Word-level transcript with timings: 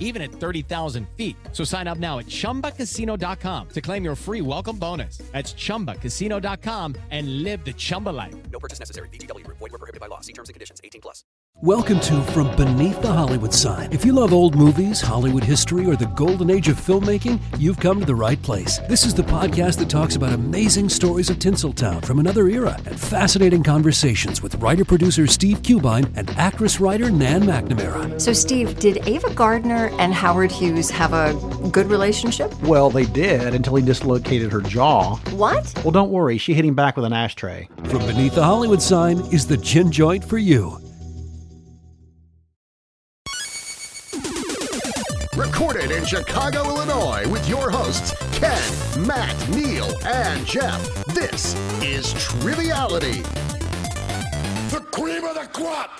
even 0.00 0.22
at 0.22 0.32
30,000 0.32 1.06
feet. 1.16 1.36
So 1.52 1.62
sign 1.62 1.86
up 1.86 1.98
now 1.98 2.18
at 2.18 2.26
ChumbaCasino.com 2.26 3.68
to 3.68 3.80
claim 3.80 4.04
your 4.04 4.16
free 4.16 4.40
welcome 4.40 4.78
bonus. 4.78 5.18
That's 5.32 5.52
ChumbaCasino.com 5.52 6.94
and 7.10 7.42
live 7.42 7.64
the 7.64 7.74
Chumba 7.74 8.10
life. 8.10 8.34
No 8.50 8.58
purchase 8.58 8.80
necessary. 8.80 9.08
VGW. 9.10 9.46
Void 9.46 9.60
were 9.60 9.78
prohibited 9.78 10.00
by 10.00 10.06
law. 10.06 10.20
See 10.20 10.32
terms 10.32 10.48
and 10.48 10.54
conditions. 10.54 10.80
18 10.82 11.02
plus. 11.02 11.22
Welcome 11.60 11.98
to 12.00 12.22
From 12.22 12.54
Beneath 12.54 13.02
the 13.02 13.12
Hollywood 13.12 13.52
Sign. 13.52 13.90
If 13.90 14.04
you 14.04 14.12
love 14.12 14.32
old 14.32 14.54
movies, 14.54 15.00
Hollywood 15.00 15.42
history, 15.42 15.84
or 15.86 15.96
the 15.96 16.06
golden 16.06 16.50
age 16.50 16.68
of 16.68 16.76
filmmaking, 16.76 17.40
you've 17.58 17.80
come 17.80 17.98
to 17.98 18.06
the 18.06 18.14
right 18.14 18.40
place. 18.44 18.78
This 18.88 19.04
is 19.04 19.12
the 19.12 19.24
podcast 19.24 19.78
that 19.78 19.90
talks 19.90 20.14
about 20.14 20.32
amazing 20.32 20.88
stories 20.88 21.30
of 21.30 21.40
Tinseltown 21.40 22.04
from 22.04 22.20
another 22.20 22.46
era 22.46 22.80
and 22.86 23.00
fascinating 23.00 23.64
conversations 23.64 24.40
with 24.40 24.54
writer-producer 24.56 25.26
Steve 25.26 25.60
Cubine 25.64 26.08
and 26.14 26.30
actress-writer 26.38 27.10
Nan 27.10 27.42
McNamara. 27.42 28.20
So, 28.20 28.32
Steve, 28.32 28.78
did 28.78 29.04
Ava 29.08 29.34
Gardner 29.34 29.87
and 29.98 30.12
Howard 30.14 30.52
Hughes 30.52 30.90
have 30.90 31.12
a 31.12 31.34
good 31.70 31.86
relationship? 31.86 32.52
Well, 32.62 32.90
they 32.90 33.04
did 33.04 33.54
until 33.54 33.74
he 33.76 33.84
dislocated 33.84 34.52
her 34.52 34.60
jaw. 34.60 35.16
What? 35.30 35.72
Well, 35.84 35.92
don't 35.92 36.10
worry, 36.10 36.38
she 36.38 36.54
hit 36.54 36.64
him 36.64 36.74
back 36.74 36.96
with 36.96 37.04
an 37.04 37.12
ashtray. 37.12 37.68
From 37.84 38.06
Beneath 38.06 38.34
the 38.34 38.44
Hollywood 38.44 38.82
Sign 38.82 39.18
is 39.32 39.46
the 39.46 39.56
gin 39.56 39.90
joint 39.90 40.24
for 40.24 40.38
you. 40.38 40.78
Recorded 45.36 45.92
in 45.92 46.04
Chicago, 46.04 46.64
Illinois, 46.64 47.28
with 47.28 47.48
your 47.48 47.70
hosts, 47.70 48.12
Ken, 48.36 49.06
Matt, 49.06 49.48
Neil, 49.48 49.88
and 50.04 50.44
Jeff. 50.44 50.82
This 51.14 51.54
is 51.80 52.12
Triviality. 52.14 53.22
The 54.70 54.84
cream 54.90 55.24
of 55.24 55.34
the 55.36 55.48
crop! 55.52 55.90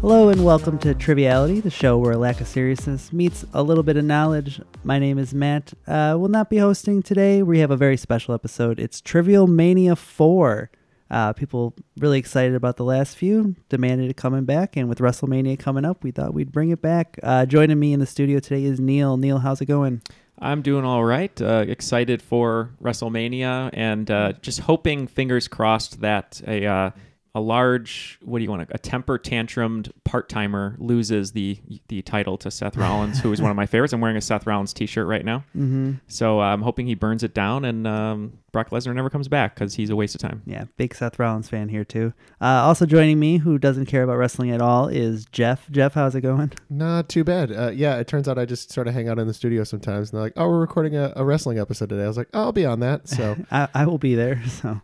Hello 0.00 0.28
and 0.28 0.44
welcome 0.44 0.78
to 0.78 0.94
Triviality, 0.94 1.60
the 1.60 1.70
show 1.70 1.98
where 1.98 2.12
a 2.12 2.16
lack 2.16 2.40
of 2.40 2.46
seriousness 2.46 3.12
meets 3.12 3.44
a 3.52 3.64
little 3.64 3.82
bit 3.82 3.96
of 3.96 4.04
knowledge. 4.04 4.60
My 4.84 5.00
name 5.00 5.18
is 5.18 5.34
Matt. 5.34 5.74
Uh, 5.88 6.14
will 6.16 6.28
not 6.28 6.48
be 6.48 6.58
hosting 6.58 7.02
today. 7.02 7.42
We 7.42 7.58
have 7.58 7.72
a 7.72 7.76
very 7.76 7.96
special 7.96 8.32
episode. 8.32 8.78
It's 8.78 9.00
Trivial 9.00 9.48
Mania 9.48 9.96
4. 9.96 10.70
Uh, 11.10 11.32
people 11.32 11.74
really 11.98 12.20
excited 12.20 12.54
about 12.54 12.76
the 12.76 12.84
last 12.84 13.16
few, 13.16 13.56
demanded 13.68 14.08
it 14.08 14.16
coming 14.16 14.44
back, 14.44 14.76
and 14.76 14.88
with 14.88 15.00
WrestleMania 15.00 15.58
coming 15.58 15.84
up, 15.84 16.04
we 16.04 16.12
thought 16.12 16.32
we'd 16.32 16.52
bring 16.52 16.70
it 16.70 16.80
back. 16.80 17.18
Uh, 17.24 17.44
joining 17.44 17.80
me 17.80 17.92
in 17.92 17.98
the 17.98 18.06
studio 18.06 18.38
today 18.38 18.62
is 18.62 18.78
Neil. 18.78 19.16
Neil, 19.16 19.38
how's 19.38 19.60
it 19.60 19.66
going? 19.66 20.00
I'm 20.38 20.62
doing 20.62 20.84
all 20.84 21.02
right. 21.04 21.42
Uh, 21.42 21.64
excited 21.66 22.22
for 22.22 22.70
WrestleMania 22.80 23.70
and 23.72 24.08
uh, 24.08 24.34
just 24.42 24.60
hoping, 24.60 25.08
fingers 25.08 25.48
crossed, 25.48 26.02
that 26.02 26.40
a 26.46 26.64
uh, 26.64 26.90
a 27.38 27.40
large, 27.40 28.18
what 28.22 28.38
do 28.38 28.44
you 28.44 28.50
want, 28.50 28.68
to, 28.68 28.74
a 28.74 28.78
temper 28.78 29.18
tantrumed 29.18 29.90
part 30.04 30.28
timer 30.28 30.76
loses 30.78 31.32
the 31.32 31.58
the 31.88 32.02
title 32.02 32.36
to 32.38 32.50
Seth 32.50 32.76
Rollins, 32.76 33.20
who 33.20 33.32
is 33.32 33.40
one 33.40 33.50
of 33.50 33.56
my 33.56 33.66
favorites. 33.72 33.92
I'm 33.92 34.00
wearing 34.00 34.16
a 34.16 34.20
Seth 34.20 34.46
Rollins 34.46 34.72
T-shirt 34.72 35.06
right 35.06 35.24
now, 35.24 35.44
mm-hmm. 35.56 35.94
so 36.08 36.40
uh, 36.40 36.44
I'm 36.44 36.62
hoping 36.62 36.86
he 36.86 36.94
burns 36.94 37.22
it 37.22 37.32
down 37.34 37.64
and 37.64 37.86
um, 37.86 38.38
Brock 38.50 38.70
Lesnar 38.70 38.94
never 38.94 39.10
comes 39.10 39.28
back 39.28 39.54
because 39.54 39.74
he's 39.74 39.90
a 39.90 39.96
waste 39.96 40.14
of 40.14 40.20
time. 40.20 40.42
Yeah, 40.46 40.64
big 40.76 40.94
Seth 40.94 41.18
Rollins 41.18 41.48
fan 41.48 41.68
here 41.68 41.84
too. 41.84 42.12
Uh, 42.40 42.62
also 42.64 42.86
joining 42.86 43.20
me, 43.20 43.38
who 43.38 43.58
doesn't 43.58 43.86
care 43.86 44.02
about 44.02 44.16
wrestling 44.16 44.50
at 44.50 44.60
all, 44.60 44.88
is 44.88 45.26
Jeff. 45.26 45.70
Jeff, 45.70 45.94
how's 45.94 46.14
it 46.14 46.22
going? 46.22 46.52
Not 46.70 47.08
too 47.08 47.24
bad. 47.24 47.52
Uh, 47.52 47.70
yeah, 47.70 47.98
it 47.98 48.08
turns 48.08 48.26
out 48.26 48.38
I 48.38 48.46
just 48.46 48.72
sort 48.72 48.88
of 48.88 48.94
hang 48.94 49.08
out 49.08 49.18
in 49.18 49.26
the 49.26 49.34
studio 49.34 49.64
sometimes, 49.64 50.10
and 50.10 50.16
they're 50.16 50.24
like, 50.24 50.32
"Oh, 50.36 50.48
we're 50.48 50.60
recording 50.60 50.96
a, 50.96 51.12
a 51.14 51.24
wrestling 51.24 51.58
episode 51.58 51.90
today." 51.90 52.04
I 52.04 52.08
was 52.08 52.16
like, 52.16 52.28
oh, 52.34 52.44
"I'll 52.44 52.52
be 52.52 52.66
on 52.66 52.80
that." 52.80 53.08
So 53.08 53.36
I, 53.50 53.68
I 53.74 53.86
will 53.86 53.98
be 53.98 54.14
there. 54.14 54.42
So. 54.58 54.80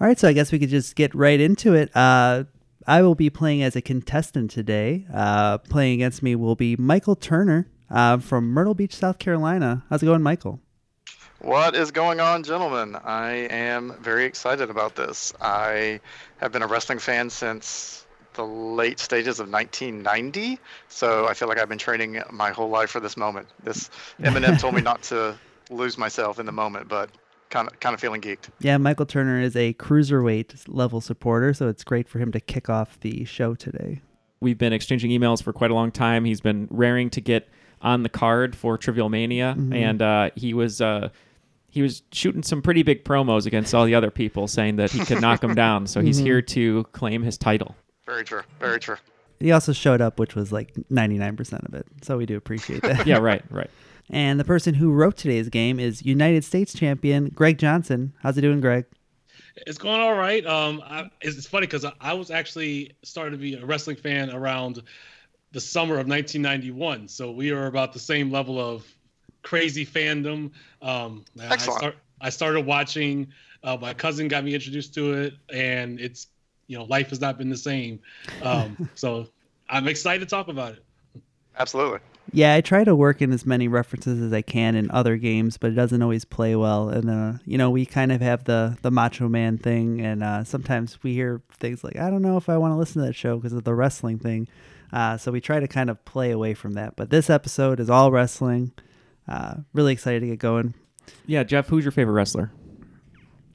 All 0.00 0.06
right, 0.06 0.18
so 0.18 0.28
I 0.28 0.32
guess 0.32 0.50
we 0.50 0.58
could 0.58 0.70
just 0.70 0.96
get 0.96 1.14
right 1.14 1.38
into 1.38 1.74
it. 1.74 1.94
Uh, 1.94 2.44
I 2.86 3.02
will 3.02 3.14
be 3.14 3.28
playing 3.28 3.62
as 3.62 3.76
a 3.76 3.82
contestant 3.82 4.50
today. 4.50 5.04
Uh, 5.12 5.58
playing 5.58 5.92
against 5.92 6.22
me 6.22 6.34
will 6.36 6.54
be 6.54 6.74
Michael 6.76 7.14
Turner 7.14 7.68
uh, 7.90 8.16
from 8.16 8.48
Myrtle 8.48 8.72
Beach, 8.72 8.94
South 8.94 9.18
Carolina. 9.18 9.84
How's 9.90 10.02
it 10.02 10.06
going, 10.06 10.22
Michael? 10.22 10.58
What 11.40 11.76
is 11.76 11.90
going 11.90 12.18
on, 12.18 12.44
gentlemen? 12.44 12.96
I 12.96 13.30
am 13.50 13.94
very 14.00 14.24
excited 14.24 14.70
about 14.70 14.96
this. 14.96 15.34
I 15.38 16.00
have 16.38 16.50
been 16.50 16.62
a 16.62 16.66
wrestling 16.66 16.98
fan 16.98 17.28
since 17.28 18.06
the 18.32 18.46
late 18.46 19.00
stages 19.00 19.38
of 19.38 19.50
1990, 19.50 20.58
so 20.88 21.28
I 21.28 21.34
feel 21.34 21.46
like 21.46 21.58
I've 21.58 21.68
been 21.68 21.76
training 21.76 22.22
my 22.30 22.52
whole 22.52 22.70
life 22.70 22.88
for 22.88 23.00
this 23.00 23.18
moment. 23.18 23.48
This 23.64 23.90
Eminem 24.18 24.58
told 24.58 24.74
me 24.74 24.80
not 24.80 25.02
to 25.04 25.38
lose 25.68 25.98
myself 25.98 26.38
in 26.38 26.46
the 26.46 26.52
moment, 26.52 26.88
but 26.88 27.10
kind 27.50 27.68
of 27.68 27.78
kind 27.80 27.94
of 27.94 28.00
feeling 28.00 28.20
geeked. 28.20 28.48
Yeah, 28.60 28.78
Michael 28.78 29.06
Turner 29.06 29.40
is 29.40 29.56
a 29.56 29.74
cruiserweight 29.74 30.64
level 30.68 31.00
supporter, 31.00 31.52
so 31.52 31.68
it's 31.68 31.84
great 31.84 32.08
for 32.08 32.18
him 32.18 32.32
to 32.32 32.40
kick 32.40 32.70
off 32.70 32.98
the 33.00 33.24
show 33.24 33.54
today. 33.54 34.00
We've 34.40 34.58
been 34.58 34.72
exchanging 34.72 35.10
emails 35.10 35.42
for 35.42 35.52
quite 35.52 35.70
a 35.70 35.74
long 35.74 35.90
time. 35.90 36.24
He's 36.24 36.40
been 36.40 36.66
raring 36.70 37.10
to 37.10 37.20
get 37.20 37.48
on 37.82 38.02
the 38.02 38.08
card 38.08 38.56
for 38.56 38.78
Trivial 38.78 39.08
Mania, 39.08 39.54
mm-hmm. 39.56 39.72
and 39.72 40.02
uh, 40.02 40.30
he 40.34 40.54
was 40.54 40.80
uh, 40.80 41.10
he 41.68 41.82
was 41.82 42.02
shooting 42.12 42.42
some 42.42 42.62
pretty 42.62 42.82
big 42.82 43.04
promos 43.04 43.46
against 43.46 43.74
all 43.74 43.84
the 43.84 43.94
other 43.94 44.10
people, 44.10 44.48
saying 44.48 44.76
that 44.76 44.90
he 44.90 45.04
could 45.04 45.20
knock 45.20 45.42
him 45.44 45.54
down. 45.54 45.86
So 45.86 46.00
he's 46.00 46.18
mm-hmm. 46.18 46.26
here 46.26 46.42
to 46.42 46.84
claim 46.92 47.22
his 47.22 47.36
title. 47.36 47.76
Very 48.06 48.24
true. 48.24 48.42
Very 48.58 48.80
true. 48.80 48.96
He 49.38 49.52
also 49.52 49.72
showed 49.72 50.00
up, 50.00 50.18
which 50.18 50.34
was 50.34 50.52
like 50.52 50.72
ninety 50.90 51.18
nine 51.18 51.36
percent 51.36 51.64
of 51.64 51.74
it. 51.74 51.86
So 52.02 52.18
we 52.18 52.26
do 52.26 52.36
appreciate 52.36 52.82
that. 52.82 53.06
yeah. 53.06 53.18
Right. 53.18 53.42
Right. 53.50 53.70
And 54.10 54.40
the 54.40 54.44
person 54.44 54.74
who 54.74 54.92
wrote 54.92 55.16
today's 55.16 55.48
game 55.48 55.78
is 55.78 56.04
United 56.04 56.44
States 56.44 56.74
champion 56.74 57.28
Greg 57.28 57.58
Johnson. 57.58 58.12
How's 58.22 58.36
it 58.36 58.40
doing, 58.40 58.60
Greg? 58.60 58.84
It's 59.66 59.78
going 59.78 60.00
all 60.00 60.14
right. 60.14 60.44
Um, 60.46 60.82
I, 60.84 61.10
it's, 61.20 61.46
funny 61.46 61.66
because 61.66 61.84
I, 61.84 61.92
I, 62.00 62.14
was 62.14 62.30
actually 62.30 62.92
started 63.02 63.32
to 63.32 63.36
be 63.36 63.54
a 63.54 63.64
wrestling 63.64 63.96
fan 63.96 64.30
around 64.30 64.82
the 65.52 65.60
summer 65.60 65.94
of 65.94 66.08
1991. 66.08 67.08
So 67.08 67.30
we 67.30 67.50
are 67.50 67.66
about 67.66 67.92
the 67.92 67.98
same 67.98 68.30
level 68.30 68.58
of 68.58 68.86
crazy 69.42 69.86
fandom. 69.86 70.50
Um, 70.82 71.24
Excellent. 71.40 71.76
I, 71.76 71.78
start, 71.78 71.96
I 72.20 72.30
started 72.30 72.66
watching. 72.66 73.28
Uh, 73.62 73.76
my 73.80 73.94
cousin 73.94 74.28
got 74.28 74.44
me 74.44 74.54
introduced 74.54 74.94
to 74.94 75.12
it, 75.14 75.34
and 75.52 76.00
it's 76.00 76.28
you 76.66 76.78
know 76.78 76.84
life 76.84 77.10
has 77.10 77.20
not 77.20 77.38
been 77.38 77.50
the 77.50 77.56
same. 77.56 78.00
Um, 78.42 78.88
so 78.94 79.26
I'm 79.68 79.86
excited 79.86 80.20
to 80.20 80.26
talk 80.26 80.48
about 80.48 80.72
it. 80.72 80.84
Absolutely. 81.58 82.00
Yeah, 82.32 82.54
I 82.54 82.60
try 82.60 82.84
to 82.84 82.94
work 82.94 83.20
in 83.20 83.32
as 83.32 83.44
many 83.44 83.66
references 83.66 84.20
as 84.20 84.32
I 84.32 84.42
can 84.42 84.76
in 84.76 84.90
other 84.90 85.16
games, 85.16 85.56
but 85.58 85.72
it 85.72 85.74
doesn't 85.74 86.00
always 86.00 86.24
play 86.24 86.54
well. 86.54 86.88
And 86.88 87.10
uh, 87.10 87.32
you 87.44 87.58
know, 87.58 87.70
we 87.70 87.84
kind 87.86 88.12
of 88.12 88.20
have 88.20 88.44
the 88.44 88.78
the 88.82 88.90
Macho 88.90 89.28
Man 89.28 89.58
thing, 89.58 90.00
and 90.00 90.22
uh, 90.22 90.44
sometimes 90.44 91.02
we 91.02 91.14
hear 91.14 91.42
things 91.58 91.82
like, 91.82 91.96
"I 91.96 92.08
don't 92.10 92.22
know 92.22 92.36
if 92.36 92.48
I 92.48 92.56
want 92.56 92.72
to 92.72 92.76
listen 92.76 93.02
to 93.02 93.08
that 93.08 93.14
show 93.14 93.36
because 93.36 93.52
of 93.52 93.64
the 93.64 93.74
wrestling 93.74 94.18
thing." 94.18 94.46
Uh, 94.92 95.16
so 95.16 95.32
we 95.32 95.40
try 95.40 95.60
to 95.60 95.68
kind 95.68 95.90
of 95.90 96.04
play 96.04 96.30
away 96.30 96.54
from 96.54 96.74
that. 96.74 96.96
But 96.96 97.10
this 97.10 97.30
episode 97.30 97.80
is 97.80 97.90
all 97.90 98.10
wrestling. 98.10 98.72
Uh, 99.26 99.56
really 99.72 99.92
excited 99.92 100.20
to 100.20 100.26
get 100.26 100.38
going. 100.38 100.74
Yeah, 101.26 101.42
Jeff, 101.44 101.68
who's 101.68 101.84
your 101.84 101.92
favorite 101.92 102.14
wrestler? 102.14 102.52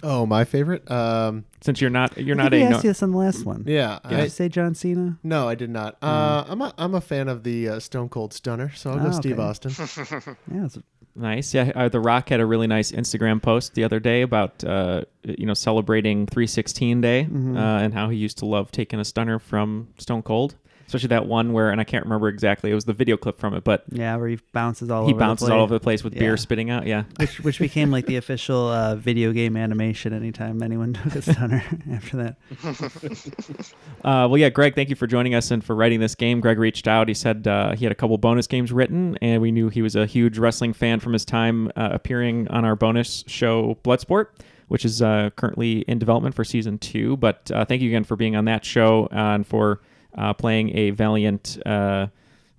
Oh, 0.08 0.26
my 0.28 0.46
favorite. 0.46 0.90
Um, 0.92 1.46
Since 1.62 1.82
you're 1.82 1.90
not, 1.90 2.16
you're 2.18 2.40
I 2.40 2.44
not 2.44 2.52
think 2.52 2.66
a. 2.66 2.70
we 2.70 2.74
asked 2.76 2.84
you 2.84 2.90
this 2.92 3.02
on 3.04 3.12
the 3.12 3.18
last 3.18 3.44
one. 3.46 3.64
yeah, 3.66 4.00
Did 4.08 4.20
I, 4.20 4.24
you 4.24 4.30
say 4.30 4.48
John 4.50 4.76
Cena? 4.76 5.18
no, 5.24 5.48
I 5.50 5.56
did 5.56 5.70
not. 5.72 5.98
Uh, 6.02 6.46
I'm 6.48 6.62
a 6.62 6.74
I'm 6.78 6.94
a 6.96 7.02
fan 7.02 7.28
of 7.28 7.44
the 7.44 7.70
uh, 7.70 7.80
Stone 7.80 8.10
Cold 8.10 8.32
Stunner, 8.34 8.72
so 8.76 8.92
I'll 8.92 9.00
go 9.00 9.08
Oh, 9.08 9.12
Steve 9.12 9.40
okay. 9.40 9.42
Austin. 9.50 9.72
Yeah, 10.54 10.66
it's 10.66 10.78
Nice. 11.18 11.54
Yeah, 11.54 11.72
uh, 11.76 11.88
The 11.88 12.02
Rock 12.02 12.28
had 12.28 12.42
a 12.42 12.46
really 12.46 12.68
nice 12.68 12.92
Instagram 12.92 13.42
post 13.42 13.74
the 13.74 13.86
other 13.86 14.02
day 14.02 14.22
about 14.22 14.63
uh, 14.66 15.04
you 15.24 15.46
know 15.46 15.54
celebrating 15.54 16.28
316 16.28 17.00
Day 17.01 17.24
Mm-hmm. 17.24 17.56
uh, 17.58 17.80
and 17.80 17.94
how 17.94 18.10
he 18.10 18.18
used 18.18 18.38
to 18.40 18.46
love 18.46 18.69
taking 18.69 19.00
a 19.00 19.06
stunner 19.06 19.40
from 19.40 19.88
Stone 19.98 20.24
Cold, 20.24 20.56
especially 20.88 21.08
that 21.10 21.26
one 21.28 21.54
where 21.54 21.70
and 21.72 21.82
I 21.82 21.84
can't 21.84 22.04
remember 22.06 22.28
exactly. 22.28 22.72
It 22.72 22.76
was 22.76 22.86
the 22.86 22.94
video 22.94 23.18
clip 23.18 23.40
from 23.40 23.54
it, 23.54 23.64
but 23.64 23.84
yeah, 23.92 24.16
where 24.18 24.28
he 24.28 24.40
bounces 24.54 24.90
all 24.90 25.06
he 25.08 25.14
over. 25.14 25.20
bounces 25.20 25.48
the 25.48 25.54
all 25.54 25.60
place. 25.60 25.64
over 25.66 25.74
the 25.74 25.80
place 25.80 26.04
with 26.04 26.14
Yeah. 26.14 26.20
beer 26.20 26.38
spitting 26.38 26.70
out. 26.70 26.86
Yeah. 26.86 27.04
which 27.20 27.40
which 27.42 27.60
became 27.60 27.92
like 27.92 28.06
the 28.06 28.16
official 28.18 28.68
uh, 28.70 28.96
video 28.96 29.32
game 29.32 29.58
animation. 29.58 30.14
Anytime 30.14 30.62
anyone 30.64 30.94
took 30.94 31.16
a 31.16 31.22
stunner 31.22 31.64
after 31.92 32.18
that. 32.18 32.38
Uh, 34.04 34.28
well, 34.30 34.38
yeah, 34.38 34.50
Greg, 34.50 34.76
thank 34.76 34.90
you 34.90 34.96
for 34.96 35.08
joining 35.08 35.34
us 35.34 35.50
and 35.50 35.64
for 35.64 35.76
writing 35.76 36.00
this 36.00 36.14
game. 36.14 36.40
Greg 36.40 36.60
reached 36.60 36.88
out. 36.88 37.08
He 37.08 37.14
said 37.16 37.48
uh, 37.48 37.74
he 37.76 37.86
had 37.86 37.92
a 37.92 37.96
couple 37.96 38.16
bonus 38.20 38.46
games 38.46 38.72
written, 38.72 39.18
and 39.22 39.42
we 39.42 39.52
knew 39.52 39.70
he 39.70 39.82
was 39.82 39.96
a 39.96 40.06
huge 40.06 40.38
wrestling 40.38 40.74
fan 40.74 41.00
from 41.00 41.14
his 41.14 41.26
time 41.26 41.72
uh, 41.76 41.90
appearing 41.92 42.48
on 42.50 42.66
our 42.66 42.76
bonus 42.76 43.24
show, 43.26 43.78
Bloodsport, 43.84 44.28
which 44.68 44.86
is 44.86 45.02
uh, 45.02 45.32
currently 45.36 45.80
in 45.88 45.98
development 45.98 46.36
for 46.36 46.44
season 46.44 46.78
two. 46.78 47.18
But 47.18 47.50
uh, 47.52 47.66
thank 47.66 47.82
you 47.82 47.90
again 47.90 48.04
for 48.04 48.16
being 48.16 48.36
on 48.36 48.46
that 48.46 48.64
show 48.64 49.08
and 49.12 49.46
for 49.48 49.82
uh, 50.17 50.33
playing 50.33 50.75
a 50.77 50.91
valiant 50.91 51.57
uh, 51.65 52.07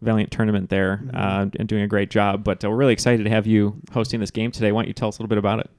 Valiant 0.02 0.30
tournament 0.30 0.68
there 0.68 1.02
uh, 1.14 1.46
and 1.58 1.66
doing 1.66 1.82
a 1.82 1.86
great 1.86 2.10
job. 2.10 2.44
But 2.44 2.62
uh, 2.62 2.68
we're 2.68 2.76
really 2.76 2.92
excited 2.92 3.24
to 3.24 3.30
have 3.30 3.46
you 3.46 3.80
hosting 3.92 4.20
this 4.20 4.30
game 4.30 4.50
today. 4.50 4.70
Why 4.70 4.82
don't 4.82 4.88
you 4.88 4.92
tell 4.92 5.08
us 5.08 5.18
a 5.18 5.22
little 5.22 5.30
bit 5.30 5.38
about 5.38 5.60
it? 5.60 5.70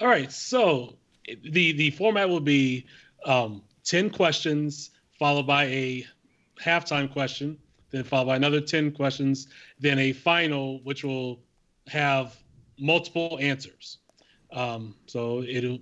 All 0.00 0.08
right. 0.08 0.32
So 0.32 0.96
the 1.44 1.72
the 1.72 1.90
format 1.92 2.28
will 2.28 2.40
be 2.40 2.86
um, 3.24 3.62
ten 3.84 4.10
questions 4.10 4.90
followed 5.16 5.46
by 5.46 5.66
a 5.66 6.04
halftime 6.60 7.10
question, 7.10 7.56
then 7.90 8.02
followed 8.02 8.26
by 8.26 8.36
another 8.36 8.60
ten 8.60 8.90
questions, 8.90 9.46
then 9.78 10.00
a 10.00 10.12
final 10.12 10.80
which 10.80 11.04
will 11.04 11.40
have 11.86 12.36
multiple 12.80 13.38
answers. 13.40 13.98
Um, 14.52 14.96
so 15.06 15.44
it'll 15.44 15.78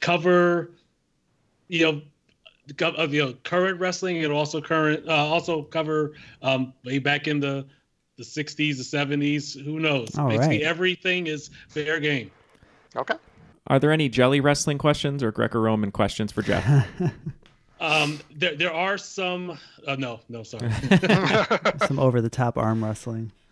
cover, 0.00 0.72
you 1.68 1.90
know, 1.90 2.02
co- 2.76 2.94
uh, 2.98 3.06
you 3.10 3.24
know, 3.24 3.34
current 3.44 3.80
wrestling. 3.80 4.16
It'll 4.16 4.36
also 4.36 4.60
current 4.60 5.08
uh, 5.08 5.12
also 5.12 5.62
cover 5.62 6.12
um, 6.42 6.72
way 6.84 6.98
back 6.98 7.26
in 7.28 7.40
the 7.40 7.66
the 8.16 8.24
60s, 8.24 8.56
the 8.56 8.96
70s. 9.16 9.62
Who 9.64 9.80
knows? 9.80 10.16
All 10.18 10.28
Basically, 10.28 10.58
right. 10.58 10.62
everything 10.66 11.26
is 11.26 11.50
fair 11.68 11.98
game. 11.98 12.30
Okay. 12.94 13.14
Are 13.68 13.78
there 13.78 13.90
any 13.90 14.08
jelly 14.08 14.40
wrestling 14.40 14.76
questions 14.76 15.22
or 15.22 15.32
Greco-Roman 15.32 15.92
questions 15.92 16.30
for 16.32 16.42
Jeff? 16.42 16.86
Um, 17.82 18.20
there 18.36 18.54
there 18.54 18.72
are 18.72 18.96
some. 18.96 19.58
Uh, 19.84 19.96
no, 19.96 20.20
no, 20.28 20.44
sorry. 20.44 20.70
Some 21.88 21.98
over 21.98 22.20
the 22.20 22.30
top 22.30 22.56
arm 22.56 22.84
wrestling. 22.84 23.32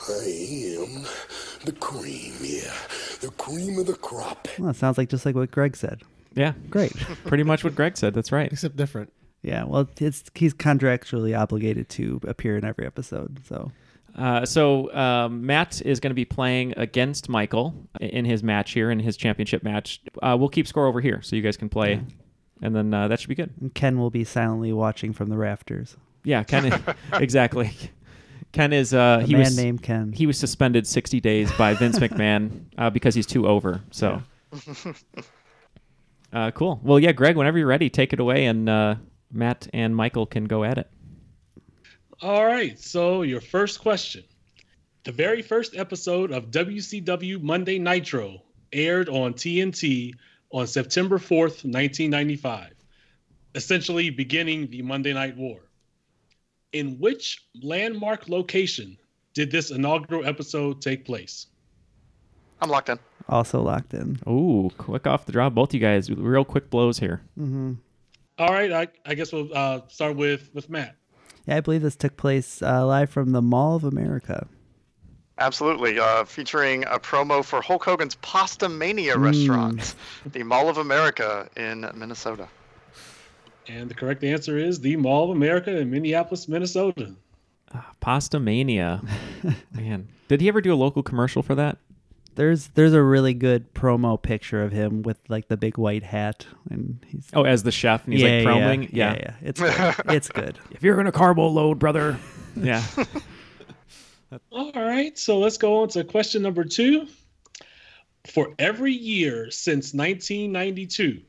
I 0.00 0.76
am 0.82 1.04
the 1.64 1.72
cream, 1.78 2.34
yeah. 2.40 2.72
The 3.20 3.30
cream 3.38 3.78
of 3.78 3.86
the 3.86 3.94
crop. 3.94 4.48
Well, 4.58 4.70
it 4.70 4.76
sounds 4.76 4.98
like 4.98 5.08
just 5.08 5.24
like 5.24 5.34
what 5.34 5.50
Greg 5.50 5.76
said. 5.76 6.02
Yeah. 6.34 6.52
Great. 6.68 6.92
Pretty 7.26 7.44
much 7.44 7.64
what 7.64 7.74
Greg 7.74 7.96
said. 7.96 8.12
That's 8.14 8.32
right. 8.32 8.52
Except 8.52 8.76
different. 8.76 9.12
Yeah, 9.42 9.64
well, 9.64 9.88
it's 10.00 10.24
he's 10.34 10.54
contractually 10.54 11.38
obligated 11.38 11.88
to 11.90 12.18
appear 12.26 12.56
in 12.56 12.64
every 12.64 12.86
episode. 12.86 13.40
So 13.46 13.70
Uh, 14.16 14.44
so 14.46 14.92
um, 14.94 15.44
Matt 15.46 15.82
is 15.84 16.00
going 16.00 16.10
to 16.10 16.14
be 16.14 16.24
playing 16.24 16.72
against 16.78 17.28
Michael 17.28 17.74
in 18.00 18.24
his 18.24 18.42
match 18.42 18.72
here, 18.72 18.90
in 18.90 18.98
his 19.00 19.16
championship 19.18 19.62
match. 19.62 20.00
Uh, 20.22 20.36
we'll 20.38 20.48
keep 20.48 20.66
score 20.66 20.86
over 20.86 21.00
here, 21.00 21.20
so 21.22 21.36
you 21.36 21.42
guys 21.42 21.56
can 21.58 21.68
play, 21.68 22.00
and 22.62 22.74
then 22.74 22.94
uh, 22.94 23.08
that 23.08 23.20
should 23.20 23.28
be 23.28 23.34
good. 23.34 23.52
and 23.60 23.74
Ken 23.74 23.98
will 23.98 24.10
be 24.10 24.24
silently 24.24 24.72
watching 24.72 25.12
from 25.12 25.28
the 25.28 25.36
rafters. 25.36 25.96
Yeah, 26.24 26.42
Ken. 26.42 26.66
is- 26.72 26.80
exactly. 27.14 27.70
Ken 28.54 28.72
is 28.72 28.94
uh, 28.94 29.18
A 29.20 29.26
he 29.26 29.32
man 29.32 29.40
was 29.40 29.56
named 29.56 29.82
Ken. 29.82 30.12
He 30.12 30.26
was 30.26 30.38
suspended 30.38 30.86
60 30.86 31.20
days 31.20 31.50
by 31.58 31.74
Vince 31.74 31.98
McMahon 32.04 32.66
uh, 32.78 32.88
because 32.88 33.12
he's 33.12 33.26
too 33.26 33.48
over. 33.48 33.80
So 33.90 34.22
uh, 36.32 36.52
cool. 36.52 36.80
Well, 36.84 37.00
yeah, 37.00 37.10
Greg, 37.10 37.36
whenever 37.36 37.58
you're 37.58 37.66
ready, 37.66 37.90
take 37.90 38.12
it 38.12 38.20
away, 38.20 38.46
and 38.46 38.68
uh, 38.68 38.94
Matt 39.32 39.66
and 39.74 39.94
Michael 39.94 40.24
can 40.24 40.44
go 40.44 40.62
at 40.62 40.78
it. 40.78 40.88
All 42.22 42.46
right. 42.46 42.78
So 42.78 43.22
your 43.22 43.40
first 43.40 43.80
question: 43.80 44.22
The 45.02 45.10
very 45.10 45.42
first 45.42 45.76
episode 45.76 46.30
of 46.30 46.52
WCW 46.52 47.42
Monday 47.42 47.80
Nitro 47.80 48.40
aired 48.72 49.08
on 49.08 49.34
TNT 49.34 50.14
on 50.52 50.68
September 50.68 51.18
fourth, 51.18 51.64
nineteen 51.64 52.10
ninety-five, 52.10 52.72
essentially 53.56 54.10
beginning 54.10 54.70
the 54.70 54.82
Monday 54.82 55.12
Night 55.12 55.36
War. 55.36 55.58
In 56.74 56.98
which 56.98 57.46
landmark 57.62 58.28
location 58.28 58.98
did 59.32 59.50
this 59.52 59.70
inaugural 59.70 60.26
episode 60.26 60.82
take 60.82 61.04
place? 61.04 61.46
I'm 62.60 62.68
locked 62.68 62.88
in. 62.88 62.98
Also 63.28 63.62
locked 63.62 63.94
in. 63.94 64.18
Ooh, 64.28 64.70
quick 64.76 65.06
off 65.06 65.24
the 65.24 65.32
draw, 65.32 65.48
both 65.50 65.72
you 65.72 65.78
guys. 65.80 66.10
Real 66.10 66.44
quick 66.44 66.68
blows 66.70 66.98
here. 66.98 67.22
Mm-hmm. 67.38 67.74
All 68.38 68.48
right. 68.48 68.72
I, 68.72 68.88
I 69.06 69.14
guess 69.14 69.32
we'll 69.32 69.48
uh, 69.56 69.82
start 69.88 70.16
with 70.16 70.50
with 70.52 70.68
Matt. 70.68 70.96
Yeah, 71.46 71.56
I 71.56 71.60
believe 71.60 71.82
this 71.82 71.94
took 71.96 72.16
place 72.16 72.60
uh, 72.60 72.84
live 72.86 73.08
from 73.08 73.30
the 73.32 73.40
Mall 73.42 73.76
of 73.76 73.84
America. 73.84 74.48
Absolutely. 75.38 75.98
Uh, 75.98 76.24
featuring 76.24 76.84
a 76.84 76.98
promo 76.98 77.44
for 77.44 77.60
Hulk 77.60 77.84
Hogan's 77.84 78.16
Pasta 78.16 78.68
Mania 78.68 79.14
Mm. 79.16 79.22
restaurant, 79.24 79.94
the 80.32 80.42
Mall 80.42 80.68
of 80.68 80.78
America 80.78 81.48
in 81.56 81.88
Minnesota. 81.94 82.48
And 83.68 83.88
the 83.90 83.94
correct 83.94 84.22
answer 84.24 84.58
is 84.58 84.80
the 84.80 84.96
Mall 84.96 85.24
of 85.24 85.30
America 85.30 85.76
in 85.76 85.90
Minneapolis, 85.90 86.48
Minnesota. 86.48 87.14
Ah, 87.72 87.90
pasta 88.00 88.38
Mania. 88.38 89.00
Man, 89.72 90.08
did 90.28 90.40
he 90.40 90.48
ever 90.48 90.60
do 90.60 90.72
a 90.72 90.76
local 90.76 91.02
commercial 91.02 91.42
for 91.42 91.54
that? 91.54 91.78
There's 92.36 92.68
there's 92.68 92.92
a 92.92 93.02
really 93.02 93.32
good 93.32 93.72
promo 93.74 94.20
picture 94.20 94.62
of 94.62 94.72
him 94.72 95.02
with 95.02 95.18
like 95.28 95.46
the 95.48 95.56
big 95.56 95.78
white 95.78 96.02
hat, 96.02 96.46
and 96.68 96.98
he's 97.08 97.28
Oh, 97.32 97.44
as 97.44 97.62
the 97.62 97.70
chef, 97.70 98.04
and 98.04 98.12
he's 98.12 98.22
Yeah, 98.22 98.42
like 98.42 98.44
yeah, 98.44 98.88
yeah, 98.92 99.12
Yeah, 99.12 99.16
yeah. 99.20 99.34
It's 99.40 99.60
good. 99.60 99.94
It's 100.12 100.28
good. 100.28 100.58
If 100.72 100.82
you're 100.82 100.96
gonna 100.96 101.12
carbo 101.12 101.46
load, 101.48 101.78
brother. 101.78 102.18
Yeah. 102.56 102.84
All 104.52 104.70
right, 104.74 105.18
so 105.18 105.38
let's 105.40 105.58
go 105.58 105.82
on 105.82 105.88
to 105.88 106.04
question 106.04 106.40
number 106.42 106.64
two. 106.64 107.08
For 108.32 108.54
every 108.60 108.92
year 108.92 109.50
since 109.50 109.92
1992, 109.92 111.20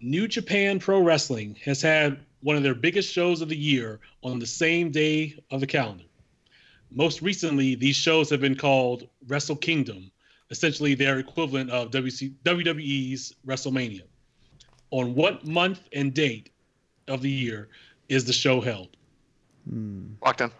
New 0.00 0.28
Japan 0.28 0.78
Pro 0.78 1.00
Wrestling 1.00 1.56
has 1.64 1.80
had 1.80 2.18
one 2.42 2.56
of 2.56 2.62
their 2.62 2.74
biggest 2.74 3.12
shows 3.12 3.40
of 3.40 3.48
the 3.48 3.56
year 3.56 4.00
on 4.22 4.38
the 4.38 4.46
same 4.46 4.90
day 4.90 5.34
of 5.50 5.60
the 5.60 5.66
calendar. 5.66 6.04
Most 6.90 7.22
recently, 7.22 7.74
these 7.74 7.96
shows 7.96 8.30
have 8.30 8.40
been 8.40 8.56
called 8.56 9.08
Wrestle 9.26 9.56
Kingdom, 9.56 10.10
essentially 10.50 10.94
their 10.94 11.18
equivalent 11.18 11.70
of 11.70 11.90
WC, 11.90 12.34
WWE's 12.44 13.34
WrestleMania. 13.46 14.02
On 14.90 15.14
what 15.14 15.44
month 15.46 15.88
and 15.92 16.14
date 16.14 16.50
of 17.08 17.22
the 17.22 17.30
year 17.30 17.68
is 18.08 18.24
the 18.24 18.32
show 18.32 18.60
held? 18.60 18.96
Locked 20.22 20.42
in. 20.42 20.50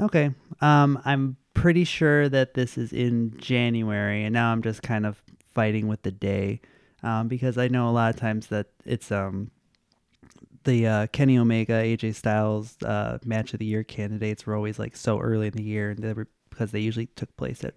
Okay. 0.00 0.30
Um, 0.62 1.00
I'm 1.04 1.36
pretty 1.52 1.84
sure 1.84 2.28
that 2.28 2.54
this 2.54 2.78
is 2.78 2.92
in 2.92 3.34
January, 3.36 4.24
and 4.24 4.32
now 4.32 4.50
I'm 4.52 4.62
just 4.62 4.82
kind 4.82 5.04
of 5.04 5.22
fighting 5.52 5.88
with 5.88 6.02
the 6.02 6.10
day, 6.10 6.60
um, 7.02 7.28
because 7.28 7.58
I 7.58 7.68
know 7.68 7.88
a 7.88 7.90
lot 7.90 8.14
of 8.14 8.20
times 8.20 8.48
that 8.48 8.66
it's 8.84 9.10
um 9.10 9.50
the 10.64 10.86
uh, 10.86 11.06
Kenny 11.08 11.38
Omega 11.38 11.72
AJ 11.72 12.14
Styles 12.14 12.76
uh, 12.82 13.18
match 13.24 13.52
of 13.54 13.58
the 13.58 13.64
year 13.64 13.82
candidates 13.82 14.46
were 14.46 14.54
always 14.54 14.78
like 14.78 14.96
so 14.96 15.18
early 15.18 15.46
in 15.46 15.54
the 15.54 15.62
year, 15.62 15.90
and 15.90 15.98
they 15.98 16.12
were 16.12 16.28
because 16.50 16.72
they 16.72 16.80
usually 16.80 17.06
took 17.06 17.34
place 17.36 17.64
at 17.64 17.74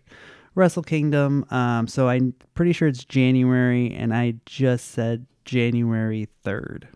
Wrestle 0.56 0.84
Kingdom. 0.84 1.46
Um, 1.50 1.88
so 1.88 2.10
I'm 2.10 2.34
pretty 2.54 2.74
sure 2.74 2.88
it's 2.88 3.06
January, 3.06 3.94
and 3.94 4.14
I 4.14 4.36
just 4.46 4.92
said 4.92 5.26
January 5.46 6.28
third. 6.44 6.88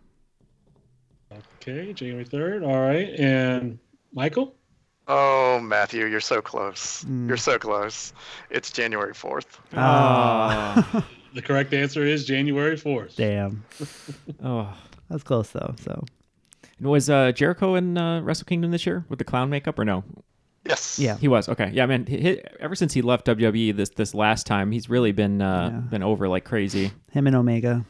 Okay, 1.68 1.92
January 1.94 2.26
3rd. 2.26 2.66
All 2.66 2.80
right. 2.80 3.10
And 3.20 3.78
Michael? 4.14 4.56
Oh, 5.08 5.60
Matthew, 5.60 6.06
you're 6.06 6.20
so 6.20 6.42
close. 6.42 7.04
Mm. 7.06 7.28
You're 7.28 7.38
so 7.38 7.58
close. 7.60 8.14
It's 8.50 8.72
January 8.72 9.14
4th. 9.14 9.60
Ah. 9.74 11.06
The 11.38 11.44
correct 11.44 11.72
answer 11.72 12.04
is 12.04 12.26
January 12.26 12.76
4th. 12.76 13.16
Damn. 13.16 13.64
oh, 14.44 14.76
that's 15.08 15.22
close 15.22 15.52
though. 15.52 15.76
So 15.84 16.04
Was 16.82 17.12
uh, 17.12 17.32
Jericho 17.32 17.76
in 17.76 17.96
uh, 17.96 18.22
Wrestle 18.22 18.46
Kingdom 18.46 18.72
this 18.72 18.88
year 18.88 19.06
with 19.08 19.20
the 19.20 19.26
clown 19.26 19.52
makeup 19.52 19.78
or 19.78 19.86
no? 19.86 20.04
Yes. 20.66 20.98
Yeah. 20.98 21.16
He 21.18 21.28
was. 21.28 21.48
Okay. 21.48 21.70
Yeah, 21.72 21.86
man. 21.86 22.08
He, 22.08 22.18
he- 22.18 22.42
ever 22.60 22.74
since 22.74 22.92
he 22.94 23.04
left 23.04 23.28
WWE 23.28 23.76
this 23.76 23.90
this 23.90 24.16
last 24.16 24.48
time, 24.48 24.72
he's 24.72 24.90
really 24.90 25.12
been 25.12 25.40
uh, 25.44 25.84
been 25.92 26.02
over 26.02 26.28
like 26.28 26.44
crazy. 26.44 26.92
him 27.12 27.28
and 27.28 27.36
Omega. 27.36 27.86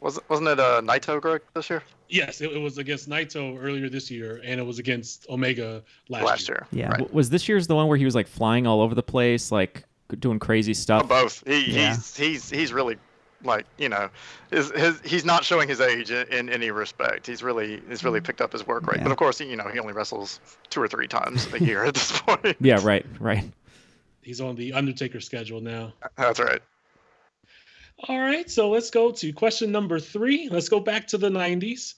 Was, 0.00 0.18
wasn't 0.28 0.48
it 0.48 0.58
uh, 0.58 0.80
Naito, 0.82 1.20
Greg, 1.20 1.42
this 1.54 1.70
year? 1.70 1.84
Yes, 2.08 2.40
it, 2.40 2.50
it 2.50 2.58
was 2.58 2.78
against 2.78 3.08
Naito 3.08 3.56
earlier 3.62 3.88
this 3.88 4.10
year, 4.10 4.40
and 4.44 4.58
it 4.58 4.64
was 4.64 4.78
against 4.80 5.26
Omega 5.30 5.84
last, 6.08 6.24
Last 6.24 6.48
year. 6.48 6.66
Yeah. 6.72 6.88
W- 6.88 7.08
Was 7.12 7.30
this 7.30 7.48
year's 7.48 7.68
the 7.68 7.76
one 7.76 7.86
where 7.86 7.98
he 7.98 8.04
was 8.04 8.16
like 8.16 8.26
flying 8.26 8.66
all 8.66 8.80
over 8.80 8.94
the 8.96 9.02
place, 9.02 9.52
like 9.52 9.84
doing 10.18 10.38
crazy 10.38 10.74
stuff? 10.74 11.08
Both. 11.08 11.42
He, 11.46 11.72
Yeah. 11.72 11.94
He's 11.94 12.16
he's 12.16 12.50
he's 12.50 12.72
really 12.72 12.96
like 13.44 13.66
you 13.78 13.88
know, 13.88 14.10
his, 14.50 14.70
his 14.72 15.00
he's 15.04 15.24
not 15.24 15.44
showing 15.44 15.68
his 15.68 15.80
age 15.80 16.10
in, 16.10 16.26
in 16.28 16.48
any 16.48 16.70
respect. 16.70 17.26
He's 17.26 17.42
really 17.42 17.82
he's 17.88 18.04
really 18.04 18.20
mm. 18.20 18.24
picked 18.24 18.40
up 18.40 18.52
his 18.52 18.66
work 18.66 18.86
rate. 18.86 19.02
But 19.02 19.12
of 19.12 19.18
course, 19.18 19.40
you 19.40 19.56
know, 19.56 19.68
he 19.68 19.78
only 19.78 19.92
wrestles 19.92 20.40
two 20.68 20.82
or 20.82 20.88
three 20.88 21.08
times 21.08 21.52
a 21.52 21.62
year 21.62 21.84
at 21.84 21.94
this 21.94 22.20
point. 22.20 22.56
Yeah. 22.60 22.78
Right. 22.82 23.06
Right. 23.18 23.50
He's 24.22 24.40
on 24.40 24.54
the 24.54 24.72
Undertaker 24.74 25.20
schedule 25.20 25.60
now. 25.60 25.92
That's 26.16 26.38
right. 26.38 26.60
All 28.08 28.18
right, 28.18 28.50
so 28.50 28.70
let's 28.70 28.88
go 28.88 29.10
to 29.10 29.32
question 29.32 29.70
number 29.70 30.00
three. 30.00 30.48
Let's 30.50 30.70
go 30.70 30.80
back 30.80 31.06
to 31.08 31.18
the 31.18 31.28
90s. 31.28 31.94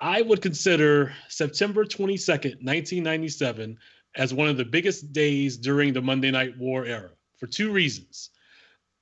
I 0.00 0.22
would 0.22 0.40
consider 0.40 1.12
September 1.28 1.84
22nd, 1.84 2.64
1997, 2.64 3.78
as 4.16 4.34
one 4.34 4.48
of 4.48 4.56
the 4.56 4.64
biggest 4.64 5.12
days 5.12 5.56
during 5.56 5.92
the 5.92 6.02
Monday 6.02 6.30
Night 6.30 6.56
War 6.58 6.84
era 6.84 7.10
for 7.38 7.46
two 7.46 7.72
reasons. 7.72 8.30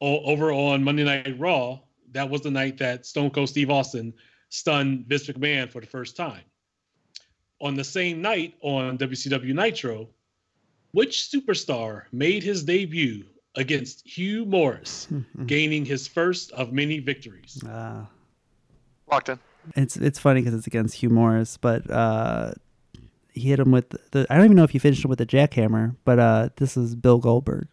O- 0.00 0.22
over 0.24 0.52
on 0.52 0.82
Monday 0.82 1.04
Night 1.04 1.38
Raw, 1.38 1.80
that 2.12 2.28
was 2.28 2.42
the 2.42 2.50
night 2.50 2.78
that 2.78 3.06
Stone 3.06 3.30
Cold 3.30 3.48
Steve 3.48 3.70
Austin 3.70 4.12
stunned 4.48 5.06
Vince 5.06 5.28
McMahon 5.28 5.70
for 5.70 5.80
the 5.80 5.86
first 5.86 6.16
time. 6.16 6.42
On 7.60 7.74
the 7.74 7.84
same 7.84 8.22
night 8.22 8.54
on 8.62 8.96
WCW 8.96 9.54
Nitro, 9.54 10.08
which 10.92 11.30
superstar 11.30 12.04
made 12.10 12.42
his 12.42 12.64
debut 12.64 13.24
against 13.56 14.06
Hugh 14.06 14.44
Morris, 14.44 15.08
gaining 15.46 15.84
his 15.84 16.08
first 16.08 16.52
of 16.52 16.72
many 16.72 16.98
victories? 16.98 17.62
Ah. 17.66 18.08
Locked 19.10 19.28
in. 19.28 19.38
It's 19.76 19.96
it's 19.96 20.18
funny 20.18 20.40
because 20.40 20.54
it's 20.54 20.66
against 20.66 20.96
Hugh 20.96 21.10
Morris, 21.10 21.58
but 21.58 21.88
uh, 21.90 22.52
he 23.32 23.48
hit 23.48 23.58
him 23.58 23.70
with 23.70 23.90
the. 24.10 24.26
I 24.30 24.36
don't 24.36 24.44
even 24.44 24.56
know 24.56 24.64
if 24.64 24.74
you 24.74 24.80
finished 24.80 25.04
him 25.04 25.08
with 25.08 25.18
the 25.18 25.26
jackhammer, 25.26 25.96
but 26.04 26.18
uh, 26.18 26.48
this 26.56 26.76
is 26.76 26.94
Bill 26.94 27.18
Goldberg. 27.18 27.68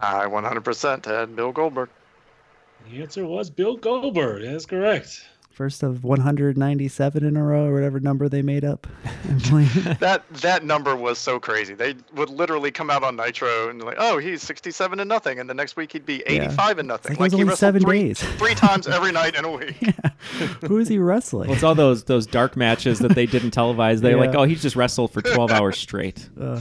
I 0.00 0.26
100% 0.26 1.04
had 1.06 1.34
Bill 1.34 1.52
Goldberg. 1.52 1.90
The 2.90 3.02
answer 3.02 3.26
was 3.26 3.50
Bill 3.50 3.76
Goldberg. 3.76 4.42
That's 4.42 4.66
correct. 4.66 5.24
First 5.50 5.82
of 5.82 6.04
197 6.04 7.24
in 7.24 7.36
a 7.36 7.42
row, 7.42 7.66
or 7.66 7.74
whatever 7.74 7.98
number 7.98 8.28
they 8.28 8.42
made 8.42 8.64
up. 8.64 8.86
That 9.98 10.22
that 10.34 10.64
number 10.64 10.94
was 10.94 11.18
so 11.18 11.40
crazy. 11.40 11.74
They 11.74 11.96
would 12.14 12.30
literally 12.30 12.70
come 12.70 12.90
out 12.90 13.02
on 13.02 13.16
Nitro 13.16 13.68
and 13.68 13.82
like, 13.82 13.96
oh, 13.98 14.18
he's 14.18 14.42
67 14.42 15.00
and 15.00 15.08
nothing, 15.08 15.38
and 15.38 15.50
the 15.50 15.54
next 15.54 15.76
week 15.76 15.92
he'd 15.92 16.06
be 16.06 16.22
85 16.26 16.78
and 16.78 16.88
nothing. 16.88 17.12
It's 17.12 17.20
like 17.20 17.32
it 17.32 17.36
he 17.36 17.42
only 17.42 17.50
wrestled 17.50 17.58
seven 17.58 17.82
three, 17.82 18.02
days. 18.04 18.22
three 18.38 18.54
times 18.54 18.86
every 18.86 19.12
night 19.12 19.34
in 19.34 19.44
a 19.44 19.50
week. 19.50 19.76
Who 20.66 20.78
is 20.78 20.88
he 20.88 20.98
wrestling? 20.98 21.48
Well, 21.48 21.54
it's 21.54 21.64
all 21.64 21.74
those 21.74 22.04
those 22.04 22.26
dark 22.26 22.56
matches 22.56 23.00
that 23.00 23.14
they 23.14 23.26
didn't 23.26 23.54
televise. 23.54 24.00
They're 24.00 24.16
like, 24.16 24.34
oh, 24.34 24.44
he 24.44 24.54
just 24.54 24.76
wrestled 24.76 25.12
for 25.12 25.22
12 25.22 25.50
hours 25.50 25.78
straight. 25.78 26.28
Uh, 26.40 26.60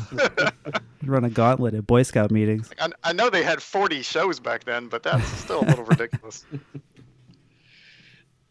run 1.03 1.24
a 1.24 1.29
gauntlet 1.29 1.74
at 1.74 1.86
Boy 1.88 2.03
Scout 2.03 2.32
meetings. 2.32 2.70
I, 2.79 2.89
I 3.03 3.13
know 3.13 3.29
they 3.29 3.44
had 3.44 3.62
40 3.62 4.01
shows 4.01 4.39
back 4.39 4.63
then, 4.65 4.88
but 4.88 5.03
that's 5.03 5.27
still 5.27 5.62
a 5.62 5.65
little 5.65 5.86
ridiculous. 5.86 6.46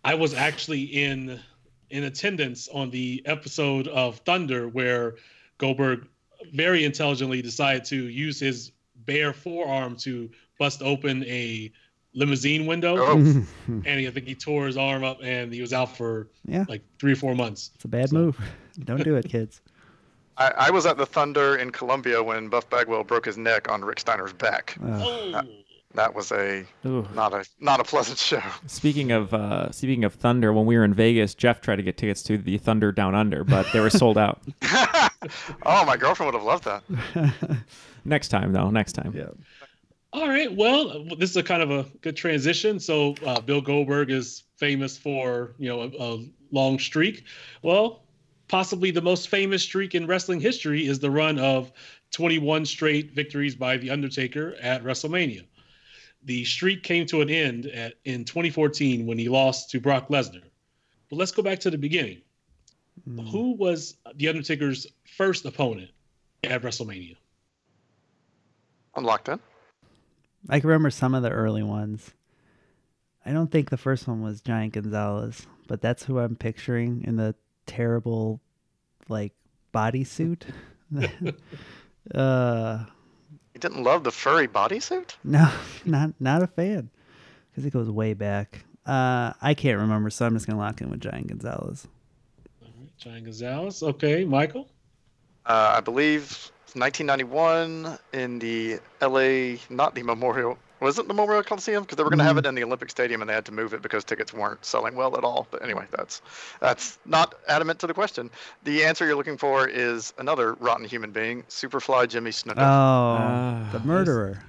I 0.06 0.14
was 0.14 0.34
actually 0.34 0.82
in 0.84 1.40
in 1.90 2.04
attendance 2.04 2.68
on 2.68 2.90
the 2.90 3.22
episode 3.26 3.88
of 3.88 4.18
Thunder 4.20 4.68
where 4.68 5.16
Goldberg 5.58 6.06
very 6.52 6.84
intelligently 6.84 7.42
decided 7.42 7.84
to 7.86 7.96
use 8.08 8.38
his 8.40 8.72
bare 9.04 9.32
forearm 9.32 9.96
to 9.96 10.30
bust 10.58 10.82
open 10.82 11.24
a 11.24 11.72
limousine 12.14 12.66
window. 12.66 12.96
Oh. 12.98 13.16
and 13.66 14.00
he, 14.00 14.06
I 14.06 14.10
think 14.10 14.26
he 14.26 14.34
tore 14.34 14.66
his 14.66 14.76
arm 14.76 15.04
up 15.04 15.18
and 15.22 15.52
he 15.52 15.60
was 15.60 15.72
out 15.72 15.96
for 15.96 16.28
Yeah. 16.46 16.64
like 16.68 16.82
three 16.98 17.12
or 17.12 17.16
four 17.16 17.34
months. 17.34 17.70
It's 17.74 17.84
a 17.84 17.88
bad 17.88 18.12
move. 18.12 18.38
Don't 18.84 19.02
do 19.02 19.16
it, 19.16 19.28
kids. 19.28 19.60
I, 20.38 20.52
I 20.56 20.70
was 20.70 20.86
at 20.86 20.98
the 20.98 21.06
Thunder 21.06 21.56
in 21.56 21.70
Columbia 21.70 22.22
when 22.22 22.48
Buff 22.48 22.68
Bagwell 22.68 23.04
broke 23.04 23.24
his 23.26 23.38
neck 23.38 23.70
on 23.70 23.84
Rick 23.84 24.00
Steiner's 24.00 24.32
back. 24.32 24.76
Oh. 24.82 25.32
That, 25.32 25.46
that 25.96 26.14
was 26.14 26.32
a 26.32 26.64
Ooh. 26.86 27.06
not 27.14 27.34
a 27.34 27.44
not 27.60 27.80
a 27.80 27.84
pleasant 27.84 28.18
show. 28.18 28.42
Speaking 28.66 29.12
of 29.12 29.34
uh, 29.34 29.70
speaking 29.72 30.04
of 30.04 30.14
Thunder, 30.14 30.52
when 30.52 30.66
we 30.66 30.76
were 30.76 30.84
in 30.84 30.94
Vegas, 30.94 31.34
Jeff 31.34 31.60
tried 31.60 31.76
to 31.76 31.82
get 31.82 31.96
tickets 31.96 32.22
to 32.24 32.38
the 32.38 32.58
Thunder 32.58 32.92
Down 32.92 33.14
Under, 33.14 33.44
but 33.44 33.66
they 33.72 33.80
were 33.80 33.90
sold 33.90 34.18
out. 34.18 34.42
Oh, 35.64 35.84
my 35.84 35.96
girlfriend 35.96 36.32
would 36.32 36.38
have 36.38 36.46
loved 36.46 36.64
that. 36.64 37.32
next 38.04 38.28
time, 38.28 38.52
though. 38.52 38.70
Next 38.70 38.92
time. 38.92 39.12
Yeah. 39.16 39.30
All 40.12 40.28
right. 40.28 40.54
Well, 40.54 41.04
this 41.18 41.30
is 41.30 41.36
a 41.36 41.42
kind 41.42 41.62
of 41.62 41.70
a 41.70 41.84
good 42.00 42.16
transition. 42.16 42.78
So 42.78 43.14
uh, 43.26 43.40
Bill 43.40 43.60
Goldberg 43.60 44.10
is 44.10 44.44
famous 44.56 44.96
for 44.96 45.54
you 45.58 45.68
know 45.68 45.82
a, 45.82 45.88
a 45.98 46.24
long 46.52 46.78
streak. 46.78 47.24
Well, 47.62 48.04
possibly 48.48 48.90
the 48.90 49.02
most 49.02 49.28
famous 49.28 49.62
streak 49.62 49.94
in 49.94 50.06
wrestling 50.06 50.40
history 50.40 50.86
is 50.86 51.00
the 51.00 51.10
run 51.10 51.38
of 51.38 51.72
21 52.12 52.64
straight 52.66 53.12
victories 53.12 53.54
by 53.54 53.76
The 53.76 53.90
Undertaker 53.90 54.56
at 54.62 54.84
WrestleMania. 54.84 55.44
The 56.26 56.44
streak 56.44 56.82
came 56.82 57.06
to 57.06 57.20
an 57.20 57.30
end 57.30 57.66
at, 57.66 57.94
in 58.04 58.24
2014 58.24 59.06
when 59.06 59.16
he 59.16 59.28
lost 59.28 59.70
to 59.70 59.80
Brock 59.80 60.08
Lesnar. 60.08 60.42
But 61.08 61.16
let's 61.16 61.30
go 61.30 61.42
back 61.42 61.60
to 61.60 61.70
the 61.70 61.78
beginning. 61.78 62.20
Who 63.04 63.52
was 63.52 63.96
The 64.16 64.28
Undertaker's 64.28 64.86
first 65.16 65.44
opponent 65.44 65.90
at 66.42 66.62
WrestleMania? 66.62 67.16
I'm 68.94 69.04
locked 69.04 69.28
in. 69.28 69.38
I 70.48 70.58
can 70.58 70.68
remember 70.68 70.90
some 70.90 71.14
of 71.14 71.22
the 71.22 71.30
early 71.30 71.62
ones. 71.62 72.12
I 73.24 73.32
don't 73.32 73.50
think 73.50 73.70
the 73.70 73.76
first 73.76 74.08
one 74.08 74.22
was 74.22 74.40
Giant 74.40 74.72
Gonzalez, 74.72 75.46
but 75.68 75.80
that's 75.80 76.04
who 76.04 76.18
I'm 76.18 76.36
picturing 76.36 77.04
in 77.04 77.16
the 77.16 77.34
terrible, 77.66 78.40
like, 79.08 79.32
bodysuit. 79.72 80.42
uh, 82.14 82.84
You 83.56 83.60
didn't 83.60 83.84
love 83.84 84.04
the 84.04 84.12
furry 84.12 84.46
bodysuit? 84.46 85.14
no, 85.24 85.50
not 85.86 86.12
not 86.20 86.42
a 86.42 86.46
fan, 86.46 86.90
because 87.48 87.64
it 87.64 87.72
goes 87.72 87.88
way 87.88 88.12
back. 88.12 88.66
Uh, 88.84 89.32
I 89.40 89.54
can't 89.54 89.80
remember, 89.80 90.10
so 90.10 90.26
I'm 90.26 90.34
just 90.34 90.46
gonna 90.46 90.58
lock 90.58 90.82
in 90.82 90.90
with 90.90 91.00
Giant 91.00 91.28
Gonzalez. 91.28 91.88
Giant 92.98 93.24
Gonzalez. 93.24 93.82
Okay, 93.82 94.26
Michael. 94.26 94.68
Uh, 95.46 95.76
I 95.78 95.80
believe 95.80 96.50
1991 96.74 97.98
in 98.12 98.38
the 98.40 98.78
LA, 99.00 99.56
not 99.70 99.94
the 99.94 100.02
Memorial. 100.02 100.58
Was 100.80 100.98
it 100.98 101.08
the 101.08 101.14
Memorial 101.14 101.42
Coliseum? 101.42 101.82
Because 101.84 101.96
they 101.96 102.02
were 102.02 102.10
going 102.10 102.18
to 102.18 102.24
have 102.24 102.36
Mhm. 102.36 102.40
it 102.40 102.46
in 102.46 102.54
the 102.54 102.62
Olympic 102.64 102.90
Stadium, 102.90 103.22
and 103.22 103.30
they 103.30 103.34
had 103.34 103.46
to 103.46 103.52
move 103.52 103.72
it 103.72 103.80
because 103.82 104.04
tickets 104.04 104.32
weren't 104.34 104.62
selling 104.64 104.94
well 104.94 105.16
at 105.16 105.24
all. 105.24 105.46
But 105.50 105.62
anyway, 105.62 105.86
that's 105.90 106.20
that's 106.60 106.98
not 107.06 107.34
adamant 107.48 107.78
to 107.80 107.86
the 107.86 107.94
question. 107.94 108.30
The 108.64 108.84
answer 108.84 109.06
you're 109.06 109.16
looking 109.16 109.38
for 109.38 109.66
is 109.66 110.12
another 110.18 110.52
rotten 110.54 110.84
human 110.84 111.12
being, 111.12 111.44
Superfly 111.44 112.08
Jimmy 112.08 112.30
Snuka. 112.30 112.58
Oh, 112.58 113.16
Ah, 113.18 113.68
the 113.72 113.80
murderer, 113.80 114.42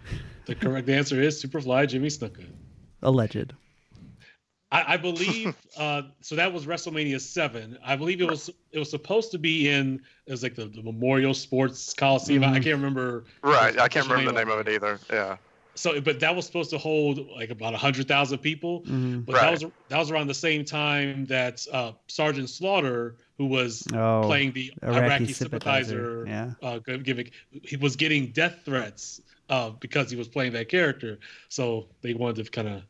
The 0.46 0.56
correct 0.56 0.90
answer 0.90 1.22
is 1.22 1.42
Superfly 1.42 1.88
Jimmy 1.88 2.10
Snuka. 2.10 2.46
alleged. 3.02 3.54
I, 4.70 4.96
I 4.96 4.98
believe 4.98 5.56
uh, 5.78 6.02
so. 6.20 6.36
That 6.36 6.52
was 6.52 6.66
WrestleMania 6.66 7.22
seven. 7.22 7.78
I 7.86 7.96
believe 7.96 8.20
it 8.20 8.30
was 8.30 8.50
it 8.74 8.80
was 8.80 8.90
supposed 8.90 9.32
to 9.32 9.38
be 9.38 9.70
in 9.70 10.02
it 10.26 10.32
was 10.32 10.44
like 10.44 10.56
the, 10.56 10.66
the 10.66 10.82
Memorial 10.84 11.34
Sports 11.34 11.94
Coliseum. 11.94 12.44
I- 12.44 12.56
I 12.56 12.60
can't 12.60 12.76
remember. 12.76 13.24
right, 13.44 13.80
I 13.80 13.88
can't 13.88 14.06
remember 14.10 14.32
the 14.34 14.38
name 14.38 14.50
of 14.50 14.60
of 14.60 14.68
it 14.68 14.74
either. 14.74 15.00
Yeah. 15.10 15.38
So, 15.78 16.02
but 16.02 16.20
that 16.22 16.36
was 16.36 16.46
supposed 16.46 16.72
to 16.72 16.78
hold 16.78 17.20
like 17.30 17.50
about 17.52 17.74
hundred 17.76 18.08
thousand 18.08 18.40
people. 18.40 18.82
Mhm. 18.82 19.26
But 19.26 19.36
that 19.36 19.52
was 19.52 19.66
that 19.90 19.98
was 19.98 20.12
around 20.12 20.28
the 20.28 20.34
same 20.34 20.66
time 20.66 21.26
that 21.28 21.66
uh, 21.72 21.92
Sergeant 22.08 22.50
Slaughter, 22.50 23.16
who 23.38 23.46
was 23.46 23.86
Oh, 23.94 24.24
playing 24.26 24.54
the 24.54 24.74
Iraqi 24.84 25.06
Iraqi, 25.06 25.34
sympathizer, 25.34 26.26
sympathizer, 26.26 26.56
yeah. 26.62 26.68
uh, 26.68 26.80
gi- 26.80 26.98
giving 27.04 27.32
he 27.64 27.76
was 27.78 27.96
getting 27.96 28.28
death 28.32 28.60
threats 28.66 29.22
uh, 29.50 29.70
because 29.70 30.10
he 30.10 30.18
was 30.18 30.28
playing 30.28 30.54
that 30.54 30.68
character. 30.70 31.20
So 31.50 31.88
they 32.02 32.14
wanted 32.14 32.44
to 32.46 32.52
kind 32.52 32.68
of 32.68 32.82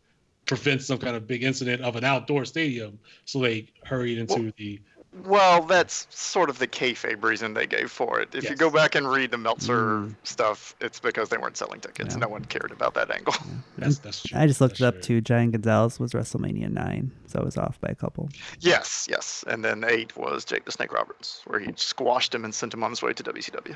prevent 0.45 0.81
some 0.81 0.97
kind 0.97 1.15
of 1.15 1.27
big 1.27 1.43
incident 1.43 1.81
of 1.81 1.97
an 1.97 2.05
outdoor 2.05 2.45
stadium. 2.45 2.97
So 3.25 3.39
they 3.39 3.67
hurried 3.83 4.17
into 4.17 4.43
Well- 4.43 4.51
the 4.57 4.79
Well, 5.25 5.63
that's 5.63 6.07
sort 6.09 6.49
of 6.49 6.59
the 6.59 6.67
kayfabe 6.67 7.23
reason 7.23 7.53
they 7.53 7.65
gave 7.67 7.89
for 7.91 8.19
it. 8.19 8.35
If 8.35 8.49
you 8.49 8.55
go 8.55 8.69
back 8.69 8.95
and 8.95 9.09
read 9.09 9.31
the 9.31 9.37
Meltzer 9.37 9.77
Mm. 9.99 10.15
stuff, 10.23 10.75
it's 10.81 10.99
because 10.99 11.29
they 11.29 11.37
weren't 11.37 11.57
selling 11.57 11.79
tickets. 11.79 12.13
Yeah. 12.15 12.19
No 12.21 12.27
one 12.29 12.45
cared 12.45 12.71
about 12.71 12.93
that 12.95 13.09
angle. 13.11 13.33
that's 13.77 13.99
that's 13.99 14.23
true. 14.23 14.37
I 14.39 14.47
just 14.47 14.61
looked 14.61 14.79
That's 14.79 14.81
it 14.81 14.85
up 14.85 14.93
true. 14.95 15.01
too. 15.17 15.21
Giant 15.21 15.53
Gonzalez 15.53 15.99
was 15.99 16.11
WrestleMania 16.13 16.71
nine, 16.71 17.11
so 17.25 17.39
I 17.39 17.43
was 17.43 17.57
off 17.57 17.79
by 17.81 17.89
a 17.89 17.95
couple. 17.95 18.29
yes, 18.59 19.07
yes. 19.09 19.43
And 19.47 19.63
then 19.65 19.83
eight 19.87 20.15
was 20.17 20.45
Jake 20.45 20.65
the 20.65 20.71
Snake 20.71 20.93
Roberts, 20.93 21.41
where 21.47 21.59
he 21.59 21.71
squashed 21.75 22.33
him 22.35 22.43
and 22.45 22.53
sent 22.53 22.73
him 22.73 22.83
on 22.83 22.91
his 22.91 23.01
way 23.01 23.13
to 23.13 23.23
WCW. 23.23 23.75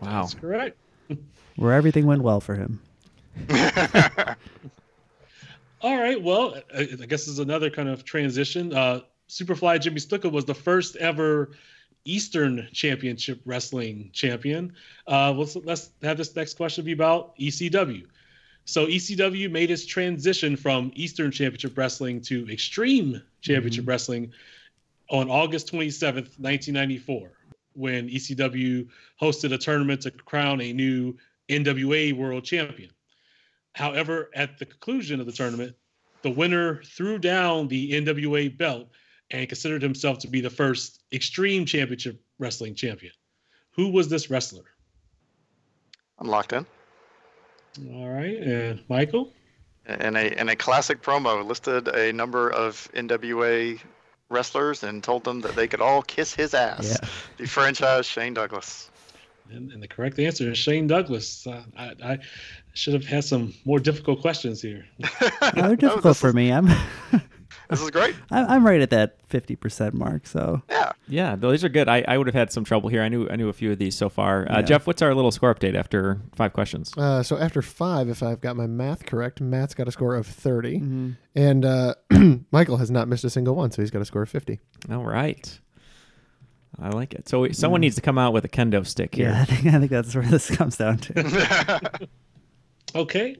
Wow. 0.00 0.22
That's 0.22 0.34
correct. 0.34 0.76
Where 1.56 1.72
everything 1.72 2.06
went 2.06 2.22
well 2.22 2.40
for 2.40 2.54
him. 2.54 2.80
All 5.82 5.96
right. 5.98 6.20
Well, 6.22 6.56
I, 6.74 6.80
I 6.80 6.84
guess 6.84 7.24
this 7.24 7.28
is 7.28 7.38
another 7.38 7.70
kind 7.70 7.88
of 7.88 8.04
transition. 8.04 8.72
Uh, 8.74 9.00
Superfly 9.28 9.80
Jimmy 9.80 10.00
Snuka 10.00 10.30
was 10.30 10.44
the 10.44 10.54
first 10.54 10.96
ever 10.96 11.50
Eastern 12.04 12.68
Championship 12.72 13.40
Wrestling 13.44 14.10
champion. 14.12 14.72
Uh, 15.06 15.32
let's, 15.32 15.56
let's 15.56 15.90
have 16.02 16.16
this 16.16 16.34
next 16.34 16.54
question 16.56 16.84
be 16.84 16.92
about 16.92 17.36
ECW. 17.36 18.06
So 18.64 18.86
ECW 18.86 19.50
made 19.50 19.70
its 19.70 19.86
transition 19.86 20.56
from 20.56 20.92
Eastern 20.94 21.30
Championship 21.30 21.76
Wrestling 21.76 22.20
to 22.22 22.48
Extreme 22.50 23.22
Championship 23.40 23.86
Wrestling 23.86 24.32
on 25.10 25.30
August 25.30 25.72
27th, 25.72 26.38
1994, 26.38 27.30
when 27.74 28.08
ECW 28.08 28.88
hosted 29.20 29.52
a 29.52 29.58
tournament 29.58 30.00
to 30.02 30.10
crown 30.10 30.60
a 30.60 30.72
new 30.72 31.16
NWA 31.48 32.12
World 32.12 32.44
Champion. 32.44 32.90
However, 33.72 34.30
at 34.34 34.58
the 34.58 34.66
conclusion 34.66 35.20
of 35.20 35.26
the 35.26 35.32
tournament, 35.32 35.76
the 36.22 36.30
winner 36.30 36.82
threw 36.82 37.18
down 37.18 37.68
the 37.68 37.92
NWA 37.92 38.56
belt 38.56 38.88
and 39.30 39.48
considered 39.48 39.82
himself 39.82 40.18
to 40.20 40.28
be 40.28 40.40
the 40.40 40.50
first 40.50 41.02
Extreme 41.12 41.66
Championship 41.66 42.20
Wrestling 42.38 42.74
champion. 42.74 43.12
Who 43.72 43.90
was 43.90 44.08
this 44.08 44.30
wrestler? 44.30 44.64
I'm 46.18 46.28
locked 46.28 46.52
in. 46.52 46.66
All 47.92 48.08
right, 48.08 48.36
and 48.36 48.82
Michael. 48.88 49.32
In 49.86 50.16
a 50.16 50.40
in 50.40 50.48
a 50.48 50.56
classic 50.56 51.02
promo, 51.02 51.46
listed 51.46 51.88
a 51.88 52.12
number 52.12 52.50
of 52.50 52.88
NWA 52.94 53.78
wrestlers 54.28 54.82
and 54.82 55.02
told 55.04 55.24
them 55.24 55.40
that 55.42 55.54
they 55.54 55.68
could 55.68 55.80
all 55.80 56.02
kiss 56.02 56.34
his 56.34 56.54
ass. 56.54 56.98
Yeah. 57.00 57.08
The 57.36 57.46
franchise 57.46 58.06
Shane 58.06 58.34
Douglas. 58.34 58.90
And, 59.50 59.70
and 59.70 59.80
the 59.80 59.86
correct 59.86 60.18
answer 60.18 60.50
is 60.50 60.58
Shane 60.58 60.88
Douglas. 60.88 61.46
Uh, 61.46 61.62
I, 61.78 61.94
I 62.02 62.18
should 62.74 62.94
have 62.94 63.04
had 63.04 63.22
some 63.22 63.54
more 63.64 63.78
difficult 63.78 64.20
questions 64.20 64.60
here. 64.60 64.84
No, 65.54 65.68
they're 65.68 65.76
difficult 65.76 66.16
for 66.16 66.32
me. 66.32 66.52
I'm 66.52 66.68
This 67.70 67.80
is 67.80 67.90
great. 67.90 68.14
I- 68.30 68.54
I'm 68.54 68.66
right 68.66 68.80
at 68.80 68.90
that 68.90 69.18
fifty 69.26 69.56
percent 69.56 69.94
mark. 69.94 70.26
So 70.26 70.62
Yeah. 70.68 70.92
Yeah, 71.08 71.36
those 71.36 71.62
are 71.64 71.68
good. 71.68 71.88
I, 71.88 72.04
I 72.08 72.18
would 72.18 72.26
have 72.26 72.34
had 72.34 72.50
some 72.52 72.64
trouble 72.64 72.88
here. 72.88 73.02
I 73.02 73.08
knew 73.08 73.28
I 73.28 73.36
knew 73.36 73.48
a 73.48 73.52
few 73.52 73.70
of 73.72 73.78
these 73.78 73.94
so 73.96 74.08
far. 74.08 74.42
Uh, 74.50 74.56
Yeah. 74.56 74.62
Jeff, 74.62 74.86
what's 74.86 75.02
our 75.02 75.14
little 75.14 75.30
score 75.30 75.54
update 75.54 75.74
after 75.76 76.20
five 76.34 76.52
questions? 76.52 76.92
Uh, 76.96 77.22
so 77.22 77.38
after 77.38 77.62
five, 77.62 78.08
if 78.08 78.22
I've 78.22 78.40
got 78.40 78.56
my 78.56 78.66
math 78.66 79.06
correct, 79.06 79.40
Matt's 79.40 79.74
got 79.74 79.88
a 79.88 79.92
score 79.92 80.14
of 80.16 80.26
30. 80.26 80.76
Mm-hmm. 80.80 81.10
And 81.34 81.64
uh, 81.64 81.94
Michael 82.50 82.76
has 82.78 82.90
not 82.90 83.08
missed 83.08 83.24
a 83.24 83.30
single 83.30 83.54
one, 83.54 83.70
so 83.70 83.82
he's 83.82 83.90
got 83.90 84.02
a 84.02 84.04
score 84.04 84.22
of 84.22 84.28
50. 84.28 84.58
All 84.90 85.04
right. 85.04 85.60
I 86.78 86.90
like 86.90 87.14
it. 87.14 87.28
So 87.28 87.50
someone 87.52 87.80
needs 87.80 87.94
to 87.96 88.02
come 88.02 88.18
out 88.18 88.32
with 88.34 88.44
a 88.44 88.48
kendo 88.48 88.86
stick 88.86 89.14
here. 89.14 89.30
yeah, 89.30 89.40
I 89.42 89.44
think 89.46 89.66
I 89.74 89.78
think 89.78 89.90
that's 89.90 90.14
where 90.14 90.24
this 90.24 90.54
comes 90.54 90.76
down 90.76 90.98
to. 90.98 92.08
Okay. 92.94 93.36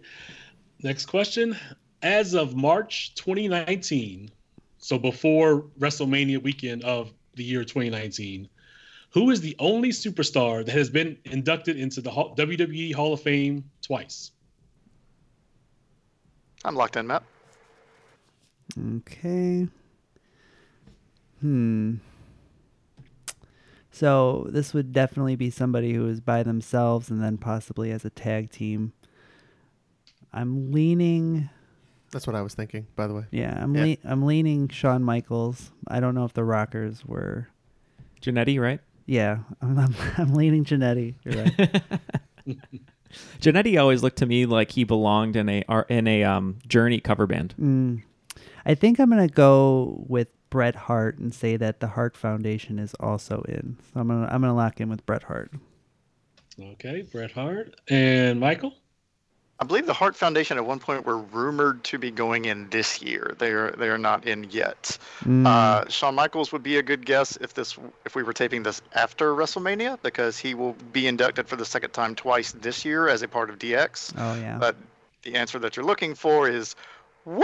Next 0.83 1.07
question. 1.07 1.57
As 2.03 2.35
of 2.35 2.55
March 2.55 3.15
2019, 3.15 4.31
so 4.79 4.99
before 4.99 5.63
WrestleMania 5.79 6.43
weekend 6.43 6.85
of 6.85 7.13
the 7.35 7.45
year 7.45 7.65
2019, 7.65 8.49
who 9.11 9.31
is 9.31 9.41
the 9.41 9.57
only 9.59 9.91
superstar 9.91 10.65
that 10.65 10.73
has 10.73 10.91
been 10.91 11.17
inducted 11.25 11.79
into 11.79 12.01
the 12.01 12.11
WWE 12.11 12.95
Hall 12.95 13.15
of 13.15 13.23
Fame 13.23 13.65
twice? 13.81 14.33
I'm 16.65 16.75
locked 16.75 16.97
in, 16.97 17.07
Matt. 17.07 17.23
Okay. 18.97 19.69
Hmm. 21.41 21.95
So 23.91 24.47
this 24.51 24.75
would 24.75 24.93
definitely 24.93 25.37
be 25.37 25.49
somebody 25.49 25.95
who 25.95 26.07
is 26.09 26.21
by 26.21 26.43
themselves 26.43 27.09
and 27.09 27.23
then 27.23 27.39
possibly 27.39 27.91
as 27.93 28.05
a 28.05 28.11
tag 28.11 28.51
team. 28.51 28.93
I'm 30.33 30.71
leaning. 30.71 31.49
That's 32.17 32.27
what 32.27 32.35
I 32.35 32.41
was 32.41 32.55
thinking, 32.55 32.87
by 32.97 33.09
the 33.09 33.13
way. 33.13 33.25
Yeah, 33.31 33.63
I'm 33.63 33.75
Yeah. 33.75 33.85
Le- 33.85 33.97
I'm 34.11 34.23
leaning 34.23 34.71
Shawn 34.71 35.05
Michaels. 35.05 35.71
I 35.87 36.01
don't 36.01 36.15
know 36.15 36.25
if 36.25 36.33
the 36.33 36.45
Rockers 36.45 37.05
were. 37.05 37.49
Jannetty, 38.23 38.59
right? 38.59 38.81
Yeah, 39.05 39.41
I'm 39.61 39.79
I'm, 39.79 39.95
I'm 40.17 40.33
leaning 40.33 40.65
Jannetty. 40.65 41.17
You're 41.27 41.45
right. 41.45 41.83
Jannetty 43.39 43.79
always 43.79 44.03
looked 44.03 44.17
to 44.17 44.25
me 44.25 44.47
like 44.47 44.71
he 44.71 44.83
belonged 44.85 45.37
in 45.37 45.47
a 45.51 45.63
in 45.91 46.09
a 46.09 46.25
um, 46.25 46.59
Journey 46.67 47.01
cover 47.01 47.27
band. 47.27 47.55
Mm. 47.61 48.03
I 48.65 48.75
think 48.75 48.99
I'm 48.99 49.11
gonna 49.11 49.29
go 49.29 50.03
with 50.09 50.29
Bret 50.49 50.75
Hart 50.75 51.19
and 51.19 51.35
say 51.35 51.59
that 51.59 51.81
the 51.81 51.89
Hart 51.89 52.17
Foundation 52.17 52.79
is 52.79 52.95
also 52.99 53.43
in. 53.47 53.77
So 53.93 54.01
I'm 54.01 54.09
gonna 54.09 54.27
I'm 54.33 54.41
gonna 54.41 54.57
lock 54.57 54.81
in 54.81 54.89
with 54.89 55.05
Bret 55.05 55.25
Hart. 55.25 55.53
Okay, 56.59 57.03
Bret 57.13 57.33
Hart 57.33 57.79
and 57.91 58.41
Michael. 58.41 58.73
I 59.59 59.65
believe 59.65 59.87
the 59.87 59.95
Hart 59.95 60.15
Foundation 60.15 60.59
at 60.59 60.67
one 60.67 60.79
point 60.79 61.07
were 61.07 61.17
rumored 61.17 61.83
to 61.85 61.99
be 61.99 62.11
going 62.11 62.45
in 62.45 62.69
this 62.69 63.01
year. 63.01 63.35
They 63.39 63.53
are 63.53 63.71
they 63.73 63.89
are 63.89 63.97
not 63.97 64.27
in 64.27 64.45
yet. 64.51 64.99
Mm. 65.25 65.47
Uh, 65.47 65.89
Shawn 65.89 66.15
Michaels 66.15 66.53
would 66.53 66.63
be 66.63 66.77
a 66.77 66.83
good 66.83 67.07
guess 67.07 67.37
if 67.41 67.55
this 67.55 67.79
if 68.05 68.15
we 68.15 68.23
were 68.23 68.35
taping 68.35 68.63
this 68.63 68.83
after 68.95 69.35
WrestleMania 69.35 69.99
because 70.03 70.39
he 70.39 70.55
will 70.55 70.75
be 70.93 71.07
inducted 71.07 71.49
for 71.49 71.57
the 71.57 71.65
second 71.65 71.91
time 71.91 72.15
twice 72.15 72.53
this 72.53 72.85
year 72.85 73.09
as 73.09 73.23
a 73.23 73.29
part 73.29 73.49
of 73.49 73.59
DX. 73.59 74.13
Oh 74.19 74.35
yeah. 74.39 74.59
But 74.59 74.77
the 75.23 75.35
answer 75.37 75.59
that 75.59 75.75
you're 75.75 75.87
looking 75.87 76.15
for 76.15 76.49
is 76.49 76.77
woo! 77.25 77.43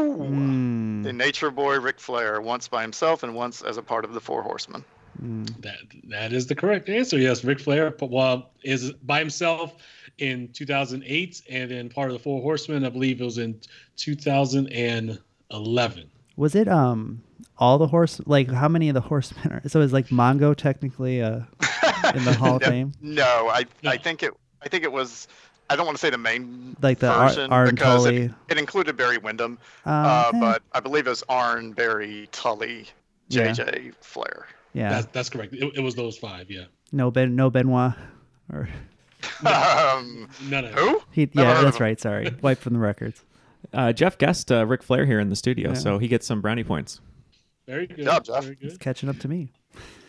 Mm. 0.00 1.04
The 1.04 1.12
Nature 1.12 1.52
Boy 1.52 1.78
Ric 1.78 2.00
Flair, 2.00 2.40
once 2.40 2.66
by 2.66 2.82
himself 2.82 3.22
and 3.22 3.36
once 3.36 3.62
as 3.62 3.76
a 3.76 3.82
part 3.82 4.04
of 4.04 4.14
the 4.14 4.20
Four 4.20 4.42
Horsemen. 4.42 4.84
Mm. 5.22 5.62
That 5.62 5.78
that 6.08 6.32
is 6.32 6.48
the 6.48 6.56
correct 6.56 6.88
answer. 6.88 7.18
Yes, 7.18 7.44
Ric 7.44 7.60
Flair 7.60 7.94
well, 8.00 8.50
is 8.64 8.90
by 8.92 9.20
himself 9.20 9.76
in 10.20 10.48
2008, 10.52 11.42
and 11.50 11.70
then 11.70 11.88
part 11.88 12.08
of 12.08 12.12
the 12.14 12.18
Four 12.22 12.40
Horsemen. 12.42 12.84
I 12.84 12.88
believe 12.90 13.20
it 13.20 13.24
was 13.24 13.38
in 13.38 13.58
2011. 13.96 16.10
Was 16.36 16.54
it 16.54 16.68
um 16.68 17.22
all 17.58 17.78
the 17.78 17.86
horse 17.86 18.20
like 18.26 18.50
how 18.50 18.68
many 18.68 18.88
of 18.88 18.94
the 18.94 19.00
horsemen 19.00 19.52
are 19.52 19.62
so 19.68 19.80
is 19.80 19.92
like 19.92 20.06
Mongo 20.08 20.54
technically 20.56 21.22
uh 21.22 21.40
in 22.14 22.24
the 22.24 22.32
Hall 22.32 22.56
of 22.56 22.62
No, 22.62 22.68
Fame? 22.68 22.92
No, 23.02 23.48
I 23.48 23.64
I 23.84 23.96
think 23.98 24.22
it 24.22 24.32
I 24.62 24.68
think 24.68 24.84
it 24.84 24.92
was 24.92 25.28
I 25.68 25.76
don't 25.76 25.86
want 25.86 25.96
to 25.98 26.00
say 26.00 26.10
the 26.10 26.18
main 26.18 26.76
Like 26.82 26.98
the 26.98 27.10
Ar- 27.10 27.28
version 27.28 27.52
Arn 27.52 27.70
because 27.74 28.06
it, 28.06 28.10
Tully. 28.12 28.34
it 28.48 28.58
included 28.58 28.96
Barry 28.96 29.18
Windham, 29.18 29.58
Uh, 29.86 29.90
uh, 29.90 30.30
eh. 30.34 30.40
but 30.40 30.62
I 30.72 30.80
believe 30.80 31.06
it 31.06 31.10
was 31.10 31.22
Arn, 31.28 31.72
Barry, 31.72 32.28
Tully, 32.32 32.86
Yeah. 33.28 33.50
JJ, 33.52 33.92
Flair. 34.00 34.46
Yeah. 34.72 34.88
That's, 34.90 35.06
that's 35.12 35.30
correct. 35.30 35.52
It, 35.52 35.72
it 35.76 35.80
was 35.80 35.94
those 35.94 36.16
five. 36.18 36.50
Yeah. 36.50 36.64
No 36.92 37.10
Ben 37.12 37.36
no 37.36 37.50
Benoit 37.50 37.92
or 38.52 38.68
um, 39.46 40.28
None 40.48 40.64
of 40.66 40.74
who? 40.74 41.02
he 41.10 41.28
yeah, 41.32 41.60
that's 41.62 41.80
right, 41.80 41.98
sorry. 42.00 42.34
Wiped 42.42 42.60
from 42.62 42.72
the 42.74 42.78
records. 42.78 43.22
Uh, 43.72 43.92
Jeff 43.92 44.16
guessed 44.18 44.50
uh, 44.50 44.66
Ric 44.66 44.82
Flair 44.82 45.04
here 45.06 45.20
in 45.20 45.28
the 45.28 45.36
studio, 45.36 45.70
Yeah. 45.70 45.74
so 45.74 45.98
he 45.98 46.08
gets 46.08 46.26
some 46.26 46.40
brownie 46.40 46.64
points. 46.64 47.00
Very 47.66 47.86
good. 47.86 48.04
job, 48.04 48.24
Jeff. 48.24 48.42
Very 48.44 48.56
It's 48.60 48.74
good. 48.74 48.80
catching 48.80 49.08
up 49.08 49.18
to 49.20 49.28
me. 49.28 49.52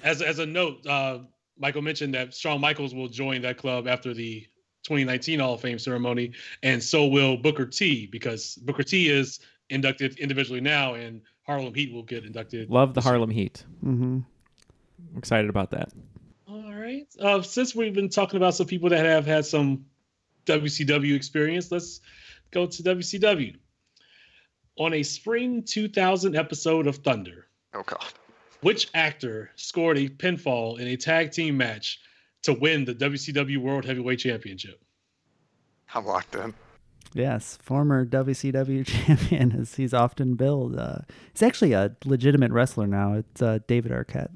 As 0.03 0.21
as 0.21 0.39
a 0.39 0.45
note, 0.45 0.85
uh, 0.87 1.19
Michael 1.59 1.81
mentioned 1.81 2.13
that 2.15 2.33
Shawn 2.33 2.59
Michaels 2.59 2.95
will 2.95 3.07
join 3.09 3.41
that 3.43 3.57
club 3.57 3.87
after 3.87 4.13
the 4.13 4.41
2019 4.83 5.39
Hall 5.39 5.53
of 5.53 5.61
Fame 5.61 5.77
ceremony, 5.77 6.31
and 6.63 6.81
so 6.81 7.05
will 7.07 7.37
Booker 7.37 7.65
T 7.67 8.07
because 8.07 8.55
Booker 8.55 8.81
T 8.83 9.09
is 9.09 9.39
inducted 9.69 10.17
individually 10.17 10.61
now, 10.61 10.95
and 10.95 11.21
Harlem 11.45 11.73
Heat 11.75 11.93
will 11.93 12.01
get 12.03 12.25
inducted. 12.25 12.69
Love 12.71 12.93
the 12.95 13.01
Harlem 13.01 13.29
Heat. 13.29 13.63
Mm-hmm. 13.85 14.19
I'm 15.11 15.17
excited 15.17 15.49
about 15.49 15.69
that. 15.71 15.89
All 16.91 17.25
right. 17.25 17.39
Uh, 17.39 17.41
since 17.41 17.75
we've 17.75 17.93
been 17.93 18.09
talking 18.09 18.37
about 18.37 18.55
some 18.55 18.67
people 18.67 18.89
that 18.89 19.05
have 19.05 19.25
had 19.25 19.45
some 19.45 19.85
WCW 20.45 21.15
experience, 21.15 21.71
let's 21.71 22.01
go 22.51 22.65
to 22.65 22.83
WCW. 22.83 23.55
On 24.77 24.93
a 24.93 25.03
spring 25.03 25.63
2000 25.63 26.35
episode 26.35 26.87
of 26.87 26.97
Thunder, 26.97 27.47
Oh 27.73 27.83
God. 27.83 28.03
which 28.61 28.89
actor 28.93 29.51
scored 29.55 29.97
a 29.97 30.09
pinfall 30.09 30.79
in 30.79 30.87
a 30.87 30.97
tag 30.97 31.31
team 31.31 31.57
match 31.57 31.99
to 32.43 32.53
win 32.53 32.85
the 32.85 32.95
WCW 32.95 33.57
World 33.57 33.85
Heavyweight 33.85 34.19
Championship? 34.19 34.81
I'm 35.93 36.05
locked 36.05 36.35
in. 36.35 36.53
Yes, 37.13 37.57
former 37.61 38.05
WCW 38.05 38.85
champion 39.07 39.51
as 39.59 39.75
he's 39.75 39.93
often 39.93 40.35
billed. 40.35 40.77
Uh, 40.79 40.99
he's 41.33 41.43
actually 41.43 41.73
a 41.73 41.95
legitimate 42.05 42.51
wrestler 42.51 42.87
now. 42.87 43.13
It's 43.13 43.41
uh, 43.41 43.59
David 43.67 43.91
Arquette. 43.91 44.31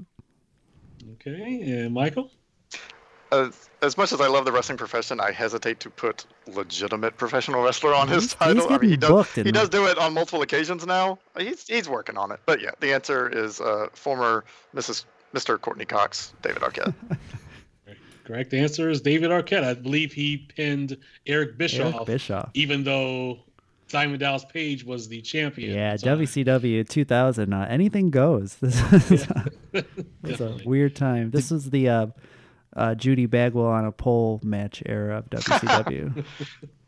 Okay, 1.14 1.62
and 1.62 1.94
Michael? 1.94 2.30
As, 3.36 3.70
as 3.82 3.98
much 3.98 4.12
as 4.14 4.22
I 4.22 4.28
love 4.28 4.46
the 4.46 4.52
wrestling 4.52 4.78
profession, 4.78 5.20
I 5.20 5.32
hesitate 5.32 5.80
to 5.82 5.90
put 5.90 6.26
legitimate 6.48 7.18
professional 7.18 7.62
wrestler 7.64 7.94
on 7.94 8.08
his 8.08 8.24
He's- 8.24 8.34
title. 8.36 8.68
he's 8.68 8.72
I 8.72 8.78
mean, 8.80 8.90
he 8.92 8.98
does 8.98 9.10
booked 9.10 9.36
he 9.36 9.52
does 9.52 9.70
do 9.70 9.86
it 9.86 9.98
on 9.98 10.14
multiple 10.14 10.42
occasions 10.42 10.86
now. 10.86 11.20
He's 11.38 11.68
he's 11.68 11.88
working 11.90 12.18
on 12.18 12.32
it. 12.32 12.40
But 12.46 12.62
yeah, 12.62 12.72
the 12.80 12.94
answer 12.94 13.28
is 13.30 13.60
uh, 13.62 13.88
former 13.94 14.46
Mrs. 14.76 15.06
Mr. 15.34 15.60
Courteney 15.60 15.86
Cox, 15.86 16.34
David 16.42 16.62
Arquette. 16.62 16.94
Correct 18.24 18.54
answer 18.56 18.90
is 18.90 19.02
David 19.02 19.30
Arquette. 19.30 19.64
I 19.64 19.76
believe 19.76 20.12
he 20.12 20.38
pinned 20.38 20.98
Eric 21.28 21.58
Bischoff, 21.60 21.94
Eric 21.94 22.06
Bischoff. 22.08 22.50
even 22.56 22.84
though 22.84 23.38
Diamond 23.90 24.20
Dallas 24.20 24.44
Page 24.46 24.84
was 24.84 25.08
the 25.08 25.22
champion. 25.22 25.76
Yeah, 25.76 25.92
at 25.94 26.00
the 26.02 26.08
time. 26.08 26.20
WCW 26.22 26.90
2000. 26.90 27.54
Uh, 27.54 27.68
anything 27.70 28.10
goes. 28.10 28.56
This 28.62 29.12
is 29.12 29.28
it's 30.24 30.40
a 30.42 30.58
weird 30.66 30.96
time. 30.96 31.30
This 31.32 31.52
was 31.52 31.70
the 31.70 31.88
uh, 31.90 32.08
uh, 32.76 32.96
Judy 32.96 33.26
Bagwell 33.26 33.66
on 33.68 33.86
a 33.86 33.92
pole 33.92 34.40
match 34.44 34.82
era 34.86 35.18
of 35.18 35.30
WCW. 35.30 36.26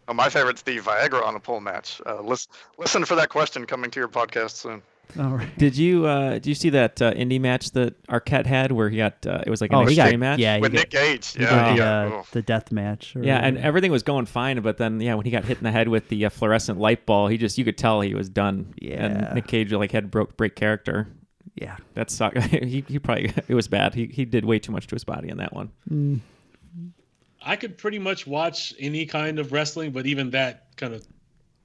Oh, 0.09 0.13
my 0.13 0.29
favorite's 0.29 0.61
the 0.61 0.77
Viagra 0.79 1.21
on 1.21 1.35
a 1.35 1.39
pole 1.41 1.59
match. 1.59 1.99
Uh, 2.05 2.21
listen, 2.21 2.49
listen 2.77 3.03
for 3.03 3.15
that 3.15 3.27
question 3.27 3.65
coming 3.65 3.91
to 3.91 3.99
your 3.99 4.07
podcast 4.07 4.51
soon. 4.51 4.81
All 5.19 5.31
right. 5.31 5.57
Did 5.57 5.75
you 5.75 6.05
uh, 6.05 6.35
did 6.35 6.47
you 6.47 6.55
see 6.55 6.69
that 6.69 7.01
uh, 7.01 7.11
indie 7.13 7.41
match 7.41 7.71
that 7.71 8.01
Arquette 8.07 8.45
had 8.45 8.71
where 8.71 8.87
he 8.87 8.95
got 8.95 9.27
uh, 9.27 9.43
it 9.45 9.49
was 9.49 9.59
like 9.59 9.71
an 9.73 9.79
Oh, 9.79 9.85
he 9.85 9.97
got- 9.97 10.03
extreme 10.05 10.21
match? 10.21 10.39
yeah, 10.39 10.59
With 10.59 10.71
got- 10.71 10.79
Nick 10.79 10.89
Gage. 10.91 11.35
Yeah, 11.37 11.67
did 11.67 11.73
the, 11.73 11.77
yeah. 11.83 12.05
uh, 12.19 12.23
the 12.31 12.41
death 12.41 12.71
match. 12.71 13.17
or 13.17 13.23
Yeah, 13.23 13.39
and 13.39 13.57
everything 13.57 13.91
was 13.91 14.03
going 14.03 14.27
fine, 14.27 14.61
but 14.61 14.77
then 14.77 15.01
yeah, 15.01 15.13
when 15.15 15.25
he 15.25 15.31
got 15.31 15.43
hit 15.43 15.57
in 15.57 15.65
the 15.65 15.71
head 15.73 15.89
with 15.89 16.07
the 16.07 16.25
uh, 16.25 16.29
fluorescent 16.29 16.79
light 16.79 17.05
ball, 17.05 17.27
he 17.27 17.37
just 17.37 17.57
you 17.57 17.65
could 17.65 17.77
tell 17.77 17.99
he 17.99 18.15
was 18.15 18.29
done. 18.29 18.73
Yeah. 18.81 19.03
and 19.05 19.35
Nick 19.35 19.47
Gage 19.47 19.73
like 19.73 19.91
had 19.91 20.09
broke 20.09 20.37
break 20.37 20.55
character. 20.55 21.09
Yeah. 21.55 21.77
That 21.93 22.09
sucked. 22.09 22.37
he 22.43 22.83
he 22.87 22.99
probably 22.99 23.25
it 23.47 23.55
was 23.55 23.67
bad. 23.67 23.93
He 23.93 24.07
he 24.07 24.25
did 24.25 24.45
way 24.45 24.59
too 24.59 24.71
much 24.71 24.87
to 24.87 24.95
his 24.95 25.03
body 25.03 25.29
in 25.29 25.37
that 25.37 25.53
one. 25.53 25.71
Mm, 25.89 26.19
I 27.41 27.55
could 27.55 27.77
pretty 27.77 27.99
much 27.99 28.27
watch 28.27 28.73
any 28.79 29.05
kind 29.05 29.39
of 29.39 29.51
wrestling, 29.51 29.91
but 29.91 30.05
even 30.05 30.31
that 30.31 30.75
kind 30.75 30.93
of 30.93 31.05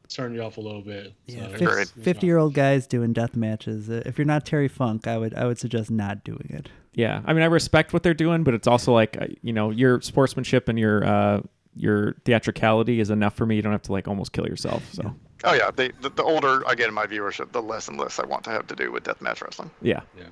turned 0.08 0.34
me 0.34 0.40
off 0.40 0.58
a 0.58 0.60
little 0.60 0.82
bit. 0.82 1.14
yeah, 1.26 1.48
So- 1.56 1.66
Agreed. 1.66 1.88
fifty 1.88 2.26
year 2.26 2.38
old 2.38 2.54
guys 2.54 2.86
doing 2.86 3.12
death 3.12 3.34
matches. 3.36 3.88
Uh, 3.88 4.02
if 4.06 4.18
you're 4.18 4.26
not 4.26 4.44
Terry 4.44 4.68
Funk, 4.68 5.06
I 5.06 5.18
would 5.18 5.34
I 5.34 5.46
would 5.46 5.58
suggest 5.58 5.90
not 5.90 6.24
doing 6.24 6.48
it. 6.50 6.68
Yeah, 6.94 7.22
I 7.24 7.32
mean 7.32 7.42
I 7.42 7.46
respect 7.46 7.92
what 7.92 8.02
they're 8.02 8.12
doing, 8.14 8.44
but 8.44 8.52
it's 8.54 8.66
also 8.68 8.92
like 8.92 9.16
uh, 9.20 9.26
you 9.40 9.52
know 9.52 9.70
your 9.70 10.00
sportsmanship 10.02 10.68
and 10.68 10.78
your 10.78 11.04
uh, 11.04 11.40
your 11.74 12.16
theatricality 12.26 13.00
is 13.00 13.08
enough 13.08 13.34
for 13.34 13.46
me. 13.46 13.56
You 13.56 13.62
don't 13.62 13.72
have 13.72 13.82
to 13.82 13.92
like 13.92 14.06
almost 14.06 14.32
kill 14.32 14.46
yourself. 14.46 14.86
So 14.92 15.14
Oh 15.44 15.54
yeah, 15.54 15.70
the, 15.70 15.92
the 16.00 16.10
the 16.10 16.22
older 16.22 16.66
I 16.68 16.74
get 16.74 16.88
in 16.88 16.94
my 16.94 17.06
viewership, 17.06 17.52
the 17.52 17.62
less 17.62 17.88
and 17.88 17.98
less 17.98 18.18
I 18.18 18.26
want 18.26 18.44
to 18.44 18.50
have 18.50 18.66
to 18.68 18.76
do 18.76 18.92
with 18.92 19.04
deathmatch 19.04 19.42
wrestling. 19.42 19.70
yeah, 19.80 20.00
Yeah. 20.16 20.26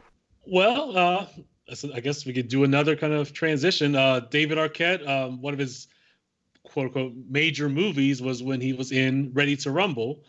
Well, 0.47 0.97
uh, 0.97 1.27
I 1.95 2.01
guess 2.01 2.27
we 2.27 2.33
could 2.33 2.49
do 2.49 2.65
another 2.65 2.97
kind 2.97 3.13
of 3.13 3.33
transition. 3.33 3.95
Uh, 3.95 4.21
David 4.21 4.59
Arquette, 4.59 5.07
um, 5.09 5.41
one 5.41 5.53
of 5.53 5.61
his 5.61 5.89
quote 6.65 6.87
unquote 6.87 7.13
major 7.29 7.69
movies 7.69 8.21
was 8.21 8.43
when 8.43 8.61
he 8.61 8.73
was 8.73 8.93
in 8.93 9.33
Ready 9.33 9.57
to 9.59 9.71
Rumble. 9.71 10.25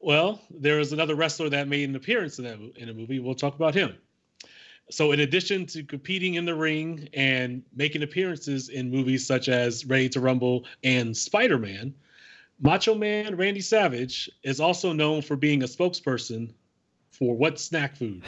Well, 0.00 0.40
there 0.50 0.78
was 0.78 0.92
another 0.92 1.14
wrestler 1.14 1.48
that 1.50 1.68
made 1.68 1.88
an 1.88 1.96
appearance 1.96 2.38
in 2.38 2.44
that 2.44 2.58
in 2.76 2.88
a 2.88 2.94
movie. 2.94 3.20
We'll 3.20 3.34
talk 3.34 3.54
about 3.54 3.74
him. 3.74 3.96
So, 4.90 5.12
in 5.12 5.20
addition 5.20 5.64
to 5.66 5.84
competing 5.84 6.34
in 6.34 6.44
the 6.44 6.54
ring 6.54 7.08
and 7.14 7.62
making 7.74 8.02
appearances 8.02 8.68
in 8.68 8.90
movies 8.90 9.26
such 9.26 9.48
as 9.48 9.86
Ready 9.86 10.08
to 10.10 10.20
Rumble 10.20 10.64
and 10.82 11.16
Spider 11.16 11.56
Man, 11.56 11.94
Macho 12.62 12.94
Man 12.94 13.36
Randy 13.36 13.60
Savage 13.60 14.30
is 14.44 14.60
also 14.60 14.92
known 14.92 15.20
for 15.20 15.36
being 15.36 15.62
a 15.62 15.66
spokesperson 15.66 16.52
for 17.10 17.36
what 17.36 17.58
snack 17.58 17.96
food? 17.96 18.22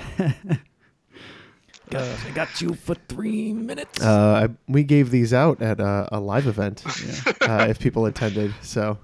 I 1.93 2.31
got 2.35 2.61
you 2.61 2.75
for 2.75 2.97
three 3.09 3.53
minutes. 3.53 4.03
Uh, 4.03 4.49
I, 4.49 4.55
we 4.67 4.83
gave 4.83 5.11
these 5.11 5.33
out 5.33 5.63
at 5.63 5.79
a, 5.81 6.09
a 6.11 6.19
live 6.19 6.49
event 6.49 6.83
uh, 7.43 7.67
if 7.69 7.79
people 7.79 8.07
attended. 8.07 8.53
So 8.63 8.99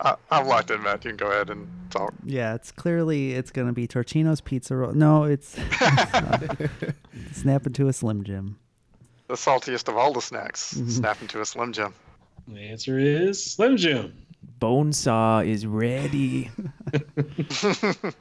I, 0.00 0.16
I'm 0.30 0.46
locked 0.46 0.70
in, 0.70 0.82
Matt. 0.82 1.04
You 1.04 1.12
can 1.12 1.16
go 1.16 1.28
ahead 1.28 1.48
and 1.48 1.66
talk. 1.90 2.12
Yeah, 2.24 2.54
it's 2.54 2.70
clearly 2.72 3.32
it's 3.32 3.50
gonna 3.50 3.72
be 3.72 3.88
Totino's 3.88 4.42
Pizza 4.42 4.76
Roll. 4.76 4.92
No, 4.92 5.24
it's, 5.24 5.56
it's 5.80 7.38
snap 7.40 7.66
into 7.66 7.88
a 7.88 7.92
Slim 7.92 8.24
Jim. 8.24 8.58
The 9.28 9.34
saltiest 9.34 9.88
of 9.88 9.96
all 9.96 10.12
the 10.12 10.20
snacks. 10.20 10.74
Mhm. 10.74 10.90
Snap 10.90 11.22
into 11.22 11.40
a 11.40 11.46
Slim 11.46 11.72
Jim. 11.72 11.94
The 12.48 12.60
answer 12.60 12.98
is 12.98 13.42
Slim 13.42 13.78
Jim. 13.78 14.12
Bonesaw 14.62 15.44
is 15.44 15.66
ready. 15.66 16.48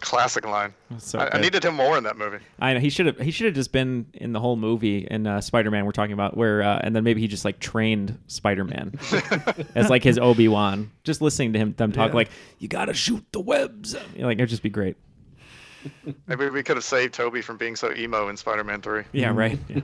Classic 0.00 0.44
line. 0.46 0.72
So 0.98 1.18
I, 1.18 1.36
I 1.36 1.40
needed 1.40 1.64
him 1.64 1.74
more 1.74 1.96
in 1.98 2.04
that 2.04 2.16
movie. 2.16 2.38
I 2.58 2.72
know 2.74 2.80
he 2.80 2.88
should 2.90 3.04
have. 3.06 3.18
He 3.20 3.30
should 3.30 3.44
have 3.46 3.54
just 3.54 3.70
been 3.70 4.06
in 4.14 4.32
the 4.32 4.40
whole 4.40 4.56
movie 4.56 5.06
in 5.10 5.26
uh, 5.26 5.40
Spider 5.42 5.70
Man. 5.70 5.84
We're 5.84 5.92
talking 5.92 6.12
about 6.14 6.36
where, 6.36 6.62
uh, 6.62 6.80
and 6.82 6.96
then 6.96 7.04
maybe 7.04 7.20
he 7.20 7.28
just 7.28 7.44
like 7.44 7.60
trained 7.60 8.18
Spider 8.26 8.64
Man 8.64 8.98
as 9.74 9.90
like 9.90 10.02
his 10.02 10.18
Obi 10.18 10.48
Wan. 10.48 10.90
Just 11.04 11.20
listening 11.20 11.52
to 11.52 11.58
him 11.58 11.74
them 11.76 11.92
talk 11.92 12.10
Yeah. 12.10 12.16
like 12.16 12.30
you 12.58 12.66
gotta 12.68 12.94
shoot 12.94 13.24
the 13.32 13.40
webs. 13.40 13.94
You 14.14 14.22
know, 14.22 14.26
like 14.28 14.38
it'd 14.38 14.48
just 14.48 14.62
be 14.62 14.70
great. 14.70 14.96
Maybe 16.26 16.48
we 16.50 16.62
could 16.62 16.76
have 16.76 16.84
saved 16.84 17.14
Tobey 17.14 17.42
from 17.42 17.56
being 17.58 17.76
so 17.76 17.92
emo 17.94 18.28
in 18.28 18.36
Spider-Man 18.36 18.82
3. 18.82 19.04
Yeah, 19.12 19.32
right. 19.34 19.58
Yeah. 19.68 19.80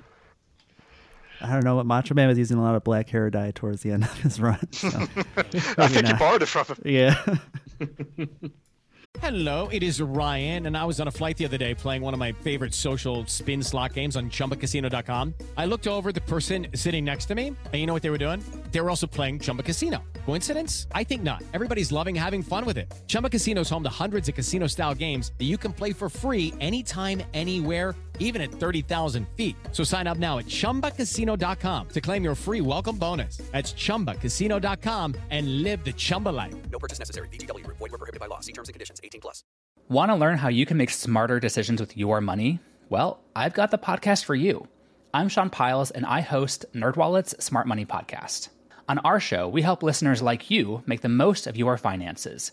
I 1.40 1.52
don't 1.52 1.64
know 1.64 1.76
what 1.76 1.86
Macho 1.86 2.14
Man 2.14 2.28
was 2.28 2.38
using 2.38 2.56
a 2.58 2.62
lot 2.62 2.74
of 2.74 2.84
black 2.84 3.08
hair 3.08 3.30
dye 3.30 3.52
towards 3.54 3.82
the 3.82 3.90
end 3.92 4.04
of 4.04 4.20
his 4.20 4.40
run. 4.40 4.58
So 4.72 4.88
I 4.88 4.98
maybe 5.36 5.94
think 5.94 5.94
you 5.96 6.02
not. 6.02 6.18
borrowed 6.18 6.42
it 6.42 6.46
from 6.46 6.66
him. 6.66 6.76
Yeah. 6.84 7.36
Hello, 9.22 9.66
it 9.68 9.82
is 9.82 9.98
Ryan, 9.98 10.66
and 10.66 10.76
I 10.76 10.84
was 10.84 11.00
on 11.00 11.08
a 11.08 11.10
flight 11.10 11.38
the 11.38 11.46
other 11.46 11.56
day 11.56 11.74
playing 11.74 12.02
one 12.02 12.12
of 12.12 12.20
my 12.20 12.32
favorite 12.32 12.74
social 12.74 13.24
spin 13.24 13.62
slot 13.62 13.94
games 13.94 14.14
on 14.14 14.28
chumbacasino.com. 14.28 15.32
I 15.56 15.64
looked 15.64 15.86
over 15.88 16.12
the 16.12 16.20
person 16.20 16.66
sitting 16.74 17.02
next 17.02 17.24
to 17.26 17.34
me, 17.34 17.46
and 17.48 17.74
you 17.74 17.86
know 17.86 17.94
what 17.94 18.02
they 18.02 18.10
were 18.10 18.18
doing? 18.18 18.44
They 18.72 18.80
were 18.82 18.90
also 18.90 19.06
playing 19.06 19.38
Chumba 19.38 19.62
Casino. 19.62 20.02
Coincidence? 20.26 20.86
I 20.92 21.02
think 21.02 21.22
not. 21.22 21.42
Everybody's 21.54 21.90
loving 21.92 22.14
having 22.14 22.42
fun 22.42 22.66
with 22.66 22.76
it. 22.76 22.92
Chumba 23.06 23.30
Casino 23.30 23.62
is 23.62 23.70
home 23.70 23.82
to 23.84 23.88
hundreds 23.88 24.28
of 24.28 24.34
casino 24.34 24.66
style 24.66 24.94
games 24.94 25.32
that 25.38 25.46
you 25.46 25.56
can 25.56 25.72
play 25.72 25.94
for 25.94 26.10
free 26.10 26.52
anytime, 26.60 27.22
anywhere 27.32 27.94
even 28.18 28.42
at 28.42 28.52
30,000 28.52 29.26
feet. 29.36 29.56
So 29.72 29.82
sign 29.82 30.06
up 30.06 30.18
now 30.18 30.38
at 30.38 30.46
ChumbaCasino.com 30.46 31.88
to 31.88 32.00
claim 32.00 32.22
your 32.22 32.34
free 32.34 32.60
welcome 32.60 32.96
bonus. 32.98 33.38
That's 33.52 33.72
ChumbaCasino.com 33.72 35.14
and 35.30 35.62
live 35.62 35.82
the 35.84 35.92
Chumba 35.94 36.28
life. 36.28 36.54
No 36.70 36.78
purchase 36.78 36.98
necessary. 36.98 37.28
VGW 37.28 37.64
Group. 37.64 37.78
Void 37.78 37.92
were 37.92 37.98
prohibited 37.98 38.20
by 38.20 38.26
law. 38.26 38.40
See 38.40 38.52
terms 38.52 38.68
and 38.68 38.74
conditions. 38.74 39.00
18 39.02 39.20
plus. 39.22 39.42
Want 39.88 40.10
to 40.10 40.16
learn 40.16 40.36
how 40.36 40.48
you 40.48 40.66
can 40.66 40.76
make 40.76 40.90
smarter 40.90 41.38
decisions 41.38 41.80
with 41.80 41.96
your 41.96 42.20
money? 42.20 42.58
Well, 42.88 43.20
I've 43.36 43.54
got 43.54 43.70
the 43.70 43.78
podcast 43.78 44.24
for 44.24 44.34
you. 44.34 44.66
I'm 45.14 45.28
Sean 45.28 45.48
Pyles, 45.48 45.90
and 45.90 46.04
I 46.04 46.20
host 46.20 46.66
NerdWallet's 46.74 47.42
Smart 47.42 47.66
Money 47.66 47.86
Podcast. 47.86 48.48
On 48.88 48.98
our 48.98 49.18
show, 49.18 49.48
we 49.48 49.62
help 49.62 49.82
listeners 49.82 50.22
like 50.22 50.50
you 50.50 50.82
make 50.86 51.00
the 51.00 51.08
most 51.08 51.46
of 51.46 51.56
your 51.56 51.76
finances. 51.78 52.52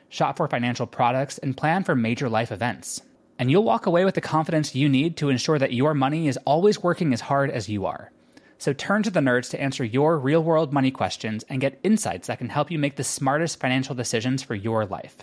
shop 0.11 0.37
for 0.37 0.47
financial 0.47 0.85
products, 0.85 1.39
and 1.39 1.57
plan 1.57 1.83
for 1.83 1.95
major 1.95 2.29
life 2.29 2.51
events. 2.51 3.01
And 3.39 3.49
you'll 3.49 3.63
walk 3.63 3.87
away 3.87 4.05
with 4.05 4.13
the 4.13 4.21
confidence 4.21 4.75
you 4.75 4.87
need 4.87 5.17
to 5.17 5.29
ensure 5.29 5.57
that 5.57 5.73
your 5.73 5.95
money 5.95 6.27
is 6.27 6.37
always 6.45 6.83
working 6.83 7.11
as 7.11 7.21
hard 7.21 7.49
as 7.49 7.67
you 7.67 7.87
are. 7.87 8.11
So 8.59 8.73
turn 8.73 9.01
to 9.01 9.09
the 9.09 9.21
nerds 9.21 9.49
to 9.49 9.59
answer 9.59 9.83
your 9.83 10.19
real 10.19 10.43
world 10.43 10.71
money 10.71 10.91
questions 10.91 11.43
and 11.49 11.59
get 11.59 11.79
insights 11.81 12.27
that 12.27 12.37
can 12.37 12.49
help 12.49 12.69
you 12.69 12.77
make 12.77 12.97
the 12.97 13.03
smartest 13.03 13.59
financial 13.59 13.95
decisions 13.95 14.43
for 14.43 14.53
your 14.53 14.85
life. 14.85 15.17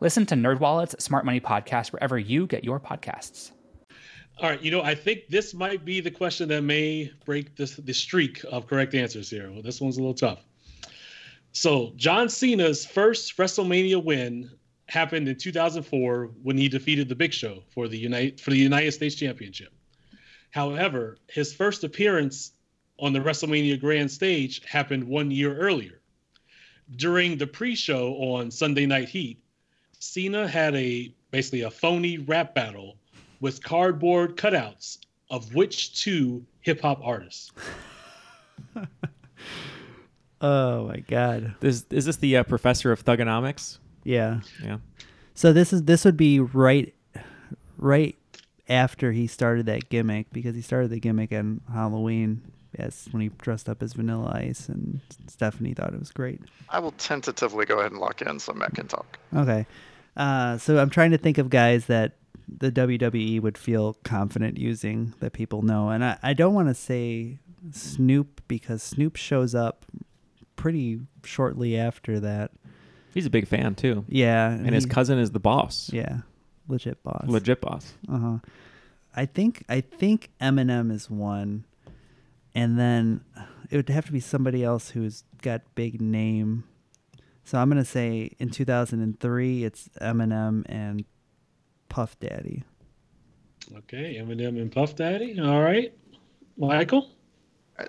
Listen 0.00 0.24
to 0.26 0.34
NerdWallet's 0.34 1.04
Smart 1.04 1.26
Money 1.26 1.40
Podcast 1.40 1.92
wherever 1.92 2.18
you 2.18 2.46
get 2.46 2.64
your 2.64 2.80
podcasts. 2.80 3.50
All 4.38 4.48
right, 4.48 4.62
you 4.62 4.70
know, 4.70 4.80
I 4.80 4.94
think 4.94 5.28
this 5.28 5.52
might 5.52 5.84
be 5.84 6.00
the 6.00 6.10
question 6.10 6.48
that 6.48 6.62
may 6.62 7.12
break 7.26 7.54
this 7.54 7.76
the 7.76 7.92
streak 7.92 8.42
of 8.50 8.66
correct 8.66 8.94
answers 8.94 9.28
here. 9.28 9.52
Well, 9.52 9.62
this 9.62 9.80
one's 9.80 9.98
a 9.98 10.00
little 10.00 10.14
tough. 10.14 10.38
So, 11.52 11.92
John 11.96 12.28
Cena's 12.28 12.86
first 12.86 13.36
WrestleMania 13.36 14.02
win 14.02 14.50
happened 14.86 15.28
in 15.28 15.36
2004 15.36 16.30
when 16.42 16.56
he 16.56 16.68
defeated 16.68 17.08
the 17.08 17.14
Big 17.14 17.32
Show 17.32 17.62
for 17.68 17.88
the 17.88 17.98
United 17.98 18.40
for 18.40 18.50
the 18.50 18.58
United 18.58 18.92
States 18.92 19.14
Championship. 19.14 19.72
However, 20.50 21.18
his 21.28 21.52
first 21.52 21.84
appearance 21.84 22.52
on 22.98 23.12
the 23.12 23.20
WrestleMania 23.20 23.80
Grand 23.80 24.10
Stage 24.10 24.64
happened 24.64 25.04
one 25.04 25.30
year 25.30 25.56
earlier. 25.56 26.00
During 26.96 27.36
the 27.36 27.46
pre-show 27.46 28.12
on 28.14 28.50
Sunday 28.50 28.86
Night 28.86 29.08
Heat, 29.08 29.42
Cena 29.98 30.48
had 30.48 30.74
a 30.74 31.14
basically 31.30 31.62
a 31.62 31.70
phony 31.70 32.18
rap 32.18 32.54
battle 32.54 32.96
with 33.40 33.62
cardboard 33.62 34.36
cutouts 34.36 34.98
of 35.30 35.54
which 35.54 36.02
two 36.02 36.44
hip 36.60 36.80
hop 36.80 37.00
artists? 37.02 37.50
Oh 40.42 40.88
my 40.88 40.98
god. 40.98 41.54
Is 41.62 41.86
is 41.90 42.04
this 42.04 42.16
the 42.16 42.36
uh, 42.38 42.42
professor 42.42 42.90
of 42.90 43.04
Thuganomics? 43.04 43.78
Yeah. 44.02 44.40
Yeah. 44.62 44.78
So 45.34 45.52
this 45.52 45.72
is 45.72 45.84
this 45.84 46.04
would 46.04 46.16
be 46.16 46.40
right 46.40 46.92
right 47.78 48.16
after 48.68 49.12
he 49.12 49.26
started 49.28 49.66
that 49.66 49.88
gimmick 49.88 50.26
because 50.32 50.54
he 50.54 50.62
started 50.62 50.90
the 50.90 50.98
gimmick 51.00 51.32
on 51.32 51.60
Halloween. 51.72 52.42
Yes, 52.78 53.06
when 53.10 53.20
he 53.20 53.28
dressed 53.28 53.68
up 53.68 53.82
as 53.82 53.92
Vanilla 53.92 54.32
Ice 54.34 54.68
and 54.68 55.00
Stephanie 55.28 55.74
thought 55.74 55.92
it 55.92 56.00
was 56.00 56.10
great. 56.10 56.40
I 56.70 56.78
will 56.78 56.92
tentatively 56.92 57.66
go 57.66 57.78
ahead 57.78 57.92
and 57.92 58.00
lock 58.00 58.22
in 58.22 58.38
so 58.38 58.54
Matt 58.54 58.74
can 58.74 58.88
talk. 58.88 59.18
Okay. 59.36 59.66
Uh, 60.16 60.56
so 60.56 60.78
I'm 60.78 60.88
trying 60.88 61.10
to 61.10 61.18
think 61.18 61.36
of 61.36 61.50
guys 61.50 61.86
that 61.86 62.16
the 62.48 62.72
WWE 62.72 63.40
would 63.42 63.58
feel 63.58 63.94
confident 64.04 64.56
using 64.56 65.12
that 65.20 65.34
people 65.34 65.60
know. 65.60 65.90
And 65.90 66.02
I, 66.02 66.18
I 66.22 66.32
don't 66.32 66.54
want 66.54 66.68
to 66.68 66.74
say 66.74 67.38
Snoop 67.72 68.40
because 68.48 68.82
Snoop 68.82 69.16
shows 69.16 69.54
up 69.54 69.84
pretty 70.62 71.00
shortly 71.24 71.76
after 71.76 72.20
that. 72.20 72.52
He's 73.12 73.26
a 73.26 73.30
big 73.30 73.48
fan 73.48 73.74
too. 73.74 74.04
Yeah. 74.08 74.48
and 74.48 74.72
his 74.72 74.84
he- 74.84 74.90
cousin 74.90 75.18
is 75.18 75.32
the 75.32 75.40
boss. 75.40 75.90
Yeah. 75.92 76.18
Legit 76.68 77.02
boss. 77.02 77.24
Legit 77.26 77.60
boss. 77.60 77.92
Uh 78.08 78.18
huh. 78.18 78.38
I 79.16 79.26
think 79.26 79.64
I 79.68 79.80
think 79.80 80.30
Eminem 80.40 80.92
is 80.92 81.10
one, 81.10 81.64
and 82.54 82.78
then 82.78 83.22
it 83.70 83.76
would 83.76 83.88
have 83.88 84.06
to 84.06 84.12
be 84.12 84.20
somebody 84.20 84.62
else 84.62 84.90
who's 84.90 85.24
got 85.42 85.62
big 85.74 86.00
name. 86.00 86.62
So 87.42 87.58
I'm 87.58 87.68
gonna 87.68 87.84
say 87.84 88.30
in 88.38 88.50
2003 88.50 89.64
it's 89.64 89.90
Eminem 90.00 90.62
and 90.66 91.04
Puff 91.88 92.18
Daddy. 92.20 92.62
Okay, 93.78 94.16
Eminem 94.22 94.60
and 94.60 94.70
Puff 94.70 94.94
Daddy. 94.94 95.40
All 95.40 95.60
right, 95.60 95.92
Michael. 96.56 97.10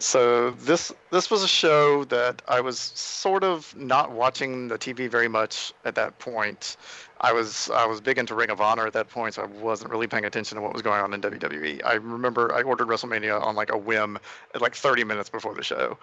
So 0.01 0.51
this 0.51 0.91
this 1.11 1.29
was 1.29 1.43
a 1.43 1.47
show 1.47 2.03
that 2.05 2.41
I 2.47 2.61
was 2.61 2.79
sort 2.79 3.43
of 3.43 3.75
not 3.77 4.11
watching 4.11 4.67
the 4.67 4.77
TV 4.77 5.09
very 5.09 5.27
much 5.27 5.73
at 5.85 5.95
that 5.95 6.17
point. 6.19 6.77
I 7.21 7.33
was 7.33 7.69
I 7.69 7.85
was 7.85 8.01
big 8.01 8.17
into 8.17 8.35
Ring 8.35 8.49
of 8.49 8.61
Honor 8.61 8.87
at 8.87 8.93
that 8.93 9.09
point, 9.09 9.35
so 9.35 9.43
I 9.43 9.45
wasn't 9.45 9.91
really 9.91 10.07
paying 10.07 10.25
attention 10.25 10.55
to 10.55 10.61
what 10.61 10.73
was 10.73 10.81
going 10.81 11.01
on 11.01 11.13
in 11.13 11.21
WWE. 11.21 11.81
I 11.85 11.93
remember 11.93 12.53
I 12.53 12.61
ordered 12.61 12.87
WrestleMania 12.87 13.41
on 13.41 13.55
like 13.55 13.71
a 13.71 13.77
whim 13.77 14.17
at 14.55 14.61
like 14.61 14.75
30 14.75 15.03
minutes 15.03 15.29
before 15.29 15.53
the 15.53 15.63
show, 15.63 15.97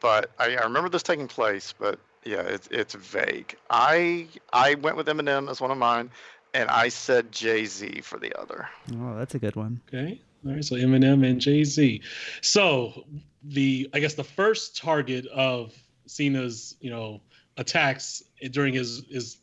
but 0.00 0.30
I, 0.38 0.56
I 0.56 0.62
remember 0.62 0.88
this 0.88 1.02
taking 1.02 1.28
place. 1.28 1.74
But 1.78 1.98
yeah, 2.24 2.42
it's 2.42 2.68
it's 2.70 2.94
vague. 2.94 3.56
I 3.70 4.28
I 4.52 4.74
went 4.74 4.96
with 4.96 5.06
Eminem 5.06 5.50
as 5.50 5.60
one 5.60 5.70
of 5.70 5.78
mine, 5.78 6.10
and 6.54 6.68
I 6.70 6.88
said 6.88 7.32
Jay 7.32 7.64
Z 7.64 8.02
for 8.02 8.18
the 8.18 8.38
other. 8.38 8.68
Oh, 8.94 9.16
that's 9.16 9.34
a 9.34 9.38
good 9.38 9.56
one. 9.56 9.80
Okay, 9.88 10.20
All 10.46 10.52
right, 10.52 10.64
so 10.64 10.76
Eminem 10.76 11.24
and 11.28 11.40
Jay 11.40 11.64
Z. 11.64 12.00
So 12.40 13.04
the 13.44 13.88
I 13.92 14.00
guess 14.00 14.14
the 14.14 14.24
first 14.24 14.76
target 14.76 15.26
of 15.26 15.72
Cena's 16.06 16.76
you 16.80 16.90
know 16.90 17.20
attacks 17.56 18.22
during 18.50 18.74
his 18.74 19.04
his 19.10 19.36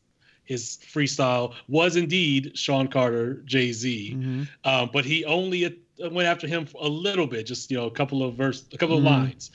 his 0.43 0.79
freestyle 0.91 1.53
was 1.67 1.95
indeed 1.95 2.57
Sean 2.57 2.87
Carter, 2.87 3.35
Jay 3.45 3.71
Z, 3.71 4.13
Mm-hmm. 4.15 4.43
um, 4.67 4.89
but 4.91 5.05
he 5.05 5.23
only 5.25 5.65
uh, 5.65 5.69
went 6.09 6.27
after 6.27 6.47
him 6.47 6.67
a 6.81 6.87
little 6.87 7.27
bit, 7.27 7.45
just 7.45 7.69
you 7.71 7.77
know 7.77 7.85
a 7.85 7.91
couple 7.91 8.23
of 8.23 8.35
verse, 8.35 8.65
a 8.73 8.77
couple 8.77 8.95
Mhm. 8.97 8.99
of 8.99 9.03
lines. 9.05 9.51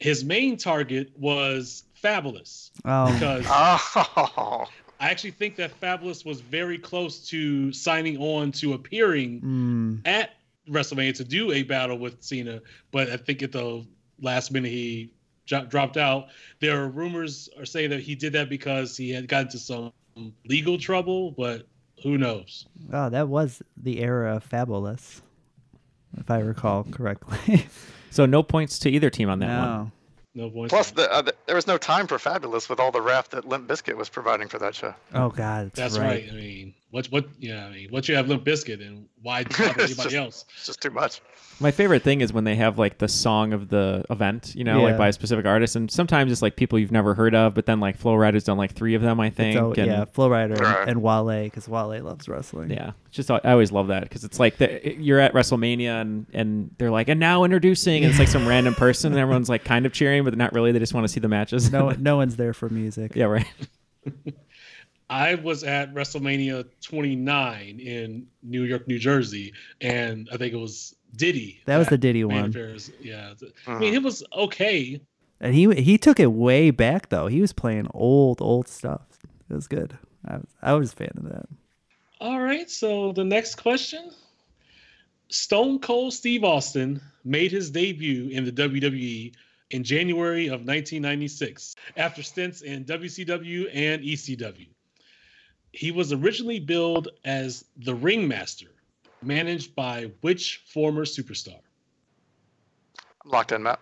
His 0.00 0.24
main 0.24 0.56
target 0.56 1.10
was 1.18 1.82
Fabolous 2.02 2.70
Oh. 2.84 3.12
because 3.12 3.44
Oh. 4.36 4.64
I 5.00 5.10
actually 5.10 5.32
think 5.32 5.56
that 5.56 5.78
Fabolous 5.80 6.24
was 6.24 6.40
very 6.40 6.78
close 6.78 7.28
to 7.28 7.72
signing 7.72 8.16
on 8.18 8.52
to 8.52 8.72
appearing 8.74 9.40
Mm. 9.40 10.06
at 10.06 10.30
WrestleMania 10.68 11.14
to 11.16 11.24
do 11.24 11.52
a 11.52 11.62
battle 11.62 11.98
with 11.98 12.22
Cena, 12.22 12.60
but 12.90 13.10
I 13.10 13.16
think 13.16 13.42
at 13.42 13.52
the 13.52 13.86
last 14.20 14.50
minute 14.52 14.70
he 14.70 15.12
dro- 15.46 15.64
dropped 15.64 15.96
out. 15.96 16.28
There 16.60 16.82
are 16.82 16.88
rumors 16.88 17.48
are 17.58 17.64
saying 17.66 17.90
that 17.90 18.00
he 18.00 18.14
did 18.14 18.32
that 18.34 18.48
because 18.48 18.96
he 18.96 19.10
had 19.10 19.28
got 19.28 19.42
into 19.42 19.58
some 19.58 19.92
legal 20.46 20.78
trouble, 20.78 21.32
but 21.32 21.66
who 22.02 22.18
knows? 22.18 22.66
Oh, 22.92 23.08
that 23.10 23.28
was 23.28 23.62
the 23.76 24.00
era 24.00 24.36
of 24.36 24.48
Fabolous, 24.48 25.20
if 26.16 26.30
I 26.30 26.40
recall 26.40 26.84
correctly. 26.84 27.66
So 28.10 28.26
no 28.26 28.42
points 28.42 28.78
to 28.80 28.90
either 28.90 29.10
team 29.10 29.28
on 29.28 29.38
that 29.40 29.68
one. 29.68 29.92
no. 30.34 30.50
points. 30.50 30.72
Plus, 30.72 30.90
the, 30.92 31.12
uh, 31.12 31.22
the, 31.22 31.34
there 31.46 31.56
was 31.56 31.66
no 31.66 31.76
time 31.76 32.06
for 32.06 32.16
Fabolous 32.16 32.68
with 32.68 32.80
all 32.80 32.90
the 32.90 33.02
rap 33.02 33.28
that 33.28 33.46
Limp 33.46 33.68
Bizkit 33.68 33.96
was 33.96 34.08
providing 34.08 34.48
for 34.48 34.58
that 34.58 34.74
show. 34.74 34.94
Oh 35.12 35.28
God, 35.28 35.66
that's, 35.72 35.94
That's 35.94 35.98
right. 35.98 36.26
I 36.26 36.34
mean, 36.34 36.74
what 36.90 37.06
what 37.08 37.26
yeah, 37.38 37.66
I 37.66 37.70
mean, 37.70 37.88
once 37.92 38.08
you 38.08 38.14
have 38.16 38.28
Limp 38.28 38.44
Bizkit, 38.44 38.86
and 38.86 39.06
why 39.22 39.42
bother 39.58 39.64
It's 39.64 39.92
anybody 39.92 39.94
just- 39.94 40.14
else? 40.14 40.44
It's 40.56 40.66
just 40.66 40.80
too 40.82 40.90
much. 40.90 41.20
My 41.60 41.72
favorite 41.72 42.04
thing 42.04 42.20
is 42.20 42.32
when 42.32 42.44
they 42.44 42.54
have 42.54 42.78
like 42.78 42.98
the 42.98 43.08
song 43.08 43.52
of 43.52 43.68
the 43.68 44.04
event, 44.10 44.54
you 44.54 44.62
know, 44.62 44.78
Yeah. 44.78 44.84
like 44.84 44.96
by 44.96 45.08
a 45.08 45.12
specific 45.12 45.44
artist, 45.44 45.74
and 45.74 45.90
sometimes 45.90 46.30
it's 46.30 46.40
like 46.40 46.54
people 46.54 46.78
you've 46.78 46.92
never 46.92 47.14
heard 47.14 47.34
of, 47.34 47.54
but 47.54 47.66
then 47.66 47.80
like 47.80 47.96
Flo 47.96 48.14
Rida's 48.14 48.44
done 48.44 48.56
like 48.56 48.74
three 48.74 48.94
of 48.94 49.02
them, 49.02 49.18
I 49.18 49.28
think. 49.30 49.54
So, 49.56 49.66
oh, 49.66 49.72
and, 49.76 49.86
yeah, 49.86 50.04
Flo 50.04 50.30
Rida 50.30 50.52
and- 50.52 50.60
Right. 50.60 50.88
and 50.88 51.02
Wale, 51.02 51.42
because 51.44 51.68
Wale 51.68 52.00
loves 52.00 52.28
wrestling. 52.28 52.70
Yeah, 52.70 52.92
it's 53.06 53.16
just 53.16 53.28
I 53.28 53.40
always 53.44 53.72
love 53.72 53.88
that 53.88 54.04
because 54.04 54.22
it's 54.22 54.38
like 54.38 54.58
the, 54.58 54.94
you're 55.00 55.18
at 55.18 55.32
WrestleMania 55.34 56.00
and 56.00 56.26
and 56.32 56.70
they're 56.78 56.92
like, 56.92 57.08
and 57.08 57.18
now 57.18 57.42
introducing, 57.42 58.04
and 58.04 58.10
it's 58.10 58.20
like 58.20 58.28
some 58.28 58.46
random 58.48 58.74
person, 58.76 59.10
and 59.12 59.20
everyone's 59.20 59.48
like 59.48 59.64
kind 59.64 59.84
of 59.84 59.92
cheering, 59.92 60.22
but 60.22 60.36
not 60.38 60.52
really. 60.52 60.70
They 60.70 60.78
just 60.78 60.94
want 60.94 61.04
to 61.04 61.08
see 61.12 61.18
the 61.20 61.28
matches. 61.28 61.72
No, 61.72 61.90
no 61.98 62.16
one's 62.18 62.36
there 62.36 62.54
for 62.54 62.68
music. 62.68 63.16
yeah, 63.16 63.24
right. 63.24 63.46
I 65.10 65.36
was 65.36 65.64
at 65.64 65.94
WrestleMania 65.94 66.66
29 66.82 67.80
in 67.80 68.26
New 68.42 68.64
York, 68.64 68.86
New 68.86 68.98
Jersey, 68.98 69.54
and 69.80 70.28
I 70.32 70.36
think 70.36 70.52
it 70.52 70.58
was 70.58 70.94
Diddy. 71.16 71.60
That 71.64 71.78
was 71.78 71.88
the 71.88 71.98
Diddy 71.98 72.24
one. 72.24 72.50
appearance. 72.50 72.90
Yeah, 73.00 73.32
I 73.40 73.46
uh-huh. 73.70 73.78
mean, 73.78 73.94
it 73.94 74.02
was 74.02 74.22
okay. 74.32 75.00
And 75.40 75.54
he 75.54 75.72
he 75.74 75.96
took 75.98 76.20
it 76.20 76.32
way 76.32 76.70
back 76.70 77.08
though. 77.08 77.28
He 77.28 77.40
was 77.40 77.52
playing 77.52 77.88
old 77.94 78.42
old 78.42 78.68
stuff. 78.68 79.02
It 79.48 79.54
was 79.54 79.66
good. 79.66 79.96
I 80.26 80.36
was, 80.36 80.46
I 80.60 80.72
was 80.74 80.92
a 80.92 80.96
fan 80.96 81.12
of 81.16 81.24
that. 81.24 81.46
All 82.20 82.40
right, 82.40 82.68
so 82.68 83.12
the 83.12 83.24
next 83.24 83.54
question. 83.54 84.10
Stone 85.30 85.80
Cold 85.80 86.14
Steve 86.14 86.42
Austin 86.42 87.00
made 87.22 87.52
his 87.52 87.70
debut 87.70 88.28
in 88.28 88.44
the 88.44 88.52
WWE 88.52 89.32
in 89.70 89.84
January 89.84 90.46
of 90.46 90.66
1996 90.66 91.76
after 91.96 92.22
stints 92.22 92.62
in 92.62 92.84
WCW 92.84 93.68
and 93.72 94.02
ECW. 94.02 94.68
He 95.72 95.90
was 95.90 96.12
originally 96.12 96.60
billed 96.60 97.08
as 97.24 97.64
the 97.76 97.94
Ringmaster, 97.94 98.70
managed 99.22 99.74
by 99.74 100.10
which 100.20 100.62
former 100.72 101.04
superstar? 101.04 101.60
I'm 103.24 103.30
locked 103.30 103.52
in, 103.52 103.62
Matt. 103.62 103.80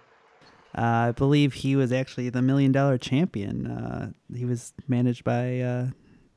Uh, 0.76 1.08
I 1.08 1.12
believe 1.12 1.54
he 1.54 1.74
was 1.74 1.92
actually 1.92 2.28
the 2.28 2.42
Million 2.42 2.72
Dollar 2.72 2.98
Champion. 2.98 3.66
Uh, 3.66 4.10
he 4.34 4.44
was 4.44 4.74
managed 4.88 5.24
by 5.24 5.60
uh, 5.60 5.86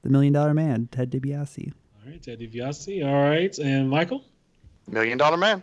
the 0.02 0.10
Million 0.10 0.34
Dollar 0.34 0.54
Man, 0.54 0.88
Ted 0.92 1.12
DiBiase. 1.12 1.74
All 2.06 2.12
right, 2.12 2.22
Ted 2.22 2.40
DiBiase. 2.40 3.06
All 3.06 3.30
right, 3.30 3.58
and 3.60 3.90
Michael? 3.90 4.24
Million 4.88 5.18
Dollar 5.18 5.38
Man. 5.38 5.62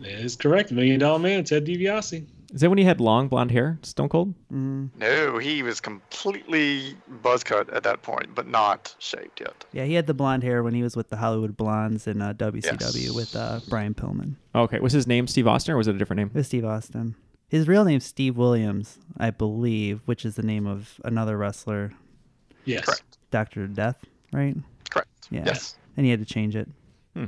That 0.00 0.10
is 0.10 0.36
correct. 0.36 0.70
Million 0.70 1.00
Dollar 1.00 1.18
Man, 1.18 1.42
Ted 1.42 1.66
DiBiase. 1.66 2.26
Is 2.52 2.60
that 2.60 2.68
when 2.70 2.78
he 2.78 2.84
had 2.84 3.00
long 3.00 3.28
blonde 3.28 3.50
hair, 3.50 3.78
Stone 3.82 4.08
Cold? 4.08 4.34
No, 4.50 5.38
he 5.38 5.62
was 5.62 5.80
completely 5.80 6.96
buzz 7.22 7.42
cut 7.42 7.68
at 7.70 7.82
that 7.82 8.02
point, 8.02 8.34
but 8.34 8.46
not 8.46 8.94
shaved 8.98 9.40
yet. 9.40 9.64
Yeah, 9.72 9.84
he 9.84 9.94
had 9.94 10.06
the 10.06 10.14
blonde 10.14 10.42
hair 10.44 10.62
when 10.62 10.72
he 10.72 10.82
was 10.82 10.96
with 10.96 11.08
the 11.08 11.16
Hollywood 11.16 11.56
Blondes 11.56 12.06
in 12.06 12.22
uh, 12.22 12.32
WCW 12.34 13.04
Yes. 13.06 13.10
with 13.12 13.34
uh, 13.36 13.60
Brian 13.68 13.94
Pillman. 13.94 14.36
Okay, 14.54 14.78
was 14.78 14.92
his 14.92 15.06
name 15.06 15.26
Steve 15.26 15.46
Austin 15.48 15.74
or 15.74 15.76
was 15.76 15.88
it 15.88 15.94
a 15.96 15.98
different 15.98 16.18
name? 16.18 16.28
It 16.28 16.34
was 16.38 16.46
Steve 16.46 16.64
Austin. 16.64 17.16
His 17.48 17.68
real 17.68 17.84
name's 17.84 18.04
Steve 18.04 18.36
Williams, 18.36 18.98
I 19.16 19.30
believe, 19.30 20.00
which 20.06 20.24
is 20.24 20.36
the 20.36 20.42
name 20.42 20.66
of 20.66 21.00
another 21.04 21.36
wrestler, 21.36 21.92
Yes. 22.64 22.84
Correct. 22.84 23.18
Doctor 23.30 23.66
Death, 23.68 23.98
right? 24.32 24.56
Correct. 24.90 25.08
Yeah. 25.30 25.42
Yes. 25.46 25.76
And 25.96 26.04
he 26.06 26.10
had 26.10 26.20
to 26.20 26.26
change 26.26 26.56
it. 26.56 26.68
Hmm. 27.14 27.26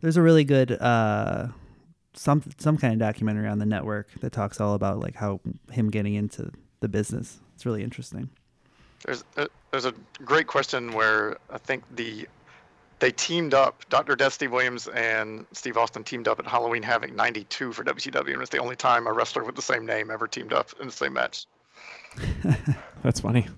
There's 0.00 0.16
a 0.16 0.22
really 0.22 0.44
good 0.44 0.72
uh 0.72 1.48
some 2.14 2.42
some 2.58 2.76
kind 2.76 2.92
of 2.92 2.98
documentary 2.98 3.48
on 3.48 3.58
the 3.58 3.66
network 3.66 4.08
that 4.20 4.32
talks 4.32 4.60
all 4.60 4.74
about 4.74 5.00
like 5.00 5.14
how 5.14 5.40
him 5.70 5.90
getting 5.90 6.14
into 6.14 6.50
the 6.80 6.88
business. 6.88 7.40
It's 7.54 7.64
really 7.64 7.82
interesting. 7.82 8.28
There's 9.04 9.24
a, 9.36 9.48
there's 9.70 9.84
a 9.84 9.94
great 10.24 10.46
question 10.46 10.92
where 10.92 11.38
I 11.50 11.58
think 11.58 11.84
the 11.96 12.28
they 12.98 13.10
teamed 13.10 13.52
up. 13.52 13.82
Dr. 13.88 14.14
Death, 14.14 14.32
Steve 14.32 14.52
Williams, 14.52 14.86
and 14.88 15.44
Steve 15.52 15.76
Austin 15.76 16.04
teamed 16.04 16.28
up 16.28 16.38
at 16.38 16.46
Halloween 16.46 16.82
Havoc 16.82 17.12
'92 17.12 17.72
for 17.72 17.82
WCW, 17.82 18.32
and 18.32 18.42
it's 18.42 18.50
the 18.50 18.58
only 18.58 18.76
time 18.76 19.06
a 19.06 19.12
wrestler 19.12 19.42
with 19.42 19.56
the 19.56 19.62
same 19.62 19.84
name 19.84 20.10
ever 20.10 20.28
teamed 20.28 20.52
up 20.52 20.70
in 20.80 20.86
the 20.86 20.92
same 20.92 21.14
match. 21.14 21.46
That's 23.02 23.20
funny. 23.20 23.48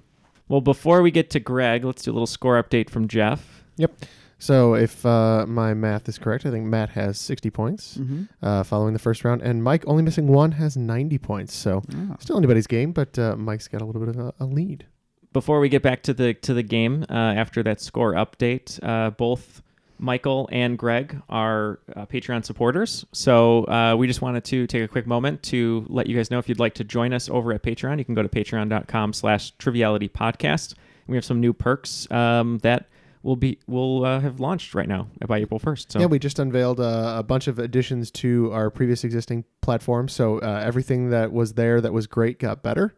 Well, 0.49 0.61
before 0.61 1.03
we 1.03 1.11
get 1.11 1.31
to 1.31 1.41
Greg, 1.41 1.85
let's 1.85 2.03
do 2.03 2.11
a 2.11 2.15
little 2.15 2.27
score 2.27 2.63
update 2.63 2.89
from 2.89 3.09
Jeff. 3.09 3.65
Yep. 3.77 4.05
So 4.39 4.75
if 4.75 5.05
uh, 5.07 5.47
my 5.49 5.75
math 5.75 6.09
is 6.09 6.19
correct, 6.19 6.45
I 6.47 6.51
think 6.51 6.67
Matt 6.67 6.91
has 6.91 7.19
60 7.19 7.51
points 7.51 7.97
Mhm. 7.99 8.29
uh, 8.43 8.63
following 8.63 8.93
the 8.93 8.99
first 8.99 9.25
round, 9.25 9.43
and 9.43 9.63
Mike 9.63 9.85
only 9.87 10.03
missing 10.03 10.27
one 10.29 10.53
has 10.53 10.77
90 10.77 11.19
points. 11.19 11.55
So 11.55 11.83
Oh. 11.95 12.17
still 12.21 12.37
anybody's 12.37 12.67
game, 12.67 12.93
but 12.93 13.19
uh, 13.19 13.37
Mike's 13.37 13.69
got 13.69 13.81
a 13.81 13.85
little 13.85 14.01
bit 14.05 14.15
of 14.15 14.19
a, 14.19 14.35
a 14.41 14.45
lead. 14.47 14.87
Before 15.33 15.59
we 15.61 15.69
get 15.69 15.83
back 15.83 16.03
to 16.05 16.15
the 16.15 16.35
to 16.35 16.55
the 16.55 16.63
game, 16.63 17.05
uh, 17.11 17.13
after 17.13 17.63
that 17.65 17.81
score 17.81 18.13
update, 18.15 18.79
uh, 18.83 19.11
both 19.11 19.63
Michael 19.99 20.49
and 20.53 20.77
Greg 20.77 21.21
are 21.29 21.79
uh, 21.97 22.05
Patreon 22.07 22.45
supporters. 22.45 23.05
So 23.13 23.65
uh, 23.65 23.97
we 23.97 24.07
just 24.07 24.21
wanted 24.23 24.45
to 24.45 24.67
take 24.67 24.83
a 24.83 24.89
quick 24.89 25.07
moment 25.07 25.43
to 25.45 25.87
let 25.89 26.07
you 26.09 26.17
guys 26.17 26.31
know 26.31 26.39
if 26.39 26.49
you'd 26.49 26.59
like 26.61 26.75
to 26.75 26.85
join 26.85 27.13
us 27.13 27.29
over 27.29 27.53
at 27.53 27.63
Patreon, 27.63 27.99
you 27.99 28.05
can 28.05 28.15
go 28.15 28.23
to 28.23 28.29
patreon.com 28.29 29.13
slash 29.13 29.53
triviality 29.53 30.09
podcast. 30.09 30.75
We 31.07 31.17
have 31.17 31.25
some 31.25 31.41
new 31.41 31.53
perks 31.53 32.11
um, 32.11 32.59
that 32.59 32.87
will 33.25 33.37
be 33.37 33.59
will 33.67 34.05
uh, 34.05 34.21
have 34.21 34.39
launched 34.39 34.75
right 34.75 34.89
now 34.89 35.09
by 35.27 35.39
April 35.39 35.59
1st. 35.59 35.93
So 35.93 35.99
Yeah, 36.01 36.07
we 36.07 36.19
just 36.19 36.39
unveiled 36.39 36.79
uh, 36.79 37.17
a 37.19 37.23
bunch 37.23 37.49
of 37.49 37.59
additions 37.59 38.11
to 38.13 38.53
our 38.53 38.71
previous 38.71 39.03
existing 39.03 39.45
platform. 39.63 40.09
So 40.09 40.39
uh, 40.39 40.63
everything 40.65 41.11
that 41.11 41.33
was 41.33 41.55
there 41.55 41.81
that 41.81 41.93
was 41.93 42.07
great 42.07 42.39
got 42.39 42.63
better. 42.63 42.95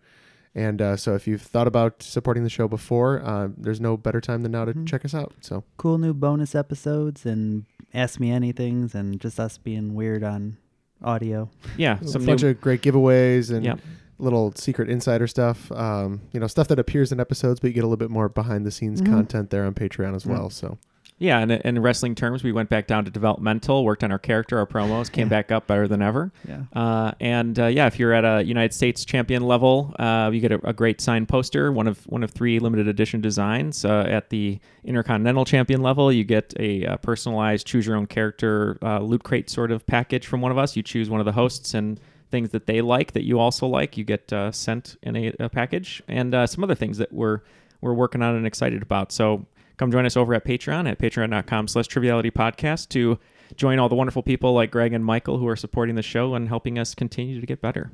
And 0.54 0.80
uh, 0.82 0.96
so 0.96 1.14
if 1.14 1.26
you've 1.28 1.42
thought 1.42 1.66
about 1.66 2.02
supporting 2.02 2.42
the 2.42 2.50
show 2.50 2.66
before, 2.66 3.22
uh, 3.22 3.48
there's 3.56 3.80
no 3.80 3.96
better 3.96 4.20
time 4.20 4.42
than 4.42 4.52
now 4.52 4.64
to 4.64 4.84
check 4.84 5.04
us 5.04 5.14
out. 5.14 5.32
So 5.40 5.64
Cool 5.76 5.98
new 5.98 6.12
bonus 6.14 6.54
episodes 6.54 7.24
and 7.24 7.66
ask 7.94 8.18
me 8.18 8.30
anythings 8.30 8.94
and 8.94 9.20
just 9.20 9.38
us 9.38 9.58
being 9.58 9.94
weird 9.94 10.24
on 10.24 10.56
audio. 11.02 11.50
yeah, 11.76 12.00
a 12.00 12.08
some 12.08 12.24
bunch 12.24 12.42
new, 12.42 12.48
of 12.50 12.60
great 12.60 12.82
giveaways 12.82 13.54
and 13.54 13.64
Yep. 13.64 13.80
Little 14.18 14.52
secret 14.56 14.88
insider 14.88 15.26
stuff. 15.26 15.70
Um, 15.72 16.20
you 16.32 16.40
know, 16.40 16.46
stuff 16.46 16.68
that 16.68 16.78
appears 16.78 17.12
in 17.12 17.20
episodes, 17.20 17.60
but 17.60 17.68
you 17.68 17.74
get 17.74 17.84
a 17.84 17.86
little 17.86 17.96
bit 17.96 18.10
more 18.10 18.28
behind 18.28 18.64
the 18.66 18.70
scenes 18.70 19.02
Mhm. 19.02 19.06
content 19.06 19.50
there 19.50 19.64
on 19.64 19.74
Patreon 19.74 20.14
as 20.14 20.24
Yeah. 20.24 20.32
well. 20.32 20.50
So 20.50 20.78
Yeah, 21.18 21.38
and 21.38 21.50
in 21.50 21.80
wrestling 21.80 22.14
terms, 22.14 22.44
we 22.44 22.52
went 22.52 22.68
back 22.68 22.86
down 22.86 23.06
to 23.06 23.10
developmental, 23.10 23.86
worked 23.86 24.04
on 24.04 24.12
our 24.12 24.18
character, 24.18 24.58
our 24.58 24.66
promos, 24.66 25.10
came 25.10 25.28
back 25.30 25.50
up 25.50 25.66
better 25.66 25.88
than 25.88 26.02
ever. 26.02 26.30
Yeah. 26.46 26.64
Uh, 26.74 27.12
and 27.20 27.58
uh, 27.58 27.66
yeah, 27.68 27.86
if 27.86 27.98
you're 27.98 28.12
at 28.12 28.26
a 28.26 28.44
United 28.44 28.74
States 28.74 29.02
champion 29.02 29.42
level, 29.42 29.94
uh, 29.98 30.28
you 30.30 30.40
get 30.40 30.52
a, 30.52 30.60
a 30.68 30.74
great 30.74 31.00
signed 31.00 31.26
poster, 31.28 31.72
one 31.72 31.86
of 31.86 32.00
one 32.06 32.22
of 32.22 32.32
three 32.32 32.58
limited 32.58 32.86
edition 32.86 33.22
designs. 33.22 33.82
Uh, 33.82 34.04
at 34.06 34.28
the 34.28 34.58
Intercontinental 34.84 35.46
champion 35.46 35.80
level, 35.80 36.12
you 36.12 36.22
get 36.22 36.52
a, 36.60 36.84
uh 36.84 36.96
personalized 36.98 37.66
choose 37.66 37.86
your 37.86 37.96
own 37.96 38.06
character 38.06 38.76
uh, 38.82 38.98
loot 39.00 39.22
crate 39.22 39.48
sort 39.48 39.70
of 39.72 39.86
package 39.86 40.26
from 40.26 40.42
one 40.42 40.52
of 40.52 40.58
us. 40.58 40.76
You 40.76 40.82
choose 40.82 41.08
one 41.08 41.20
of 41.20 41.24
the 41.24 41.32
hosts 41.32 41.72
and 41.72 41.98
things 42.30 42.50
that 42.50 42.66
they 42.66 42.80
like 42.80 43.12
that 43.12 43.24
you 43.24 43.38
also 43.38 43.66
like. 43.66 43.96
You 43.96 44.04
get 44.04 44.32
uh, 44.32 44.52
sent 44.52 44.96
in 45.02 45.16
a, 45.16 45.32
a 45.40 45.48
package, 45.48 46.02
and 46.08 46.34
uh, 46.34 46.46
some 46.46 46.64
other 46.64 46.74
things 46.74 46.98
that 46.98 47.12
we're 47.12 47.40
we're 47.80 47.94
working 47.94 48.22
on 48.22 48.34
and 48.34 48.46
excited 48.46 48.82
about. 48.82 49.12
So 49.12 49.46
come 49.76 49.90
join 49.90 50.06
us 50.06 50.16
over 50.16 50.34
at 50.34 50.44
Patreon 50.44 50.90
at 50.90 50.98
patreon.com 50.98 51.68
slash 51.68 51.86
triviality 51.86 52.30
podcast 52.30 52.88
to 52.90 53.18
join 53.54 53.78
all 53.78 53.88
the 53.88 53.94
wonderful 53.94 54.22
people 54.22 54.54
like 54.54 54.70
Greg 54.70 54.92
and 54.92 55.04
Michael 55.04 55.38
who 55.38 55.46
are 55.46 55.56
supporting 55.56 55.94
the 55.94 56.02
show 56.02 56.34
and 56.34 56.48
helping 56.48 56.78
us 56.78 56.94
continue 56.94 57.40
to 57.40 57.46
get 57.46 57.60
better. 57.60 57.92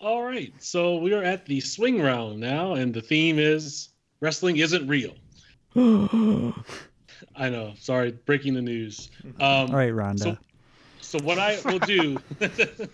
All 0.00 0.22
right, 0.22 0.52
so 0.58 0.96
we 0.96 1.14
are 1.14 1.22
at 1.22 1.46
the 1.46 1.60
swing 1.60 2.02
round 2.02 2.38
now, 2.38 2.74
and 2.74 2.92
the 2.92 3.00
theme 3.00 3.38
is 3.38 3.90
wrestling 4.20 4.58
isn't 4.58 4.86
real. 4.86 5.14
I 7.36 7.48
know. 7.48 7.72
Sorry, 7.78 8.12
breaking 8.26 8.54
the 8.54 8.62
news. 8.62 9.10
Um, 9.24 9.34
All 9.40 9.68
right, 9.68 9.92
Rhonda. 9.92 10.18
So, 10.18 10.38
so 11.00 11.18
what 11.24 11.38
I 11.38 11.58
will 11.64 11.78
do. 11.78 12.18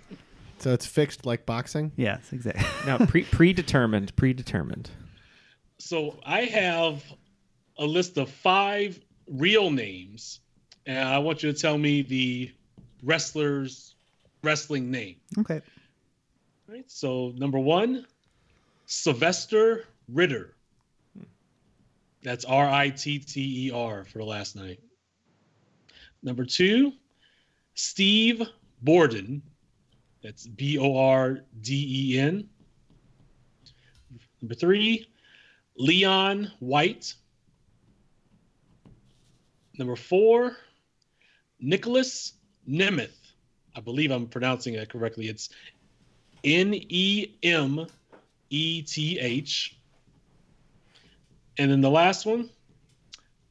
So 0.60 0.72
it's 0.72 0.86
fixed 0.86 1.24
like 1.26 1.46
boxing. 1.46 1.92
yes, 1.96 2.32
exactly. 2.32 2.64
now 2.86 2.98
pre- 2.98 3.24
predetermined, 3.24 4.14
predetermined. 4.16 4.90
so 5.78 6.18
I 6.24 6.42
have 6.42 7.02
a 7.78 7.84
list 7.86 8.18
of 8.18 8.30
five 8.30 9.00
real 9.26 9.70
names, 9.70 10.40
and 10.86 11.08
I 11.08 11.18
want 11.18 11.42
you 11.42 11.52
to 11.52 11.58
tell 11.58 11.78
me 11.78 12.02
the 12.02 12.52
wrestler's 13.02 13.94
wrestling 14.42 14.90
name. 14.90 15.16
Okay. 15.38 15.60
All 16.68 16.74
right. 16.74 16.90
So 16.90 17.32
number 17.36 17.58
one, 17.58 18.06
Sylvester 18.86 19.86
Ritter. 20.08 20.54
That's 22.22 22.44
R 22.44 22.68
I 22.68 22.90
T 22.90 23.18
T 23.18 23.68
E 23.68 23.70
R 23.70 24.04
for 24.04 24.18
the 24.18 24.24
last 24.24 24.56
night. 24.56 24.80
Number 26.22 26.44
two, 26.44 26.92
Steve 27.74 28.42
Borden. 28.82 29.40
That's 30.22 30.46
B 30.46 30.78
O 30.78 30.96
R 30.96 31.40
D 31.60 32.14
E 32.14 32.18
N. 32.18 32.48
Number 34.42 34.54
three, 34.54 35.06
Leon 35.76 36.50
White. 36.60 37.14
Number 39.78 39.96
four, 39.96 40.56
Nicholas 41.58 42.34
Nemeth. 42.68 43.16
I 43.74 43.80
believe 43.80 44.10
I'm 44.10 44.26
pronouncing 44.26 44.74
it 44.74 44.90
correctly. 44.90 45.28
It's 45.28 45.48
N 46.44 46.74
E 46.74 47.34
M 47.42 47.86
E 48.50 48.82
T 48.82 49.18
H. 49.18 49.76
And 51.58 51.70
then 51.70 51.80
the 51.80 51.90
last 51.90 52.26
one, 52.26 52.50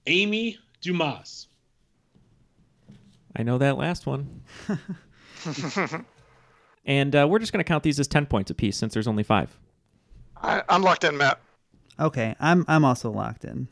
Amy 0.08 0.58
Dumas. 0.82 1.48
I 3.36 3.44
know 3.44 3.58
that 3.58 3.78
last 3.78 4.06
one. 4.06 4.42
and 6.86 7.16
uh, 7.16 7.28
we're 7.30 7.40
just 7.40 7.52
going 7.52 7.64
to 7.64 7.68
count 7.68 7.84
these 7.84 8.00
as 8.00 8.08
10 8.08 8.26
points 8.26 8.52
apiece 8.52 8.78
since 8.78 8.94
there's 8.94 9.08
only 9.08 9.24
five. 9.24 9.58
I, 10.42 10.64
I'm 10.70 10.82
locked 10.82 11.04
in, 11.04 11.18
Matt. 11.18 11.40
Okay, 12.00 12.36
I'm 12.40 12.64
I'm 12.68 12.86
also 12.86 13.12
locked 13.12 13.44
in. 13.44 13.68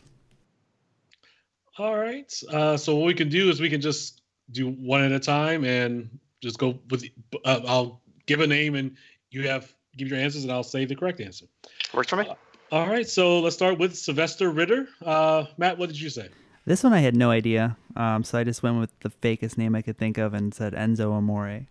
All 1.78 1.96
right. 1.96 2.32
Uh, 2.52 2.76
so 2.76 2.96
what 2.96 3.06
we 3.06 3.14
can 3.14 3.30
do 3.30 3.50
is 3.50 3.62
we 3.62 3.70
can 3.70 3.80
just 3.80 4.22
do 4.52 4.70
one 4.70 5.02
at 5.02 5.12
a 5.12 5.20
time 5.20 5.64
and 5.64 6.10
just 6.42 6.58
go 6.58 6.80
with. 6.90 7.06
Uh, 7.46 7.62
I'll 7.66 8.02
give 8.26 8.42
a 8.42 8.48
name 8.48 8.76
and 8.76 8.98
you 9.32 9.48
have 9.48 9.74
give 9.96 10.10
your 10.10 10.20
answers 10.20 10.44
and 10.44 10.52
I'll 10.52 10.64
say 10.64 10.86
the 10.86 10.96
correct 10.96 11.22
answer. 11.22 11.46
Works 11.94 12.10
for 12.10 12.18
me. 12.18 12.30
All 12.72 12.88
right. 12.88 13.08
So 13.08 13.40
let's 13.40 13.56
start 13.56 13.80
with 13.80 13.96
Sylvester 13.96 14.50
Ritter. 14.52 14.88
Uh, 15.06 15.46
Matt, 15.58 15.78
what 15.78 15.88
did 15.88 16.00
you 16.00 16.10
say? 16.10 16.30
This 16.66 16.84
one 16.84 16.92
I 16.92 17.00
had 17.00 17.16
no 17.16 17.32
idea, 17.32 17.78
um, 17.96 18.26
so 18.26 18.38
I 18.38 18.44
just 18.44 18.62
went 18.62 18.78
with 18.82 19.00
the 19.00 19.10
fakest 19.10 19.58
name 19.58 19.74
I 19.74 19.82
could 19.82 19.98
think 19.98 20.18
of 20.18 20.34
and 20.34 20.54
said 20.54 20.74
Enzo 20.74 21.14
Amore. 21.14 21.66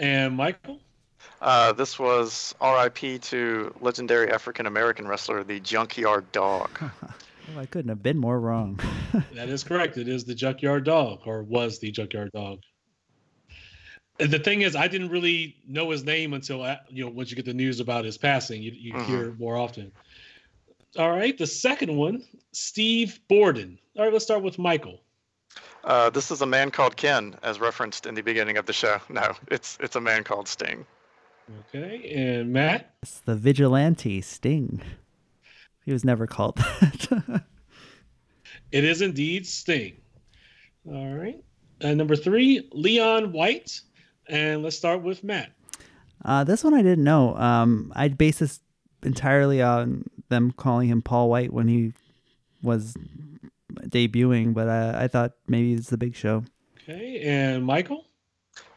And 0.00 0.34
Michael. 0.34 0.80
Uh, 1.42 1.72
this 1.74 1.98
was 1.98 2.54
R.I.P. 2.60 3.18
to 3.18 3.72
legendary 3.82 4.32
African 4.32 4.66
American 4.66 5.06
wrestler, 5.06 5.44
the 5.44 5.60
Junkyard 5.60 6.32
Dog. 6.32 6.70
Oh, 7.56 7.58
I 7.58 7.66
couldn't 7.66 7.88
have 7.88 8.02
been 8.02 8.18
more 8.18 8.38
wrong. 8.38 8.78
That 9.34 9.48
is 9.48 9.64
correct. 9.64 9.96
It 9.98 10.06
is 10.06 10.24
the 10.24 10.34
Junkyard 10.36 10.84
Dog, 10.84 11.20
or 11.26 11.42
was 11.42 11.80
the 11.80 11.90
Junkyard 11.90 12.30
Dog. 12.32 12.60
And 14.20 14.30
the 14.30 14.38
thing 14.38 14.62
is, 14.62 14.76
I 14.76 14.86
didn't 14.86 15.08
really 15.08 15.56
know 15.66 15.90
his 15.90 16.04
name 16.04 16.32
until 16.34 16.62
uh, 16.62 16.76
you 16.90 17.04
know 17.04 17.10
once 17.10 17.30
you 17.30 17.36
get 17.36 17.44
the 17.46 17.54
news 17.54 17.80
about 17.80 18.04
his 18.04 18.18
passing, 18.18 18.62
you, 18.62 18.70
you 18.72 18.92
Mhm. 18.92 19.06
hear 19.06 19.24
it 19.30 19.38
more 19.40 19.56
often. 19.56 19.90
All 20.96 21.10
right, 21.10 21.36
the 21.36 21.46
second 21.46 21.96
one, 21.96 22.22
Steve 22.52 23.18
Borden. 23.28 23.78
All 23.96 24.04
right, 24.04 24.12
let's 24.12 24.24
start 24.24 24.42
with 24.42 24.58
Michael. 24.58 25.00
Uh, 25.84 26.10
this 26.10 26.30
is 26.30 26.42
a 26.42 26.46
man 26.46 26.70
called 26.70 26.96
Ken, 26.96 27.34
as 27.42 27.58
referenced 27.60 28.06
in 28.06 28.14
the 28.14 28.22
beginning 28.22 28.56
of 28.58 28.66
the 28.66 28.72
show. 28.72 28.98
No, 29.08 29.32
it's 29.48 29.78
it's 29.80 29.96
a 29.96 30.00
man 30.00 30.24
called 30.24 30.46
Sting. 30.48 30.84
Okay, 31.74 32.12
and 32.14 32.52
Matt. 32.52 32.94
It's 33.02 33.20
the 33.20 33.34
vigilante 33.34 34.20
Sting. 34.20 34.82
He 35.84 35.92
was 35.92 36.04
never 36.04 36.26
called 36.26 36.56
that. 36.56 37.44
It 38.72 38.84
is 38.84 39.02
indeed 39.02 39.48
Sting. 39.48 39.96
All 40.86 41.08
right, 41.12 41.42
and 41.80 41.98
number 41.98 42.14
three, 42.14 42.68
Leon 42.72 43.32
White. 43.32 43.80
And 44.28 44.62
let's 44.62 44.76
start 44.76 45.02
with 45.02 45.24
Matt. 45.24 45.50
uh, 46.24 46.44
this 46.44 46.62
one 46.62 46.72
I 46.74 46.82
didn't 46.82 47.02
know. 47.02 47.34
Um, 47.36 47.92
I'd 47.96 48.16
base 48.16 48.38
this 48.38 48.60
entirely 49.02 49.60
on 49.60 50.04
them 50.28 50.52
calling 50.52 50.88
him 50.88 51.02
Paul 51.02 51.28
White 51.30 51.52
when 51.52 51.66
he 51.66 51.92
was 52.62 52.94
debuting, 53.86 54.54
but 54.54 54.68
I, 54.68 55.04
I 55.04 55.08
thought 55.08 55.32
maybe 55.46 55.74
it's 55.74 55.90
the 55.90 55.98
Big 55.98 56.14
Show. 56.14 56.44
Okay, 56.82 57.20
and 57.22 57.64
Michael. 57.64 58.06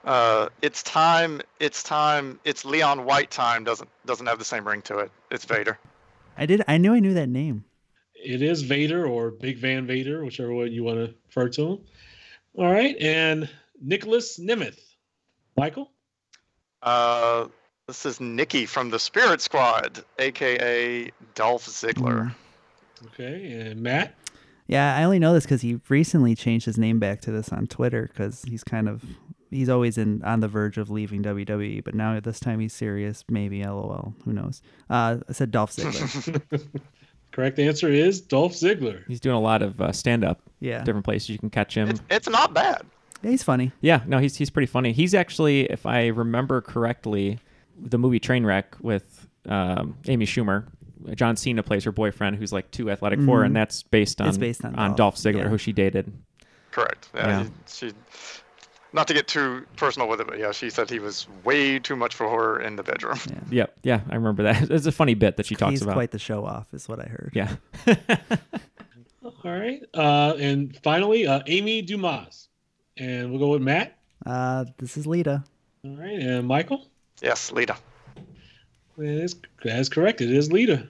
Uh, 0.03 0.49
it's 0.61 0.83
time. 0.83 1.41
It's 1.59 1.81
time. 1.81 2.39
It's 2.43 2.65
Leon 2.65 3.05
White 3.05 3.31
time. 3.31 3.63
Doesn't 3.63 3.89
doesn't 4.05 4.25
have 4.27 4.39
the 4.39 4.45
same 4.45 4.67
ring 4.67 4.81
to 4.83 4.99
it. 4.99 5.11
It's 5.31 5.45
Vader. 5.45 5.79
I 6.37 6.45
did. 6.45 6.63
I 6.67 6.77
knew 6.77 6.93
I 6.93 6.99
knew 6.99 7.13
that 7.13 7.29
name. 7.29 7.63
It 8.15 8.41
is 8.41 8.61
Vader 8.61 9.05
or 9.05 9.31
Big 9.31 9.57
Van 9.57 9.85
Vader, 9.85 10.23
whichever 10.23 10.53
way 10.53 10.67
you 10.67 10.83
want 10.83 10.97
to 10.97 11.13
refer 11.27 11.49
to 11.49 11.73
him. 11.73 11.79
All 12.55 12.71
right, 12.71 12.95
and 12.99 13.49
Nicholas 13.81 14.39
Nemeth. 14.39 14.79
Michael. 15.57 15.91
Uh, 16.81 17.47
this 17.87 18.05
is 18.05 18.19
Nikki 18.19 18.65
from 18.65 18.89
the 18.89 18.99
Spirit 18.99 19.41
Squad, 19.41 20.03
aka 20.19 21.11
Dolph 21.35 21.65
Ziggler. 21.65 22.33
Okay, 23.07 23.51
and 23.51 23.81
Matt. 23.81 24.15
Yeah, 24.67 24.95
I 24.95 25.03
only 25.03 25.19
know 25.19 25.33
this 25.33 25.43
because 25.43 25.61
he 25.61 25.79
recently 25.89 26.35
changed 26.35 26.65
his 26.65 26.77
name 26.77 26.99
back 26.99 27.21
to 27.21 27.31
this 27.31 27.49
on 27.49 27.67
Twitter 27.67 28.09
because 28.11 28.43
he's 28.43 28.63
kind 28.63 28.87
of 28.87 29.03
he's 29.51 29.69
always 29.69 29.97
in 29.97 30.23
on 30.23 30.39
the 30.39 30.47
verge 30.47 30.77
of 30.77 30.89
leaving 30.89 31.21
WWE, 31.23 31.83
but 31.83 31.93
now 31.95 32.19
this 32.19 32.39
time 32.39 32.59
he's 32.59 32.73
serious. 32.73 33.23
Maybe 33.29 33.63
LOL. 33.63 34.13
Who 34.25 34.33
knows? 34.33 34.61
Uh, 34.89 35.17
I 35.27 35.33
said 35.33 35.51
Dolph 35.51 35.71
Ziggler. 35.75 36.65
Correct 37.31 37.57
answer 37.59 37.89
is 37.89 38.21
Dolph 38.21 38.53
Ziggler. 38.53 39.03
He's 39.07 39.19
doing 39.19 39.35
a 39.35 39.41
lot 39.41 39.61
of 39.63 39.81
uh, 39.81 39.91
stand 39.91 40.23
up. 40.23 40.41
Yeah. 40.59 40.83
Different 40.83 41.03
places 41.05 41.29
you 41.29 41.39
can 41.39 41.49
catch 41.49 41.75
him. 41.75 41.99
It's 42.09 42.29
not 42.29 42.53
bad. 42.53 42.83
yeah, 43.23 43.31
he's 43.31 43.41
funny. 43.43 43.71
Yeah, 43.81 44.01
no, 44.05 44.19
he's 44.19 44.35
he's 44.35 44.49
pretty 44.51 44.67
funny. 44.67 44.91
He's 44.93 45.13
actually, 45.15 45.61
if 45.65 45.85
I 45.85 46.07
remember 46.07 46.61
correctly, 46.61 47.39
the 47.75 47.97
movie 47.97 48.19
Trainwreck 48.19 48.79
with 48.81 49.27
um, 49.49 49.97
Amy 50.07 50.25
Schumer. 50.25 50.65
John 51.15 51.35
Cena 51.35 51.63
plays 51.63 51.83
her 51.83 51.91
boyfriend, 51.91 52.37
who's 52.37 52.53
like 52.53 52.71
too 52.71 52.89
athletic 52.91 53.19
for 53.19 53.37
her, 53.39 53.43
Mhm. 53.43 53.47
and 53.47 53.55
that's 53.55 53.83
based 53.83 54.21
on 54.21 54.27
It's 54.29 54.37
based 54.37 54.63
on 54.65 54.73
Dolph, 54.73 54.95
Dolph, 54.95 55.15
Ziggler, 55.15 55.43
yeah. 55.43 55.47
who 55.49 55.57
she 55.57 55.71
dated. 55.73 56.11
Correct. 56.71 57.09
Yeah. 57.13 57.27
Yeah. 57.27 57.43
He, 57.43 57.49
she. 57.67 57.91
Not 58.95 59.07
to 59.07 59.13
get 59.15 59.27
too 59.27 59.65
personal 59.75 60.07
with 60.07 60.21
it, 60.21 60.27
but 60.27 60.37
yeah, 60.37 60.51
she 60.51 60.69
said 60.69 60.87
he 60.87 60.99
was 60.99 61.25
way 61.43 61.79
too 61.79 61.95
much 61.95 62.13
for 62.13 62.29
her 62.29 62.59
in 62.61 62.75
the 62.75 62.83
bedroom. 62.83 63.17
Yep, 63.49 63.79
yeah, 63.81 64.01
I 64.09 64.15
remember 64.15 64.43
that. 64.43 64.69
It's 64.71 64.85
a 64.85 64.91
funny 64.91 65.15
bit 65.15 65.37
that 65.37 65.47
she 65.47 65.55
talks 65.55 65.71
he's 65.71 65.81
about. 65.81 65.95
quite 65.95 66.11
the 66.11 66.19
show 66.19 66.45
off, 66.45 66.71
is 66.73 66.87
what 66.87 66.99
I 66.99 67.05
heard. 67.09 67.31
Yeah. 67.33 67.55
All 69.23 69.33
right, 69.51 69.81
uh, 69.93 70.35
and 70.39 70.77
finally, 70.83 71.25
uh, 71.27 71.41
Amy 71.47 71.81
Dumas. 71.81 72.49
And 72.97 73.31
we'll 73.31 73.39
go 73.39 73.47
with 73.49 73.61
Matt. 73.63 73.97
Uh, 74.25 74.65
this 74.77 74.95
is 74.97 75.07
Lita. 75.07 75.43
All 75.83 75.95
right, 75.97 76.19
and 76.19 76.47
Michael. 76.47 76.85
Yes, 77.21 77.51
Lita. 77.51 77.75
That 78.97 79.05
is, 79.05 79.35
that 79.63 79.79
is 79.79 79.89
correct. 79.89 80.21
It 80.21 80.29
is 80.31 80.51
Lita. 80.51 80.87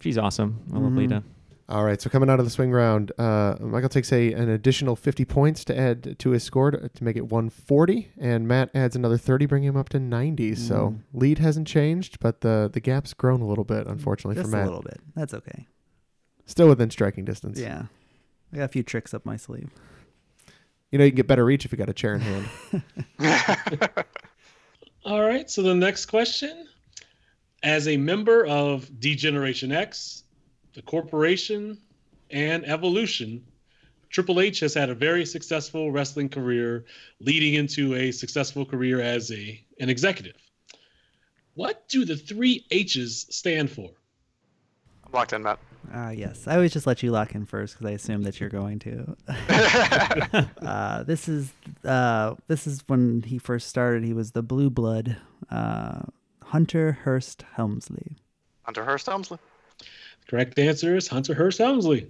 She's 0.00 0.18
awesome. 0.18 0.60
I 0.72 0.78
love 0.78 0.92
Mhm. 0.92 0.96
Lita. 0.98 1.22
All 1.68 1.84
right, 1.84 2.00
so 2.00 2.08
coming 2.08 2.30
out 2.30 2.38
of 2.38 2.46
the 2.46 2.50
swing 2.50 2.72
round, 2.72 3.12
uh, 3.18 3.56
Michael 3.60 3.90
takes 3.90 4.10
a 4.10 4.32
an 4.32 4.48
additional 4.48 4.96
50 4.96 5.26
points 5.26 5.66
to 5.66 5.78
add 5.78 6.18
to 6.18 6.30
his 6.30 6.42
score 6.42 6.70
to, 6.70 6.88
to 6.88 7.04
make 7.04 7.14
it 7.16 7.26
140, 7.30 8.10
and 8.16 8.48
Matt 8.48 8.70
adds 8.74 8.96
another 8.96 9.18
30, 9.18 9.44
bringing 9.44 9.68
him 9.68 9.76
up 9.76 9.90
to 9.90 10.00
90. 10.00 10.54
So 10.54 10.74
Mm. 10.96 10.98
lead 11.12 11.38
hasn't 11.40 11.68
changed, 11.68 12.20
but 12.20 12.40
the 12.40 12.70
the 12.72 12.80
gap's 12.80 13.12
grown 13.12 13.42
a 13.42 13.46
little 13.46 13.64
bit, 13.64 13.86
unfortunately 13.86 14.36
Just 14.36 14.50
for 14.50 14.56
Matt. 14.56 14.64
a 14.66 14.70
little 14.70 14.82
bit. 14.82 14.98
That's 15.14 15.34
okay. 15.34 15.66
Still 16.46 16.68
within 16.68 16.88
striking 16.90 17.26
distance. 17.26 17.60
Yeah, 17.60 17.82
I 18.52 18.56
got 18.56 18.64
a 18.64 18.68
few 18.68 18.82
tricks 18.82 19.12
up 19.12 19.26
my 19.26 19.36
sleeve. 19.36 19.68
You 20.90 20.98
know, 20.98 21.04
you 21.04 21.10
can 21.10 21.16
get 21.16 21.26
better 21.26 21.44
reach 21.44 21.66
if 21.66 21.72
you 21.72 21.76
got 21.76 21.90
a 21.90 21.92
chair 21.92 22.14
in 22.14 22.20
hand. 22.22 22.82
All 25.04 25.22
right, 25.22 25.50
so 25.50 25.62
the 25.62 25.74
next 25.74 26.06
question. 26.06 26.66
As 27.62 27.88
a 27.88 27.96
member 27.96 28.46
of 28.46 29.00
D-Generation 29.00 29.72
X, 29.72 30.24
the 30.74 30.82
corporation, 30.82 31.78
and 32.30 32.64
Evolution, 32.64 33.44
Triple 34.10 34.40
H 34.40 34.60
has 34.60 34.74
had 34.74 34.90
a 34.90 34.94
very 34.94 35.26
successful 35.26 35.90
wrestling 35.92 36.28
career, 36.28 36.84
leading 37.20 37.54
into 37.54 37.94
a 37.94 38.10
successful 38.12 38.64
career 38.64 39.00
as 39.00 39.30
a 39.32 39.62
an 39.80 39.88
executive. 39.88 40.36
What 41.54 41.88
do 41.88 42.04
the 42.04 42.16
three 42.16 42.64
H's 42.70 43.26
stand 43.30 43.70
for? 43.70 43.90
I'm 45.04 45.12
locked 45.12 45.32
in, 45.32 45.42
Matt. 45.42 45.58
Ah, 45.92 46.10
yes. 46.10 46.46
I 46.46 46.54
always 46.54 46.72
just 46.72 46.86
let 46.86 47.02
you 47.02 47.10
lock 47.10 47.34
in 47.34 47.46
first 47.46 47.74
because 47.74 47.86
I 47.86 47.94
assume 47.94 48.22
that 48.24 48.40
you're 48.40 48.48
going 48.48 48.78
to. 48.80 49.16
uh, 50.62 51.02
this 51.02 51.28
is 51.28 51.52
uh, 51.84 52.34
this 52.46 52.66
is 52.66 52.82
when 52.86 53.22
he 53.22 53.38
first 53.38 53.68
started. 53.68 54.04
He 54.04 54.12
was 54.12 54.32
the 54.32 54.42
Blue 54.42 54.70
Blood, 54.70 55.16
uh, 55.50 56.00
Hunter 56.52 56.92
Hearst 57.04 57.44
Helmsley. 57.54 58.16
Hunter 58.62 58.84
Hearst 58.84 59.06
Helmsley. 59.06 59.38
Correct 60.28 60.58
answer 60.58 60.96
is 60.96 61.08
Hunter 61.08 61.34
Hearst 61.34 61.58
Helmsley. 61.58 62.06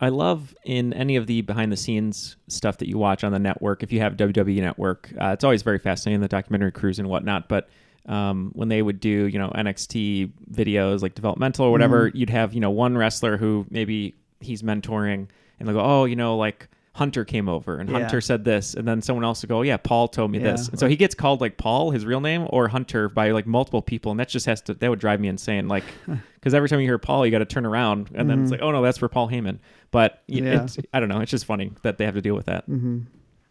I 0.00 0.08
love 0.08 0.54
in 0.64 0.92
any 0.94 1.16
of 1.16 1.26
the 1.26 1.42
behind 1.42 1.70
the 1.72 1.76
scenes 1.76 2.36
stuff 2.48 2.78
that 2.78 2.88
you 2.88 2.96
watch 2.98 3.22
on 3.22 3.32
the 3.32 3.38
network. 3.38 3.82
If 3.82 3.92
you 3.92 4.00
have 4.00 4.16
WWE 4.16 4.60
Network, 4.60 5.12
uh, 5.20 5.28
it's 5.28 5.44
always 5.44 5.62
very 5.62 5.78
fascinating 5.78 6.20
the 6.20 6.28
documentary 6.28 6.72
crews 6.72 6.98
and 6.98 7.08
whatnot. 7.08 7.48
But 7.48 7.68
um, 8.06 8.50
when 8.54 8.68
they 8.68 8.80
would 8.80 8.98
do 8.98 9.08
you 9.26 9.38
know 9.38 9.50
NXT 9.54 10.32
videos 10.52 11.02
like 11.02 11.14
developmental 11.14 11.66
or 11.66 11.70
whatever, 11.70 12.10
Mhm. 12.10 12.14
you'd 12.14 12.30
have 12.30 12.54
you 12.54 12.60
know 12.60 12.70
one 12.70 12.96
wrestler 12.96 13.36
who 13.36 13.66
maybe 13.70 14.14
he's 14.40 14.62
mentoring 14.62 15.28
and 15.58 15.68
they'll 15.68 15.74
go, 15.76 15.82
oh, 15.82 16.04
you 16.06 16.16
know, 16.16 16.34
like 16.36 16.68
Hunter 17.00 17.24
came 17.24 17.48
over 17.48 17.78
and 17.78 17.88
Yeah. 17.88 18.00
Hunter 18.00 18.20
said 18.20 18.44
this, 18.44 18.74
and 18.74 18.86
then 18.86 19.00
someone 19.00 19.24
else 19.24 19.40
would 19.40 19.48
go, 19.48 19.62
yeah, 19.62 19.78
Paul 19.78 20.06
told 20.06 20.30
me 20.30 20.38
Yeah. 20.38 20.52
this, 20.52 20.68
and 20.68 20.78
so 20.78 20.86
he 20.86 20.96
gets 20.96 21.14
called 21.14 21.40
like 21.40 21.56
Paul, 21.56 21.92
his 21.92 22.04
real 22.04 22.20
name, 22.20 22.46
or 22.50 22.68
Hunter 22.68 23.08
by 23.08 23.30
like 23.30 23.46
multiple 23.46 23.80
people, 23.80 24.10
and 24.10 24.20
that 24.20 24.28
just 24.28 24.44
has 24.44 24.60
to 24.62 24.74
that 24.74 24.90
would 24.90 24.98
drive 25.00 25.18
me 25.18 25.28
insane, 25.28 25.66
like 25.66 25.84
because 26.34 26.52
every 26.52 26.68
time 26.68 26.78
you 26.80 26.86
hear 26.86 26.98
Paul, 26.98 27.24
you 27.24 27.32
got 27.32 27.38
to 27.38 27.46
turn 27.46 27.64
around, 27.64 28.10
and 28.14 28.28
then 28.28 28.42
it's 28.42 28.48
Mhm. 28.48 28.52
like, 28.52 28.62
oh 28.62 28.70
no, 28.70 28.82
that's 28.82 28.98
for 28.98 29.08
Paul 29.08 29.28
Heyman, 29.30 29.60
but 29.90 30.22
Yeah. 30.26 30.62
it's, 30.64 30.76
I 30.92 31.00
don't 31.00 31.08
know, 31.08 31.20
it's 31.20 31.30
just 31.30 31.46
funny 31.46 31.72
that 31.82 31.96
they 31.96 32.04
have 32.04 32.14
to 32.14 32.20
deal 32.20 32.34
with 32.34 32.44
that. 32.46 32.68
Mm-hmm. 32.68 33.00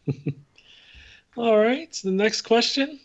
All 1.38 1.58
right. 1.58 1.91
The 2.04 2.12
next 2.12 2.41
question. 2.43 3.00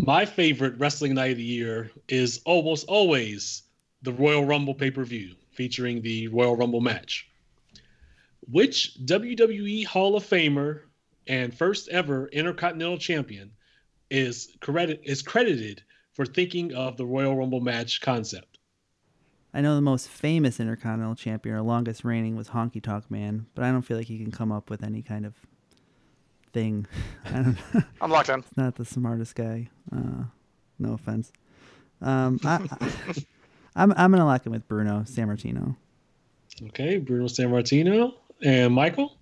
My 0.00 0.24
favorite 0.24 0.74
wrestling 0.78 1.14
night 1.14 1.30
of 1.30 1.36
the 1.36 1.44
year 1.44 1.92
is 2.08 2.40
almost 2.44 2.86
always 2.88 3.62
the 4.02 4.12
Royal 4.12 4.44
Rumble 4.44 4.74
pay 4.74 4.90
per 4.90 5.04
view 5.04 5.36
featuring 5.52 6.02
the 6.02 6.26
Royal 6.28 6.56
Rumble 6.56 6.80
match. 6.80 7.28
Which 8.48 8.96
WWE 9.04 9.86
Hall 9.86 10.16
of 10.16 10.24
Famer 10.24 10.82
and 11.26 11.56
first 11.56 11.88
ever 11.88 12.28
Intercontinental 12.28 12.98
Champion 12.98 13.52
is 14.10 14.54
credit 14.60 15.00
is 15.04 15.22
credited 15.22 15.82
for 16.12 16.26
thinking 16.26 16.74
of 16.74 16.96
the 16.96 17.06
Royal 17.06 17.36
Rumble 17.36 17.60
match 17.60 18.00
concept? 18.00 18.58
I 19.54 19.60
know 19.60 19.74
the 19.74 19.82
most 19.82 20.08
famous 20.08 20.60
Intercontinental 20.60 21.14
Champion 21.14 21.54
or 21.54 21.62
longest 21.62 22.04
reigning 22.04 22.36
was 22.36 22.48
Honky 22.48 22.82
Tonk 22.82 23.10
Man, 23.10 23.46
but 23.54 23.64
I 23.64 23.70
don't 23.70 23.82
feel 23.82 23.98
like 23.98 24.06
he 24.06 24.18
can 24.18 24.30
come 24.30 24.50
up 24.50 24.70
with 24.70 24.82
any 24.82 25.02
kind 25.02 25.26
of 25.26 25.34
thing. 26.52 26.86
I 27.26 27.42
don't. 27.42 27.58
I'm 28.00 28.10
locked 28.10 28.30
in. 28.30 28.44
Not 28.56 28.76
the 28.76 28.84
smartest 28.84 29.34
guy. 29.34 29.68
Uh, 29.94 30.24
no 30.78 30.94
offense. 30.94 31.32
Um, 32.00 32.40
I, 32.44 32.66
I, 32.80 33.14
I'm 33.76 33.92
I'm 33.92 34.10
gonna 34.10 34.26
lock 34.26 34.46
in 34.46 34.52
with 34.52 34.66
Bruno 34.68 35.00
Sammartino. 35.00 35.76
Okay, 36.68 36.98
Bruno 36.98 37.26
Sammartino 37.26 38.14
and 38.42 38.74
Michael. 38.74 39.16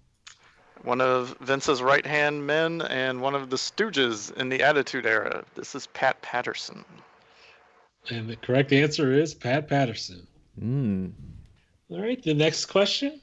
One 0.83 1.01
of 1.01 1.37
Vince's 1.41 1.83
right 1.83 2.07
hand 2.07 2.47
men 2.47 2.81
and 2.81 3.21
one 3.21 3.35
of 3.35 3.51
the 3.51 3.57
Stooges 3.57 4.35
in 4.37 4.49
the 4.49 4.63
Attitude 4.63 5.05
Era. 5.05 5.45
This 5.55 5.75
is 5.75 5.87
Pat 5.89 6.21
Patterson. 6.23 6.85
And 8.09 8.29
the 8.29 8.37
correct 8.37 8.73
answer 8.73 9.13
is 9.13 9.35
Pat 9.35 9.69
Patterson. 9.69 10.27
Mm. 10.59 11.13
All 11.91 12.01
right, 12.01 12.23
the 12.23 12.33
next 12.33 12.67
question. 12.67 13.21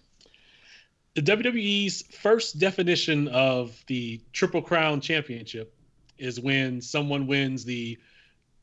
The 1.16 1.24
WWE's 1.24 2.04
first 2.04 2.60
definition 2.60 3.28
of 3.30 3.84
the 3.88 4.22
Triple 4.34 4.62
Crown 4.62 5.02
Championship 5.02 5.74
is 6.20 6.40
when 6.40 6.80
someone 6.80 7.26
wins 7.26 7.66
the 7.66 7.98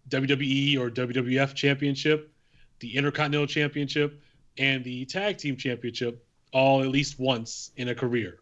WWE 0.08 0.78
or 0.78 0.88
WWF 0.88 1.54
Championship, 1.54 2.32
the 2.78 2.96
Intercontinental 2.96 3.48
Championship, 3.48 4.20
and 4.56 4.84
the 4.84 5.04
Tag 5.06 5.38
Team 5.38 5.56
Championship 5.56 6.23
all 6.54 6.82
at 6.82 6.88
least 6.88 7.18
once 7.18 7.72
in 7.76 7.88
a 7.88 7.94
career. 7.94 8.38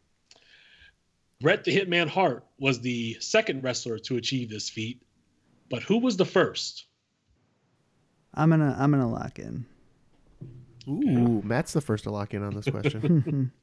Bret 1.40 1.64
the 1.64 1.76
Hitman 1.76 2.06
Hart 2.06 2.44
was 2.60 2.80
the 2.80 3.16
second 3.18 3.64
wrestler 3.64 3.98
to 3.98 4.16
achieve 4.16 4.48
this 4.48 4.68
feat, 4.68 5.02
but 5.68 5.82
who 5.82 5.98
was 5.98 6.16
the 6.16 6.24
first? 6.24 6.84
I'm 8.34 8.50
gonna 8.50 8.76
I'm 8.78 8.92
gonna 8.92 9.10
lock 9.10 9.40
in. 9.40 9.66
Ooh, 10.88 11.42
Matt's 11.42 11.72
the 11.72 11.80
first 11.80 12.04
to 12.04 12.10
lock 12.10 12.34
in 12.34 12.44
on 12.44 12.54
this 12.54 12.66
question. 12.66 13.50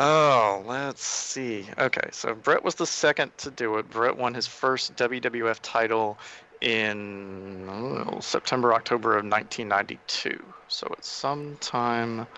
Oh, 0.00 0.62
let's 0.64 1.02
see. 1.02 1.66
Okay, 1.76 2.08
so 2.12 2.32
Brett 2.32 2.62
was 2.62 2.76
the 2.76 2.86
second 2.86 3.36
to 3.38 3.50
do 3.50 3.78
it. 3.78 3.90
Brett 3.90 4.16
won 4.16 4.32
his 4.32 4.46
first 4.46 4.94
WWF 4.94 5.58
title 5.60 6.16
in 6.60 7.66
oh, 7.68 8.20
September, 8.20 8.74
October 8.74 9.16
of 9.16 9.24
1992. 9.24 10.40
So 10.68 10.86
it's 10.96 11.08
sometime 11.08 12.28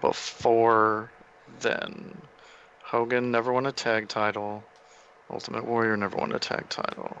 before 0.00 1.10
then. 1.60 2.16
Hogan 2.82 3.30
never 3.30 3.52
won 3.52 3.66
a 3.66 3.72
tag 3.72 4.08
title. 4.08 4.62
Ultimate 5.30 5.66
Warrior 5.66 5.96
never 5.96 6.16
won 6.16 6.32
a 6.32 6.38
tag 6.38 6.68
title. 6.68 7.16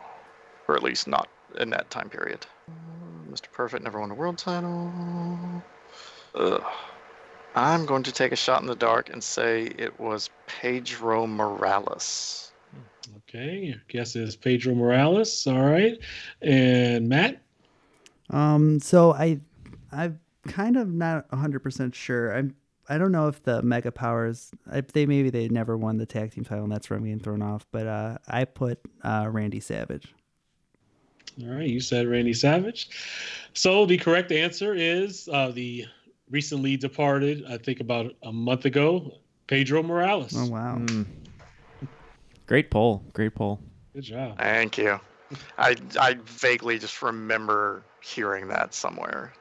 Or 0.68 0.76
at 0.76 0.82
least 0.82 1.08
not 1.08 1.28
in 1.58 1.70
that 1.70 1.90
time 1.90 2.08
period. 2.08 2.46
Mr. 3.30 3.50
Perfect 3.52 3.84
never 3.84 4.00
won 4.00 4.10
a 4.10 4.14
world 4.14 4.38
title. 4.38 4.92
Ugh. 6.34 6.62
I'm 7.56 7.86
going 7.86 8.02
to 8.02 8.12
take 8.12 8.32
a 8.32 8.36
shot 8.36 8.62
in 8.62 8.66
the 8.66 8.74
dark 8.74 9.10
and 9.10 9.22
say 9.22 9.64
it 9.78 9.98
was 10.00 10.28
Pedro 10.46 11.26
Morales. 11.26 12.52
Okay, 13.18 13.58
your 13.58 13.76
guess 13.88 14.16
is 14.16 14.34
Pedro 14.34 14.74
Morales. 14.74 15.46
All 15.46 15.64
right. 15.64 15.98
And 16.42 17.08
Matt? 17.08 17.40
Um, 18.30 18.80
so 18.80 19.12
I, 19.12 19.40
I'm 19.92 20.18
kind 20.48 20.76
of 20.76 20.88
not 20.92 21.30
100 21.30 21.60
percent 21.60 21.94
sure. 21.94 22.34
I'm. 22.34 22.54
I 22.88 22.98
don't 22.98 23.12
know 23.12 23.28
if 23.28 23.42
the 23.42 23.62
Mega 23.62 23.90
Powers. 23.90 24.50
If 24.72 24.92
they 24.92 25.06
maybe 25.06 25.30
they 25.30 25.48
never 25.48 25.76
won 25.76 25.96
the 25.96 26.06
tag 26.06 26.32
team 26.32 26.44
title, 26.44 26.64
and 26.64 26.72
that's 26.72 26.90
where 26.90 26.98
I'm 26.98 27.04
getting 27.04 27.20
thrown 27.20 27.42
off. 27.42 27.66
But 27.70 27.86
uh, 27.86 28.18
I 28.28 28.44
put 28.44 28.78
uh, 29.02 29.28
Randy 29.30 29.60
Savage. 29.60 30.14
All 31.42 31.48
right, 31.48 31.68
you 31.68 31.80
said 31.80 32.06
Randy 32.06 32.34
Savage. 32.34 32.88
So 33.54 33.86
the 33.86 33.98
correct 33.98 34.30
answer 34.30 34.74
is 34.74 35.28
uh, 35.32 35.50
the 35.50 35.86
recently 36.30 36.76
departed, 36.76 37.44
I 37.48 37.58
think 37.58 37.80
about 37.80 38.14
a 38.22 38.32
month 38.32 38.64
ago, 38.64 39.18
Pedro 39.46 39.82
Morales. 39.82 40.34
Oh 40.36 40.46
wow. 40.48 40.76
Mm. 40.78 41.06
Great 42.46 42.70
poll. 42.70 43.04
Great 43.12 43.34
poll. 43.34 43.60
Good 43.94 44.04
job. 44.04 44.38
Thank 44.38 44.78
you. 44.78 45.00
I 45.58 45.76
I 45.98 46.16
vaguely 46.24 46.78
just 46.78 47.02
remember 47.02 47.84
hearing 48.02 48.48
that 48.48 48.74
somewhere. 48.74 49.32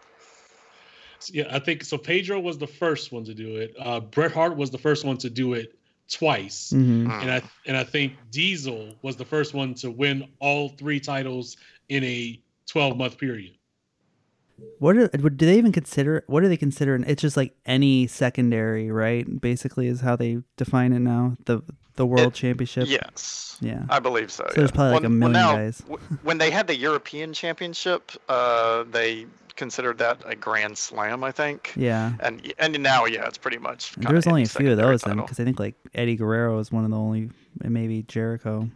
Yeah, 1.32 1.48
I 1.52 1.60
think 1.60 1.84
so. 1.84 1.98
Pedro 1.98 2.40
was 2.40 2.58
the 2.58 2.68
first 2.68 3.12
one 3.12 3.24
to 3.26 3.34
do 3.34 3.58
it. 3.58 3.76
Uh, 3.80 4.00
Bret 4.00 4.32
Hart 4.32 4.56
was 4.58 4.72
the 4.72 4.78
first 4.78 5.06
one 5.06 5.18
to 5.18 5.30
do 5.30 5.54
it 5.54 5.78
twice, 6.10 6.72
Mhm. 6.76 7.10
and 7.22 7.32
I 7.32 7.42
and 7.66 7.78
I 7.78 7.84
think 7.84 8.14
Diesel 8.32 8.96
was 9.02 9.16
the 9.16 9.26
first 9.26 9.54
one 9.54 9.74
to 9.76 9.90
win 9.90 10.28
all 10.40 10.70
three 10.70 11.00
titles 11.00 11.58
in 11.90 12.04
a 12.04 12.40
12 12.68 12.98
month 12.98 13.18
period. 13.18 13.54
What 14.80 14.98
are, 14.98 15.08
do 15.08 15.46
they 15.46 15.58
even 15.58 15.72
consider? 15.72 16.24
What 16.28 16.42
do 16.42 16.50
they 16.50 16.58
consider? 16.58 16.96
It's 16.96 17.22
just 17.22 17.38
like 17.38 17.56
any 17.66 18.08
secondary, 18.08 18.92
right? 18.92 19.40
Basically, 19.40 19.88
is 19.88 20.02
how 20.02 20.16
they 20.16 20.40
define 20.58 20.94
it 20.94 21.00
now. 21.00 21.38
The 21.46 21.62
the 21.96 22.06
World 22.06 22.34
Championship. 22.34 22.88
Yes. 22.88 23.58
Yeah. 23.62 23.84
I 23.90 24.00
believe 24.00 24.32
so. 24.32 24.46
So 24.50 24.54
there's 24.56 24.72
yeah. 24.72 24.76
probably 24.76 24.94
like 24.94 25.04
a 25.04 25.10
When- 25.10 25.20
well, 25.20 25.30
million 25.30 25.34
now, 25.34 25.56
guys. 25.56 25.78
w- 25.80 26.00
when 26.24 26.38
they 26.40 26.50
had 26.50 26.66
the 26.68 26.76
European 26.76 27.34
Championship, 27.34 28.12
uh, 28.28 28.84
they 28.92 29.28
considered 29.56 30.00
that 30.00 30.18
a 30.26 30.36
Grand 30.36 30.76
Slam, 30.76 31.24
I 31.24 31.32
think. 31.32 31.72
Yeah. 31.76 32.14
And 32.20 32.52
and 32.58 32.78
now, 32.82 33.06
yeah, 33.06 33.28
it's 33.28 33.38
pretty 33.38 33.60
much. 33.60 33.94
And 33.96 34.04
kinda 34.06 34.14
There's 34.14 34.28
only 34.28 34.42
a 34.42 34.46
few 34.48 34.72
of 34.72 34.78
secondary 34.78 34.92
those 34.94 35.02
then, 35.04 35.18
because 35.18 35.40
I 35.40 35.44
think 35.44 35.60
like 35.60 35.76
Eddie 35.94 36.16
Guerrero 36.16 36.58
is 36.60 36.72
one 36.72 36.84
of 36.84 36.90
the 36.90 36.98
only, 36.98 37.30
and 37.62 37.74
maybe 37.74 38.02
Jericho. 38.04 38.70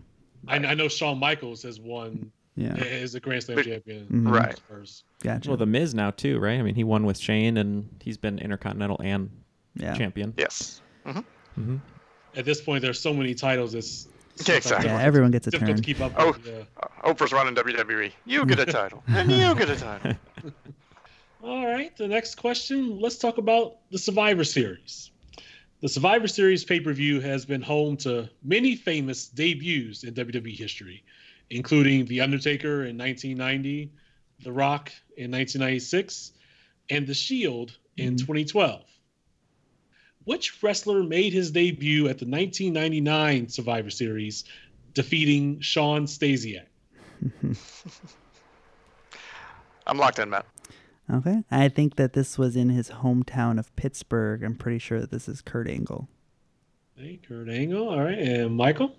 I, 0.47 0.57
I 0.57 0.75
know 0.75 0.87
Shawn 0.87 1.17
Michaels 1.19 1.63
has 1.63 1.79
won. 1.79 2.31
Yeah. 2.57 2.75
Is 2.75 3.13
a 3.15 3.19
Grand 3.19 3.43
Slam 3.43 3.55
But- 3.57 3.65
champion. 3.65 4.07
Mhm. 4.07 4.31
Right. 4.31 4.59
First. 4.67 5.03
Gotcha. 5.23 5.47
Well, 5.49 5.57
the 5.57 5.65
Miz 5.67 5.93
now 5.93 6.09
too, 6.11 6.39
right? 6.39 6.59
I 6.59 6.63
mean, 6.63 6.75
he 6.75 6.83
won 6.83 7.05
with 7.05 7.17
Shane, 7.19 7.55
and 7.57 7.87
he's 8.01 8.17
been 8.17 8.39
Intercontinental 8.39 8.99
and 9.03 9.29
Yeah. 9.75 9.93
champion. 9.95 10.33
Yes. 10.37 10.81
hmm 11.05 11.19
hmm 11.55 11.75
At 12.35 12.45
this 12.45 12.59
point, 12.61 12.81
there's 12.81 12.99
so 12.99 13.13
many 13.13 13.33
titles. 13.35 13.73
It's 13.75 14.07
Yeah, 14.47 14.55
exactly. 14.55 14.89
Yeah, 14.89 15.01
everyone 15.01 15.31
gets 15.31 15.47
a 15.47 15.51
difficult 15.51 15.77
turn. 15.77 15.83
to 15.83 15.83
keep 15.83 16.01
up. 16.01 16.13
Oh, 16.17 16.27
with, 16.31 16.45
yeah. 16.47 16.63
uh, 16.83 17.13
Oprah's 17.13 17.31
running 17.31 17.53
WWE. 17.55 18.11
You 18.25 18.45
get 18.45 18.59
a 18.59 18.65
title, 18.81 19.03
and 19.07 19.31
you 19.31 19.53
get 19.55 19.69
a 19.69 19.75
title. 19.75 20.13
All 21.43 21.65
right, 21.67 21.95
the 21.97 22.07
next 22.07 22.35
question. 22.35 22.99
Let's 22.99 23.17
talk 23.17 23.37
about 23.37 23.77
the 23.91 23.97
Survivor 23.99 24.43
Series. 24.43 25.11
The 25.81 25.87
Survivor 25.89 26.27
Series 26.27 26.63
pay 26.63 26.79
per 26.79 26.91
view 26.93 27.19
has 27.21 27.45
been 27.45 27.61
home 27.61 27.97
to 27.97 28.29
many 28.43 28.75
famous 28.75 29.27
debuts 29.27 30.03
in 30.03 30.13
WWE 30.15 30.55
history, 30.57 31.03
including 31.49 32.05
The 32.05 32.21
Undertaker 32.21 32.85
in 32.85 32.97
1990, 32.97 33.91
The 34.43 34.51
Rock 34.51 34.91
in 35.15 35.31
1996, 35.31 36.33
and 36.89 37.07
The 37.07 37.13
Shield 37.13 37.77
in 37.97 38.15
mm-hmm. 38.15 38.25
2012. 38.25 38.83
Which 40.25 40.61
wrestler 40.61 41.03
made 41.03 41.31
his 41.31 41.51
debut 41.51 42.07
at 42.09 42.17
the 42.19 42.25
1999 42.25 43.47
Survivor 43.47 43.89
Series, 43.89 44.43
defeating 44.93 45.61
Shawn 45.61 46.05
Stasiak? 46.05 46.65
I'm 49.87 49.97
locked 49.97 50.19
in, 50.19 50.29
Matt. 50.29 50.45
Okay. 51.11 51.43
I 51.49 51.69
think 51.69 51.95
that 51.95 52.11
this 52.11 52.37
was 52.37 52.57
in 52.57 52.69
his 52.69 52.89
hometown 52.89 53.57
of 53.57 53.73
Pittsburgh. 53.77 54.43
I'm 54.43 54.55
pretty 54.55 54.79
sure 54.79 54.99
that 54.99 55.11
this 55.11 55.29
is 55.29 55.41
Kurt 55.41 55.69
Angle. 55.69 56.09
Hey, 56.95 57.19
Kurt 57.25 57.47
Angle. 57.47 57.87
All 57.87 58.03
right, 58.03 58.17
and 58.17 58.57
Michael? 58.57 58.95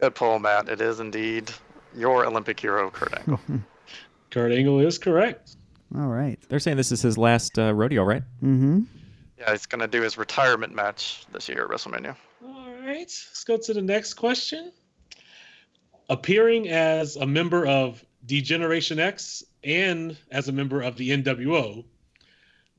Good 0.00 0.14
pull, 0.14 0.38
Matt. 0.38 0.68
It 0.68 0.82
is 0.82 1.00
indeed 1.00 1.50
your 1.98 2.24
Olympic 2.24 2.58
hero, 2.60 2.90
Kurt 2.90 3.18
Angle. 3.18 3.40
Kurt 4.30 4.52
Angle 4.52 4.80
is 4.80 4.98
correct. 4.98 5.56
All 5.96 6.06
right. 6.06 6.38
They're 6.48 6.60
saying 6.60 6.76
this 6.76 6.92
is 6.92 7.02
his 7.02 7.16
last 7.16 7.58
uh, 7.58 7.72
rodeo, 7.74 8.02
right? 8.02 8.22
Mm-hmm. 8.42 8.82
Yeah, 9.38 9.52
he's 9.52 9.66
gonna 9.66 9.86
do 9.86 10.02
his 10.02 10.18
retirement 10.18 10.74
match 10.74 11.24
this 11.32 11.48
year 11.48 11.64
at 11.64 11.70
WrestleMania. 11.70 12.16
All 12.44 12.72
right, 12.84 12.98
let's 12.98 13.44
go 13.44 13.56
to 13.56 13.74
the 13.74 13.82
next 13.82 14.14
question. 14.14 14.72
Appearing 16.10 16.68
as 16.68 17.16
a 17.16 17.26
member 17.26 17.66
of 17.66 18.04
Degeneration 18.26 18.98
X 18.98 19.44
and 19.62 20.16
as 20.30 20.48
a 20.48 20.52
member 20.52 20.82
of 20.82 20.96
the 20.96 21.10
NWO, 21.10 21.84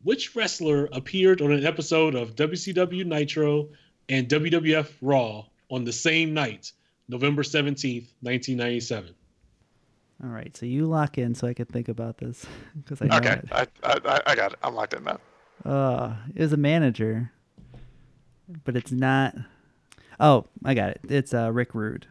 which 0.04 0.36
wrestler 0.36 0.90
appeared 0.92 1.42
on 1.42 1.52
an 1.52 1.66
episode 1.66 2.16
of 2.16 2.36
WCW 2.36 3.06
Nitro 3.06 3.70
and 4.10 4.28
WWF 4.28 4.92
Raw 5.02 5.46
on 5.70 5.86
the 5.86 5.94
same 5.94 6.34
night, 6.34 6.72
November 7.10 7.42
17th, 7.44 8.08
1997? 8.22 9.14
All 10.24 10.30
right, 10.30 10.56
so 10.56 10.66
you 10.66 10.86
lock 10.86 11.18
in 11.18 11.34
so 11.34 11.48
I 11.48 11.54
can 11.54 11.66
think 11.66 11.90
about 11.90 12.18
this 12.20 12.46
because 12.78 13.02
I 13.02 13.06
know 13.06 13.18
Okay, 13.18 13.34
it. 13.34 13.46
I, 13.52 13.68
I 13.84 14.22
I 14.28 14.36
got 14.36 14.54
it. 14.54 14.60
I'm 14.64 14.76
locked 14.76 14.94
in, 14.94 15.04
Matt. 15.04 15.20
Uh, 15.66 16.16
it 16.36 16.42
was 16.42 16.54
a 16.54 16.58
manager, 16.58 17.32
but 18.64 18.76
it's 18.78 18.92
not. 18.92 19.36
Oh, 20.20 20.46
I 20.64 20.74
got 20.74 20.90
it. 20.92 21.02
It's 21.10 21.34
uh, 21.34 21.52
Rick 21.52 21.74
Rude. 21.74 22.06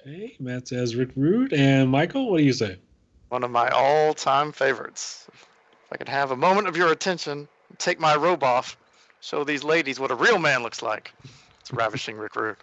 Okay, 0.00 0.34
Matt 0.40 0.68
says 0.68 0.96
Rick 0.96 1.10
Rude. 1.14 1.52
And 1.52 1.90
Michael, 1.90 2.30
what 2.30 2.38
do 2.38 2.44
you 2.44 2.52
say? 2.52 2.78
One 3.28 3.44
of 3.44 3.50
my 3.50 3.68
all-time 3.68 4.50
favorites. 4.52 5.26
If 5.28 5.92
I 5.92 5.96
could 5.96 6.08
have 6.08 6.30
a 6.30 6.36
moment 6.36 6.66
of 6.66 6.76
your 6.76 6.90
attention, 6.92 7.46
take 7.78 8.00
my 8.00 8.16
robe 8.16 8.42
off, 8.42 8.76
show 9.20 9.44
these 9.44 9.62
ladies 9.64 10.00
what 10.00 10.10
a 10.10 10.14
real 10.14 10.38
man 10.38 10.62
looks 10.62 10.82
like. 10.82 11.12
It's 11.60 11.72
ravishing 11.72 12.16
Rick 12.16 12.36
Rude. 12.36 12.56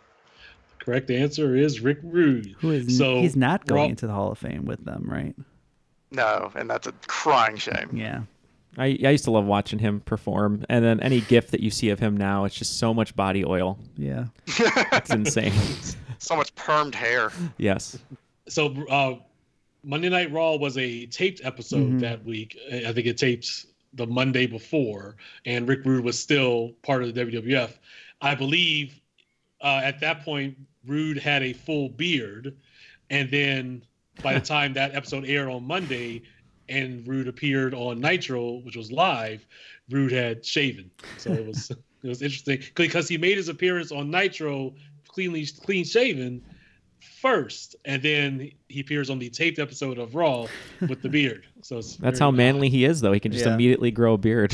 Correct 0.80 1.09
answer 1.11 1.55
is 1.55 1.80
Rick 1.82 1.99
Rude. 2.03 2.55
Who 2.59 2.71
is 2.71 2.97
so 2.97 3.19
he's 3.21 3.36
not 3.36 3.65
going 3.65 3.82
Raw- 3.84 3.88
into 3.89 4.07
the 4.07 4.13
Hall 4.13 4.32
of 4.32 4.38
Fame 4.38 4.65
with 4.65 4.84
them, 4.86 5.05
right? 5.07 5.36
No, 6.11 6.51
and 6.55 6.69
that's 6.69 6.88
a 6.88 6.91
crying 7.07 7.57
shame. 7.57 7.89
Yeah. 7.93 8.21
I, 8.77 8.86
I 9.03 9.09
used 9.09 9.25
to 9.25 9.32
love 9.32 9.45
watching 9.45 9.80
him 9.80 9.99
perform, 10.01 10.63
and 10.69 10.84
then 10.86 10.99
any 11.01 11.21
GIF 11.21 11.51
that 11.51 11.59
you 11.59 11.69
see 11.69 11.89
of 11.89 11.99
him 11.99 12.15
now, 12.15 12.45
it's 12.45 12.55
just 12.55 12.77
so 12.80 12.93
much 12.93 13.15
body 13.15 13.43
oil. 13.43 13.77
Yeah. 13.97 14.25
It's 14.47 15.09
insane. 15.11 15.53
So 16.21 16.36
much 16.36 16.53
permed 16.55 16.93
hair. 16.95 17.32
yes. 17.57 17.97
so 18.49 18.75
uh, 18.89 19.15
Monday 19.86 20.09
Night 20.09 20.30
Raw 20.34 20.57
was 20.57 20.77
a 20.77 21.05
taped 21.05 21.39
episode 21.45 21.91
Mhm. 21.93 21.99
that 22.01 22.25
week. 22.25 22.57
I 22.71 22.88
I 22.89 22.93
think 22.93 23.07
it 23.07 23.17
taped 23.17 23.65
the 23.93 24.05
Monday 24.05 24.45
before, 24.45 25.15
and 25.45 25.65
Rick 25.67 25.86
Rude 25.86 26.03
was 26.03 26.19
still 26.19 26.73
part 26.84 27.03
of 27.03 27.13
the 27.13 27.21
WWF. 27.25 27.71
I 28.21 28.36
believe 28.36 28.99
uh, 29.61 29.80
at 29.82 30.01
that 30.01 30.25
point 30.25 30.57
Rude 30.86 31.17
had 31.17 31.43
a 31.43 31.53
full 31.53 31.89
beard, 31.89 32.55
and 33.09 33.30
then 33.32 33.84
by 34.23 34.34
the 34.34 34.39
time 34.45 34.73
that 34.73 34.95
episode 34.95 35.25
aired 35.25 35.49
on 35.49 35.63
Monday, 35.65 36.21
and 36.67 37.07
Rude 37.07 37.27
appeared 37.27 37.73
on 37.73 37.99
Nitro, 37.99 38.59
which 38.59 38.75
was 38.75 38.91
live, 38.91 39.45
Rude 39.89 40.11
had 40.11 40.45
shaven. 40.45 40.89
So 41.17 41.32
it 41.34 41.45
was 41.45 41.71
it 42.03 42.07
was 42.07 42.21
interesting 42.21 42.61
because 42.75 43.07
he 43.07 43.17
made 43.17 43.38
his 43.38 43.49
appearance 43.49 43.91
on 43.91 44.09
Nitro 44.11 44.73
cleanly 45.07 45.45
clean 45.63 45.84
shaven 45.84 46.41
first, 47.21 47.75
and 47.86 48.01
then 48.01 48.51
he 48.69 48.80
appears 48.82 49.09
on 49.09 49.19
the 49.19 49.30
taped 49.30 49.59
episode 49.59 49.97
of 49.97 50.15
Raw 50.15 50.47
with 50.82 51.01
the 51.01 51.09
beard. 51.09 51.45
So 51.61 51.80
it's 51.80 51.95
That's 51.97 52.19
how 52.19 52.32
manly 52.32 52.69
he 52.69 52.86
is, 52.86 53.01
though. 53.01 53.11
He 53.11 53.19
can 53.19 53.32
just 53.32 53.45
Yeah. 53.45 53.53
immediately 53.53 53.91
grow 53.91 54.13
a 54.13 54.17
beard. 54.17 54.53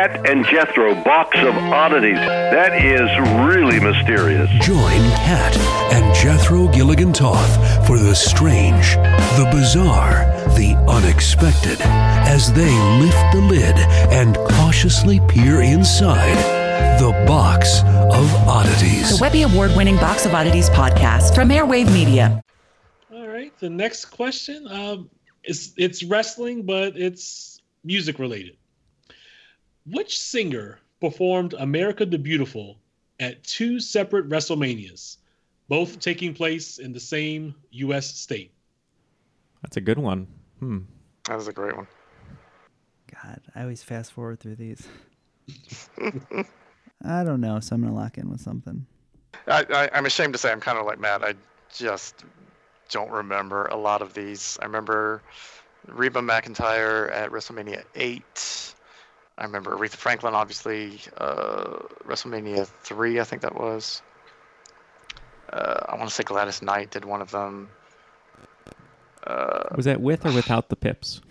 Kat 0.00 0.30
and 0.30 0.46
Jethro, 0.46 0.94
box 1.04 1.36
of 1.40 1.54
oddities. 1.54 2.16
That 2.16 2.72
is 2.82 3.10
really 3.46 3.78
mysterious. 3.80 4.48
Join 4.64 5.02
Kat 5.10 5.54
and 5.92 6.14
Jethro 6.14 6.68
Gilligan 6.68 7.12
Toth 7.12 7.86
for 7.86 7.98
the 7.98 8.14
strange, 8.14 8.94
the 9.36 9.46
bizarre, 9.52 10.24
the 10.56 10.74
unexpected 10.88 11.78
as 11.82 12.50
they 12.54 12.72
lift 12.98 13.34
the 13.34 13.42
lid 13.42 13.76
and 14.10 14.36
cautiously 14.54 15.20
peer 15.28 15.60
inside 15.60 16.38
the 16.98 17.10
box 17.26 17.80
of 17.82 18.34
oddities. 18.48 19.18
The 19.18 19.20
Webby 19.20 19.42
Award 19.42 19.76
winning 19.76 19.96
Box 19.96 20.24
of 20.24 20.32
Oddities 20.32 20.70
podcast 20.70 21.34
from 21.34 21.50
Airwave 21.50 21.92
Media. 21.92 22.42
All 23.12 23.28
right. 23.28 23.52
The 23.58 23.68
next 23.68 24.06
question 24.06 24.66
um, 24.66 25.10
is 25.44 25.74
it's 25.76 26.02
wrestling, 26.02 26.62
but 26.62 26.96
it's 26.96 27.60
music 27.84 28.18
related. 28.18 28.56
Which 29.90 30.18
singer 30.20 30.78
performed 31.00 31.54
America 31.54 32.06
the 32.06 32.18
Beautiful 32.18 32.76
at 33.18 33.42
two 33.44 33.80
separate 33.80 34.28
WrestleManias, 34.28 35.16
both 35.68 35.98
taking 36.00 36.34
place 36.34 36.78
in 36.78 36.92
the 36.92 37.00
same 37.00 37.54
U.S. 37.70 38.06
state? 38.06 38.52
That's 39.62 39.76
a 39.76 39.80
good 39.80 39.98
one. 39.98 40.26
Hmm. 40.58 40.78
That 41.24 41.36
was 41.36 41.48
a 41.48 41.52
great 41.52 41.76
one. 41.76 41.86
God, 43.22 43.40
I 43.54 43.62
always 43.62 43.82
fast 43.82 44.12
forward 44.12 44.40
through 44.40 44.56
these. 44.56 44.86
I 47.04 47.24
don't 47.24 47.40
know, 47.40 47.60
so 47.60 47.74
I'm 47.74 47.82
gonna 47.82 47.94
lock 47.94 48.18
in 48.18 48.30
with 48.30 48.40
something. 48.40 48.86
I, 49.46 49.64
I, 49.70 49.90
I'm 49.92 50.06
ashamed 50.06 50.34
to 50.34 50.38
say 50.38 50.52
I'm 50.52 50.60
kind 50.60 50.78
of 50.78 50.86
like 50.86 51.00
Matt. 51.00 51.24
I 51.24 51.34
just 51.72 52.24
don't 52.90 53.10
remember 53.10 53.66
a 53.66 53.76
lot 53.76 54.02
of 54.02 54.14
these. 54.14 54.58
I 54.62 54.66
remember 54.66 55.22
Reba 55.86 56.20
McEntire 56.20 57.10
at 57.12 57.30
WrestleMania 57.30 57.84
8. 57.94 58.74
I 59.40 59.44
remember 59.44 59.74
Aretha 59.74 59.96
Franklin, 59.96 60.34
obviously, 60.34 61.00
uh, 61.16 61.78
WrestleMania 62.06 62.66
3, 62.66 63.20
I 63.20 63.24
think 63.24 63.40
that 63.42 63.54
was. 63.54 64.02
Uh, 65.50 65.80
I 65.88 65.96
want 65.96 66.08
to 66.10 66.14
say 66.14 66.22
Gladys 66.22 66.60
Knight 66.60 66.90
did 66.90 67.06
one 67.06 67.22
of 67.22 67.30
them. 67.30 67.70
Uh, 69.26 69.64
Was 69.74 69.86
that 69.86 70.00
with 70.00 70.24
or 70.26 70.32
without 70.32 70.68
the 70.68 70.76
pips? 70.76 71.22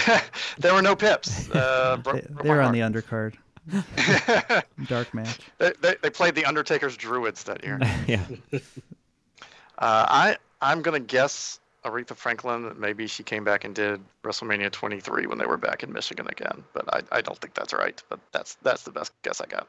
there 0.58 0.74
were 0.74 0.82
no 0.82 0.94
pips. 0.94 1.48
Uh, 1.54 1.96
bro- 1.96 2.14
They, 2.14 2.26
they 2.42 2.48
were 2.50 2.60
on 2.60 2.72
the 2.72 2.80
undercard. 2.80 3.34
Dark 4.88 5.14
match. 5.14 5.38
They, 5.58 5.72
they, 5.80 5.94
they 6.02 6.10
played 6.10 6.34
the 6.34 6.44
Undertaker's 6.44 6.96
Druids 6.98 7.44
that 7.44 7.64
year. 7.64 7.78
yeah. 8.06 8.24
Uh, 8.52 8.58
I 9.78 10.36
I'm 10.60 10.82
gonna 10.82 11.00
guess 11.00 11.60
Aretha 11.84 12.16
Franklin. 12.16 12.62
That 12.62 12.78
maybe 12.78 13.06
she 13.06 13.22
came 13.22 13.44
back 13.44 13.64
and 13.64 13.74
did 13.74 14.00
WrestleMania 14.22 14.70
23 14.70 15.26
when 15.26 15.38
they 15.38 15.46
were 15.46 15.56
back 15.56 15.82
in 15.82 15.92
Michigan 15.92 16.26
again, 16.28 16.64
but 16.72 16.84
I, 16.92 17.18
I 17.18 17.20
don't 17.20 17.38
think 17.38 17.54
that's 17.54 17.72
right. 17.72 18.02
But 18.08 18.20
that's 18.32 18.54
that's 18.62 18.82
the 18.82 18.90
best 18.90 19.12
guess 19.22 19.40
I 19.40 19.46
got. 19.46 19.68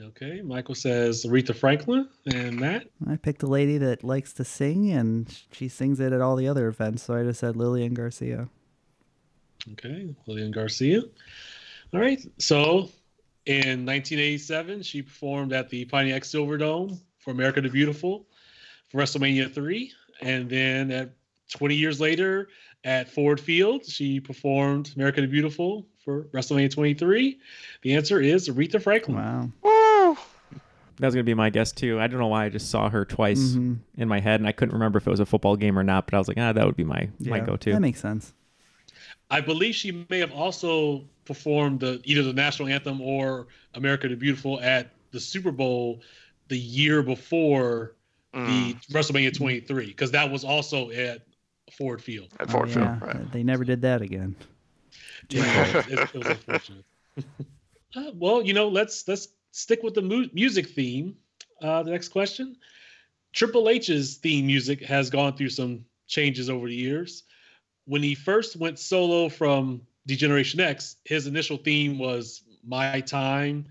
Okay. 0.00 0.40
Michael 0.40 0.74
says 0.74 1.24
Aretha 1.26 1.54
Franklin. 1.54 2.08
And 2.26 2.58
Matt? 2.58 2.86
I 3.06 3.16
picked 3.16 3.42
a 3.42 3.46
lady 3.46 3.76
that 3.78 4.02
likes 4.02 4.32
to 4.34 4.44
sing, 4.44 4.90
and 4.90 5.28
she 5.52 5.68
sings 5.68 6.00
it 6.00 6.12
at 6.14 6.20
all 6.22 6.34
the 6.36 6.48
other 6.48 6.66
events. 6.68 7.02
So 7.02 7.14
I 7.14 7.22
just 7.24 7.40
said 7.40 7.56
Lillian 7.56 7.92
Garcia. 7.92 8.48
Okay. 9.72 10.14
Lillian 10.26 10.50
Garcia. 10.50 11.02
All 11.92 12.00
right. 12.00 12.20
So 12.38 12.88
In 13.44 13.84
1987, 13.84 14.82
she 14.82 15.02
performed 15.02 15.52
at 15.52 15.68
the 15.68 15.84
Pontiac 15.84 16.22
Silverdome 16.22 16.98
for 17.18 17.32
America 17.32 17.60
the 17.60 17.68
Beautiful 17.68 18.26
for 18.88 19.00
WrestleMania 19.00 19.52
3. 19.52 19.92
And 20.20 20.48
then 20.48 20.90
at 20.92 21.10
20 21.52 21.74
years 21.74 22.00
later 22.00 22.48
at 22.84 23.08
Ford 23.08 23.40
Field, 23.40 23.84
she 23.84 24.18
performed 24.20 24.92
America 24.96 25.20
the 25.20 25.26
Beautiful 25.26 25.86
for 26.04 26.24
WrestleMania 26.32 26.70
23. 26.72 27.38
The 27.82 27.94
answer 27.94 28.20
is 28.20 28.48
Aretha 28.48 28.82
Franklin. 28.82 29.16
Wow. 29.62 30.16
That 30.96 31.06
was 31.06 31.14
gonna 31.14 31.24
be 31.24 31.34
my 31.34 31.50
guess 31.50 31.72
too. 31.72 31.98
I 32.00 32.06
don't 32.06 32.20
know 32.20 32.26
why 32.26 32.44
I 32.44 32.48
just 32.48 32.70
saw 32.70 32.88
her 32.90 33.04
twice 33.04 33.40
Mhm. 33.54 33.78
in 33.96 34.08
my 34.08 34.20
head, 34.20 34.40
and 34.40 34.46
I 34.48 34.52
couldn't 34.52 34.74
remember 34.74 34.98
if 34.98 35.06
it 35.06 35.10
was 35.10 35.20
a 35.20 35.26
football 35.26 35.56
game 35.56 35.78
or 35.78 35.82
not. 35.82 36.06
But 36.06 36.14
I 36.14 36.18
was 36.18 36.28
like, 36.28 36.38
ah, 36.38 36.52
that 36.52 36.66
would 36.66 36.76
be 36.76 36.84
my 36.84 37.08
my 37.20 37.40
go-to. 37.40 37.72
That 37.72 37.80
makes 37.80 38.00
sense. 38.00 38.32
I 39.30 39.40
believe 39.40 39.74
she 39.74 40.04
may 40.10 40.18
have 40.18 40.32
also 40.32 41.04
performed 41.24 41.80
the 41.80 42.00
either 42.04 42.22
the 42.22 42.32
national 42.34 42.68
anthem 42.68 43.00
or 43.00 43.46
America 43.74 44.08
the 44.08 44.16
Beautiful 44.16 44.60
at 44.60 44.90
the 45.12 45.20
Super 45.20 45.50
Bowl 45.50 46.02
the 46.48 46.58
year 46.58 47.02
before 47.02 47.94
the 48.34 48.74
WrestleMania 48.90 49.34
23 49.34 49.86
because 49.86 50.10
that 50.12 50.30
was 50.30 50.42
also 50.44 50.90
at 50.90 51.22
Ford 51.72 52.02
Field. 52.02 52.28
At 52.40 52.54
Oh, 52.54 52.64
yeah, 52.66 52.98
They 53.32 53.42
never 53.42 53.64
did 53.64 53.82
that 53.82 54.02
again. 54.02 54.36
Yeah, 55.28 55.64
it, 55.66 55.88
it 55.88 56.14
was 56.14 56.26
unfortunate. 56.26 56.84
Uh, 57.94 58.10
well, 58.14 58.42
you 58.42 58.54
know, 58.54 58.68
let's 58.68 59.06
let's 59.06 59.28
stick 59.50 59.82
with 59.82 59.94
the 59.94 60.02
mu- 60.02 60.28
music 60.32 60.68
theme. 60.70 61.16
Uh, 61.60 61.82
the 61.82 61.90
next 61.90 62.08
question: 62.08 62.56
Triple 63.32 63.68
H's 63.68 64.16
theme 64.16 64.46
music 64.46 64.82
has 64.82 65.10
gone 65.10 65.36
through 65.36 65.50
some 65.50 65.84
changes 66.06 66.48
over 66.48 66.68
the 66.68 66.74
years. 66.74 67.24
When 67.84 68.02
he 68.02 68.14
first 68.14 68.56
went 68.56 68.78
solo 68.78 69.28
from 69.28 69.82
Degeneration 70.06 70.60
X, 70.60 70.96
his 71.04 71.26
initial 71.26 71.56
theme 71.56 71.98
was 71.98 72.42
"My 72.64 73.00
Time." 73.00 73.66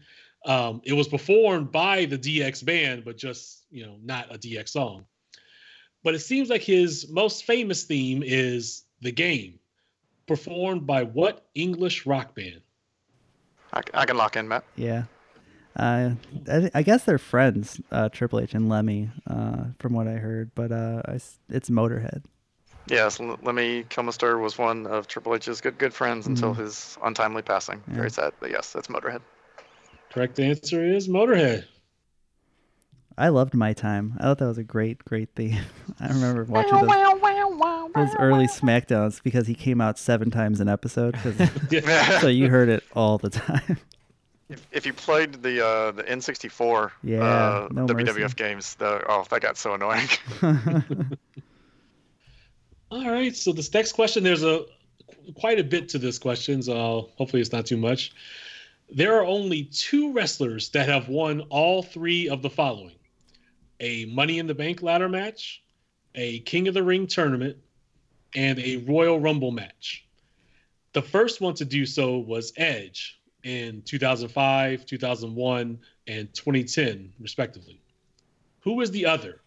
Um, 0.45 0.81
it 0.83 0.93
was 0.93 1.07
performed 1.07 1.71
by 1.71 2.05
the 2.05 2.17
DX 2.17 2.65
band, 2.65 3.05
but 3.05 3.17
just 3.17 3.65
you 3.71 3.85
know, 3.85 3.97
not 4.03 4.33
a 4.33 4.37
DX 4.37 4.69
song. 4.69 5.05
But 6.03 6.15
it 6.15 6.19
seems 6.19 6.49
like 6.49 6.61
his 6.63 7.09
most 7.09 7.45
famous 7.45 7.83
theme 7.83 8.23
is 8.25 8.83
"The 9.01 9.11
Game." 9.11 9.59
performed 10.27 10.87
by 10.87 11.03
what 11.03 11.45
English 11.55 12.05
rock 12.05 12.33
band? 12.35 12.61
I, 13.73 13.81
I 13.93 14.05
can 14.05 14.15
lock 14.15 14.37
in, 14.37 14.47
Matt. 14.47 14.63
Yeah. 14.77 15.03
Uh, 15.75 16.11
I, 16.49 16.71
I 16.73 16.83
guess 16.83 17.03
they're 17.03 17.17
friends, 17.17 17.81
uh, 17.91 18.07
Triple 18.09 18.39
H 18.39 18.53
and 18.53 18.69
Lemmy, 18.69 19.09
uh, 19.27 19.65
from 19.79 19.91
what 19.93 20.07
I 20.07 20.13
heard. 20.13 20.51
But 20.55 20.71
uh, 20.71 21.01
I 21.05 21.15
s 21.15 21.39
it's 21.49 21.69
Motorhead. 21.69 22.23
Yes, 22.87 23.19
L- 23.19 23.39
Lemmy 23.41 23.83
Kilmister 23.89 24.39
was 24.41 24.57
one 24.57 24.87
of 24.87 25.07
Triple 25.07 25.35
H's 25.35 25.59
good 25.61 25.77
good 25.77 25.93
friends 25.93 26.27
until 26.27 26.53
Mhm. 26.53 26.59
his 26.59 26.97
untimely 27.03 27.41
passing. 27.41 27.81
Yeah. 27.87 27.95
Very 27.95 28.09
sad, 28.11 28.33
but 28.39 28.51
yes, 28.51 28.71
that's 28.73 28.87
Motorhead. 28.87 29.21
Correct 30.13 30.39
answer 30.39 30.83
is 30.85 31.07
Motorhead. 31.09 31.65
I 33.18 33.30
loved 33.30 33.53
my 33.53 33.74
time. 33.74 34.16
I 34.20 34.24
thought 34.24 34.39
that 34.39 34.47
was 34.47 34.57
a 34.57 34.64
great, 34.64 35.03
great 35.05 35.30
theme. 35.36 35.59
I 35.99 36.07
remember 36.07 36.43
watching 36.45 36.72
those, 36.72 36.89
those 37.93 38.16
early 38.20 38.47
Smackdowns 38.47 39.22
because 39.22 39.47
he 39.47 39.53
came 39.53 39.82
out 39.82 39.99
seven 39.99 40.32
times 40.32 40.59
an 40.59 40.70
episode. 40.70 41.16
so 42.22 42.28
you 42.28 42.49
heard 42.49 42.70
it 42.70 42.84
all 42.95 43.18
the 43.18 43.30
time. 43.32 43.78
If, 44.49 44.68
if 44.72 44.86
you 44.86 44.93
played 44.93 45.41
the 45.43 45.66
uh, 45.66 45.91
the 45.91 46.03
N64 46.03 46.91
Yeah, 47.03 47.24
uh, 47.24 47.68
no 47.72 47.86
WWF 47.88 48.20
mercy. 48.20 48.34
games, 48.36 48.76
the, 48.76 49.01
oh, 49.07 49.26
that 49.30 49.41
got 49.41 49.57
so 49.57 49.74
annoying. 49.74 50.07
All 52.91 53.09
right, 53.09 53.34
so 53.36 53.53
this 53.53 53.74
next 53.74 53.93
question, 53.93 54.24
there's 54.24 54.43
a 54.43 54.66
quite 55.36 55.59
a 55.59 55.64
bit 55.64 55.88
to 55.89 55.97
this 55.97 56.20
question, 56.20 56.62
so 56.62 57.09
hopefully 57.16 57.41
it's 57.41 57.53
not 57.53 57.66
too 57.66 57.78
much. 57.78 58.12
There 58.93 59.16
are 59.18 59.26
only 59.26 59.64
two 59.66 60.12
wrestlers 60.12 60.70
that 60.70 60.89
have 60.89 61.07
won 61.07 61.41
all 61.49 61.84
three 61.84 62.28
of 62.28 62.41
the 62.41 62.49
following: 62.49 62.91
a 63.82 64.05
Money 64.05 64.39
in 64.39 64.47
the 64.47 64.55
Bank 64.55 64.82
ladder 64.82 65.09
match, 65.09 65.61
a 66.15 66.39
King 66.41 66.69
of 66.69 66.73
the 66.73 66.84
Ring 66.84 67.07
tournament, 67.07 67.57
and 68.36 68.59
a 68.59 68.77
Royal 68.88 69.19
Rumble 69.19 69.51
match. 69.51 70.05
The 70.93 71.01
first 71.01 71.41
one 71.41 71.55
to 71.55 71.65
do 71.65 71.86
so 71.86 72.19
was 72.19 72.53
Edge 72.55 73.19
in 73.43 73.82
2005, 73.82 74.86
2001, 74.86 75.79
and 76.07 76.34
2010, 76.34 77.11
respectively. 77.19 77.82
Who 78.61 78.75
was 78.75 78.91
the 78.91 79.05
other? 79.05 79.41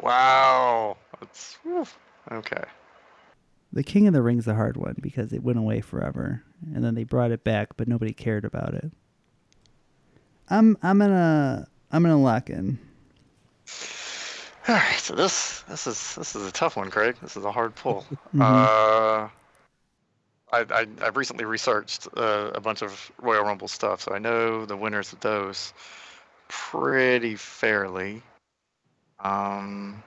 wow, 0.00 0.96
that's 1.20 1.58
whew. 1.62 1.86
okay. 2.30 2.64
The 3.72 3.82
King 3.82 4.06
of 4.06 4.14
the 4.14 4.22
Ring's 4.22 4.46
a 4.46 4.54
hard 4.54 4.76
one 4.76 4.96
because 5.00 5.32
it 5.32 5.42
went 5.42 5.58
away 5.58 5.80
forever, 5.80 6.42
and 6.74 6.84
then 6.84 6.94
they 6.94 7.04
brought 7.04 7.30
it 7.30 7.44
back, 7.44 7.76
but 7.76 7.88
nobody 7.88 8.12
cared 8.12 8.44
about 8.44 8.74
it. 8.74 8.90
I'm 10.48 10.76
I'm 10.82 10.98
gonna 10.98 11.66
I'm 11.90 12.02
gonna 12.02 12.20
lock 12.20 12.50
in. 12.50 12.78
All 14.68 14.76
right, 14.76 14.98
so 14.98 15.14
this 15.14 15.62
this 15.62 15.86
is 15.86 16.14
this 16.14 16.36
is 16.36 16.46
a 16.46 16.52
tough 16.52 16.76
one, 16.76 16.90
Craig. 16.90 17.16
This 17.20 17.36
is 17.36 17.44
a 17.44 17.52
hard 17.52 17.74
pull. 17.74 18.04
Mhm. 18.34 18.40
Uh, 18.40 19.28
I, 20.52 20.66
I 20.70 20.86
I've 21.02 21.16
recently 21.16 21.44
researched 21.44 22.08
uh, 22.16 22.50
a 22.54 22.60
bunch 22.60 22.82
of 22.82 23.10
Royal 23.20 23.42
Rumble 23.44 23.68
stuff, 23.68 24.02
so 24.02 24.12
I 24.14 24.18
know 24.18 24.66
the 24.66 24.76
winners 24.76 25.12
of 25.12 25.20
those 25.20 25.72
pretty 26.48 27.36
fairly. 27.36 28.22
Um, 29.20 30.02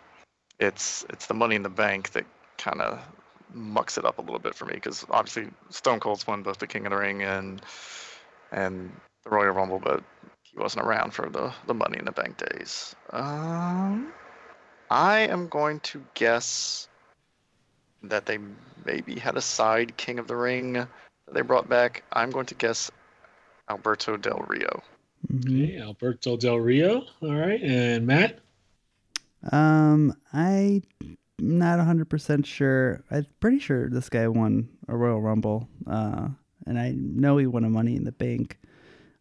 it's 0.60 1.06
it's 1.10 1.26
the 1.26 1.34
Money 1.34 1.56
in 1.56 1.64
the 1.64 1.70
Bank 1.70 2.12
that 2.12 2.26
kind 2.58 2.82
of 2.82 3.00
mucks 3.54 3.98
it 3.98 4.06
up 4.06 4.18
a 4.18 4.22
little 4.22 4.40
bit 4.40 4.54
for 4.56 4.66
me 4.66 4.74
because 4.76 5.06
obviously 5.10 5.48
Stone 5.70 6.00
Cold's 6.00 6.28
won 6.28 6.44
both 6.44 6.60
the 6.60 6.68
King 6.68 6.86
of 6.86 6.92
the 6.92 6.98
Ring 6.98 7.24
and 7.24 7.62
and 8.52 8.92
the 9.26 9.32
Royal 9.32 9.54
Rumble, 9.54 9.80
but 9.80 10.04
he 10.44 10.58
wasn't 10.58 10.86
around 10.86 11.14
for 11.14 11.30
the 11.30 11.52
the 11.68 11.74
Money 11.74 11.98
in 12.00 12.06
the 12.06 12.12
Bank 12.12 12.38
days. 12.38 12.96
Um, 13.10 14.14
I 14.90 15.20
am 15.22 15.48
going 15.48 15.80
to 15.82 16.04
guess 16.14 16.88
that 18.04 18.26
they 18.26 18.38
maybe 18.86 19.20
had 19.20 19.36
a 19.36 19.42
side 19.42 19.98
King 19.98 20.20
of 20.20 20.28
the 20.28 20.36
Ring 20.36 20.74
that 20.74 20.88
they 21.34 21.42
brought 21.42 21.68
back. 21.68 22.04
I'm 22.14 22.30
going 22.30 22.46
to 22.48 22.56
guess 22.56 22.92
Alberto 23.70 24.16
Del 24.16 24.46
Rio. 24.48 24.84
Okay, 25.40 25.80
Alberto 25.80 26.38
Del 26.38 26.60
Rio. 26.60 27.04
All 27.22 27.34
right, 27.34 27.62
and 27.62 28.06
Matt. 28.06 28.40
Um, 29.52 30.16
I'm 30.34 30.84
not 31.40 31.80
hundred 31.80 32.10
percent 32.10 32.46
sure. 32.46 33.04
I'm 33.10 33.26
pretty 33.40 33.60
sure 33.60 33.90
this 33.90 34.10
guy 34.10 34.28
won 34.28 34.70
a 34.88 34.96
Royal 34.96 35.22
Rumble. 35.22 35.68
Uh, 35.88 36.30
and 36.68 36.80
I 36.80 36.94
know 36.96 37.38
he 37.38 37.48
won 37.48 37.64
a 37.64 37.70
Money 37.70 37.96
in 37.96 38.04
the 38.04 38.12
Bank. 38.12 38.60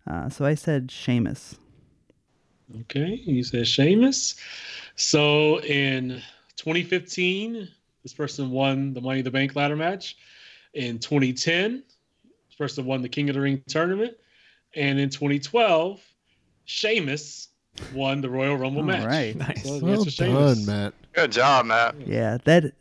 Uh, 0.07 0.29
so 0.29 0.45
I 0.45 0.55
said 0.55 0.91
Sheamus. 0.91 1.57
Okay, 2.83 3.21
you 3.25 3.45
said 3.45 3.67
Sheamus. 3.67 4.37
So 4.97 5.61
in 5.61 6.23
2015, 6.57 7.69
this 8.03 8.15
person 8.15 8.51
won 8.51 8.95
the 8.95 9.01
Money 9.01 9.21
in 9.21 9.25
the 9.25 9.31
Bank 9.31 9.55
ladder 9.57 9.77
match. 9.77 10.17
In 10.75 10.99
2010, 10.99 11.83
this 12.49 12.57
person 12.57 12.85
won 12.85 13.03
the 13.03 13.09
King 13.09 13.29
of 13.29 13.35
the 13.35 13.41
Ring 13.41 13.63
tournament. 13.69 14.15
And 14.75 14.99
in 14.99 15.09
2012, 15.11 16.01
Sheamus 16.65 17.49
won 17.95 18.21
the 18.21 18.31
Royal 18.31 18.57
Rumble 18.57 18.81
All 18.81 18.87
match. 18.87 19.05
right. 19.05 19.59
So 19.59 19.79
Well 19.81 20.05
done, 20.05 20.67
Matt. 20.67 20.95
Good 21.13 21.33
job, 21.33 21.67
Matt. 21.67 21.95
Yeah, 22.07 22.39
that 22.45 22.73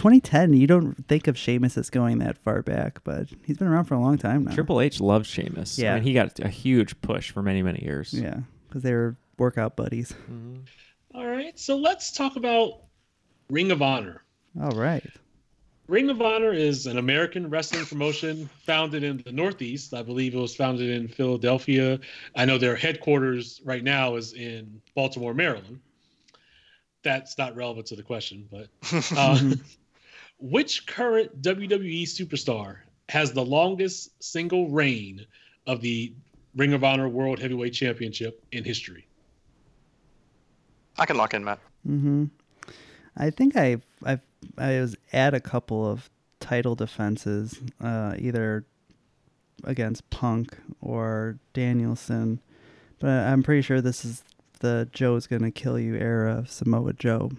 2010. 0.00 0.54
You 0.54 0.66
don't 0.66 1.06
think 1.08 1.26
of 1.28 1.36
Sheamus 1.36 1.76
as 1.76 1.90
going 1.90 2.20
that 2.20 2.38
far 2.38 2.62
back, 2.62 3.04
but 3.04 3.28
he's 3.44 3.58
been 3.58 3.68
around 3.68 3.84
for 3.84 3.94
a 3.94 4.00
long 4.00 4.16
time 4.16 4.44
now. 4.44 4.54
Triple 4.54 4.80
H 4.80 4.98
loves 4.98 5.28
Sheamus. 5.28 5.78
Yeah. 5.78 5.92
I 5.92 5.94
mean, 5.96 6.04
he 6.04 6.14
got 6.14 6.40
a 6.40 6.48
huge 6.48 6.98
push 7.02 7.30
for 7.30 7.42
many, 7.42 7.62
many 7.62 7.84
years. 7.84 8.14
Yeah, 8.14 8.38
because 8.66 8.82
they 8.82 8.94
were 8.94 9.16
workout 9.36 9.76
buddies. 9.76 10.14
All 11.14 11.26
right, 11.26 11.58
so 11.58 11.76
let's 11.76 12.12
talk 12.12 12.36
about 12.36 12.84
Ring 13.50 13.70
of 13.70 13.82
Honor. 13.82 14.22
All 14.58 14.70
right. 14.70 15.04
Ring 15.86 16.08
of 16.08 16.22
Honor 16.22 16.54
is 16.54 16.86
an 16.86 16.96
American 16.96 17.50
wrestling 17.50 17.84
promotion 17.84 18.48
founded 18.64 19.02
in 19.02 19.18
the 19.18 19.32
Northeast. 19.32 19.92
I 19.92 20.02
believe 20.02 20.34
it 20.34 20.38
was 20.38 20.56
founded 20.56 20.88
in 20.88 21.08
Philadelphia. 21.08 22.00
I 22.34 22.46
know 22.46 22.56
their 22.56 22.76
headquarters 22.76 23.60
right 23.64 23.84
now 23.84 24.16
is 24.16 24.32
in 24.32 24.80
Baltimore, 24.94 25.34
Maryland. 25.34 25.80
That's 27.02 27.36
not 27.36 27.54
relevant 27.54 27.86
to 27.88 27.96
the 27.96 28.02
question, 28.02 28.48
but 28.50 28.68
uh, 29.14 29.40
which 30.40 30.86
current 30.86 31.42
WWE 31.42 32.02
superstar 32.04 32.78
has 33.08 33.32
the 33.32 33.44
longest 33.44 34.22
single 34.22 34.68
reign 34.70 35.26
of 35.66 35.80
the 35.80 36.12
Ring 36.56 36.72
of 36.72 36.82
Honor 36.82 37.08
World 37.08 37.38
Heavyweight 37.38 37.72
Championship 37.72 38.42
in 38.52 38.64
history? 38.64 39.06
I 40.98 41.06
can 41.06 41.16
lock 41.16 41.34
in, 41.34 41.44
Matt. 41.44 41.58
Mm-hmm. 41.86 42.26
I 43.16 43.30
think 43.30 43.56
I've 43.56 43.84
I've 44.04 44.20
I 44.56 44.80
was 44.80 44.96
at 45.12 45.34
a 45.34 45.40
couple 45.40 45.86
of 45.86 46.08
title 46.40 46.74
defenses, 46.74 47.60
uh, 47.80 48.14
either 48.18 48.64
against 49.64 50.08
Punk 50.10 50.56
or 50.80 51.38
Danielson, 51.52 52.40
but 52.98 53.10
I'm 53.10 53.42
pretty 53.42 53.62
sure 53.62 53.80
this 53.80 54.04
is 54.04 54.22
the 54.60 54.88
Joe's 54.92 55.26
gonna 55.26 55.50
kill 55.50 55.78
you 55.78 55.96
era 55.96 56.36
of 56.38 56.50
Samoa 56.50 56.92
Joe. 56.92 57.30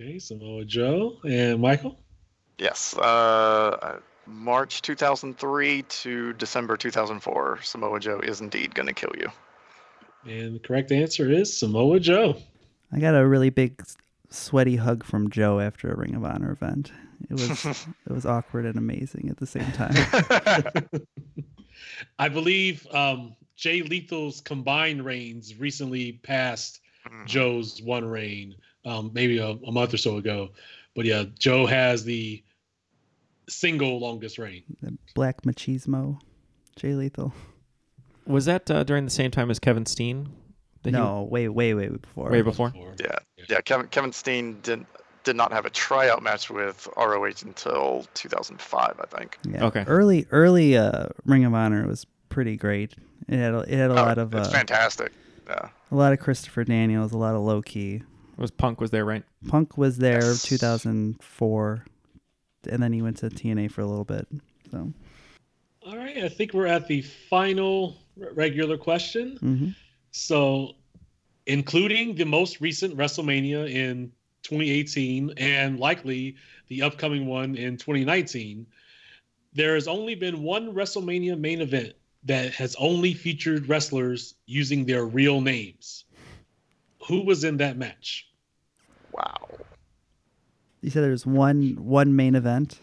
Okay, 0.00 0.20
Samoa 0.20 0.64
Joe 0.64 1.18
and 1.24 1.60
Michael. 1.60 1.98
Yes. 2.56 2.96
Uh, 2.96 3.98
March 4.26 4.80
2003 4.82 5.82
to 5.82 6.32
December 6.34 6.76
2004, 6.76 7.62
Samoa 7.62 7.98
Joe 7.98 8.20
is 8.20 8.40
indeed 8.40 8.76
going 8.76 8.86
to 8.86 8.92
kill 8.92 9.10
you. 9.18 9.28
And 10.24 10.54
the 10.54 10.60
correct 10.60 10.92
answer 10.92 11.28
is 11.28 11.56
Samoa 11.56 11.98
Joe. 11.98 12.36
I 12.92 13.00
got 13.00 13.16
a 13.16 13.26
really 13.26 13.50
big 13.50 13.82
sweaty 14.30 14.76
hug 14.76 15.02
from 15.02 15.30
Joe 15.30 15.58
after 15.58 15.90
a 15.90 15.96
Ring 15.96 16.14
of 16.14 16.24
Honor 16.24 16.52
event. 16.52 16.92
It 17.28 17.32
was 17.32 17.64
it 18.06 18.12
was 18.12 18.24
awkward 18.24 18.66
and 18.66 18.76
amazing 18.76 19.28
at 19.30 19.38
the 19.38 19.46
same 19.46 19.70
time. 19.72 19.96
I 22.20 22.28
believe 22.28 22.86
um, 22.92 23.34
Jay 23.56 23.82
Lethal's 23.82 24.40
combined 24.40 25.04
reigns 25.04 25.58
recently 25.58 26.12
passed 26.12 26.80
Joe's 27.26 27.82
one 27.82 28.04
reign, 28.04 28.54
um, 28.84 29.10
maybe 29.12 29.38
a, 29.38 29.48
a 29.48 29.72
month 29.72 29.94
or 29.94 29.98
so 29.98 30.16
ago. 30.16 30.50
But 30.94 31.04
yeah, 31.04 31.24
Joe 31.38 31.66
has 31.66 32.04
the 32.04 32.42
single 33.48 33.98
longest 34.00 34.38
reign. 34.38 34.62
The 34.82 34.96
Black 35.14 35.42
Machismo, 35.42 36.20
Jay 36.76 36.94
Lethal. 36.94 37.32
Was 38.26 38.44
that 38.44 38.70
uh, 38.70 38.84
during 38.84 39.04
the 39.04 39.10
same 39.10 39.30
time 39.30 39.50
as 39.50 39.58
Kevin 39.58 39.86
Steen? 39.86 40.28
Did 40.82 40.94
he- 40.94 41.00
No, 41.00 41.22
way, 41.24 41.48
way, 41.48 41.74
way 41.74 41.88
before. 41.88 42.30
Way 42.30 42.42
before? 42.42 42.72
Yeah, 43.00 43.18
yeah. 43.48 43.60
Kevin 43.62 43.86
Kevin 43.88 44.12
Steen 44.12 44.58
did 44.62 44.84
did 45.24 45.34
not 45.36 45.52
have 45.52 45.66
a 45.66 45.70
tryout 45.70 46.22
match 46.22 46.48
with 46.48 46.88
ROH 46.96 47.42
until 47.44 48.06
2005, 48.14 49.00
I 49.00 49.16
think. 49.18 49.36
Yeah. 49.50 49.64
Okay. 49.66 49.84
Early, 49.86 50.26
early 50.30 50.76
uh, 50.76 51.06
Ring 51.26 51.44
of 51.44 51.52
Honor 51.52 51.86
was 51.86 52.06
pretty 52.30 52.56
great. 52.56 52.94
It 53.28 53.36
had 53.36 53.52
a, 53.52 53.58
it 53.60 53.76
had 53.76 53.90
a 53.90 53.94
Oh, 53.94 53.96
lot 53.96 54.16
of 54.18 54.34
uh, 54.34 54.44
fantastic. 54.48 55.12
Yeah. 55.46 55.68
a 55.90 55.94
lot 55.94 56.12
of 56.14 56.20
Christopher 56.20 56.64
Daniels, 56.64 57.12
a 57.12 57.18
lot 57.18 57.34
of 57.34 57.42
Low 57.42 57.60
Ki. 57.60 58.02
Was 58.38 58.50
Punk 58.52 58.80
was 58.80 58.90
there, 58.90 59.04
right? 59.04 59.24
Punk 59.48 59.76
was 59.76 59.98
there 59.98 60.34
2004, 60.34 61.84
and 62.70 62.82
then 62.82 62.92
he 62.92 63.02
went 63.02 63.16
to 63.18 63.28
TNA 63.28 63.70
for 63.70 63.80
a 63.80 63.86
little 63.86 64.04
bit. 64.04 64.28
So 64.70 64.92
All 65.84 65.96
right, 65.96 66.18
I 66.18 66.28
think 66.28 66.54
we're 66.54 66.66
at 66.66 66.86
the 66.86 67.02
final 67.02 67.96
regular 68.16 68.78
question. 68.78 69.38
mhm. 69.42 69.74
So, 70.10 70.74
including 71.46 72.14
the 72.14 72.24
most 72.24 72.60
recent 72.60 72.96
WrestleMania 72.96 73.70
in 73.70 74.12
2018 74.42 75.32
and 75.36 75.78
likely 75.78 76.36
the 76.68 76.82
upcoming 76.82 77.26
one 77.26 77.56
in 77.56 77.76
2019, 77.76 78.66
there 79.52 79.74
has 79.74 79.88
only 79.88 80.14
been 80.14 80.42
one 80.42 80.72
WrestleMania 80.72 81.38
main 81.38 81.60
event 81.60 81.94
that 82.24 82.52
has 82.54 82.74
only 82.76 83.14
featured 83.14 83.68
wrestlers 83.68 84.34
using 84.46 84.84
their 84.86 85.04
real 85.04 85.40
names. 85.40 86.04
Who 87.08 87.24
was 87.24 87.44
in 87.44 87.56
that 87.58 87.76
match? 87.76 88.26
Wow. 89.12 89.48
you 90.80 90.90
said 90.90 91.02
there's 91.02 91.26
one 91.26 91.76
one 91.80 92.14
main 92.14 92.34
event, 92.34 92.80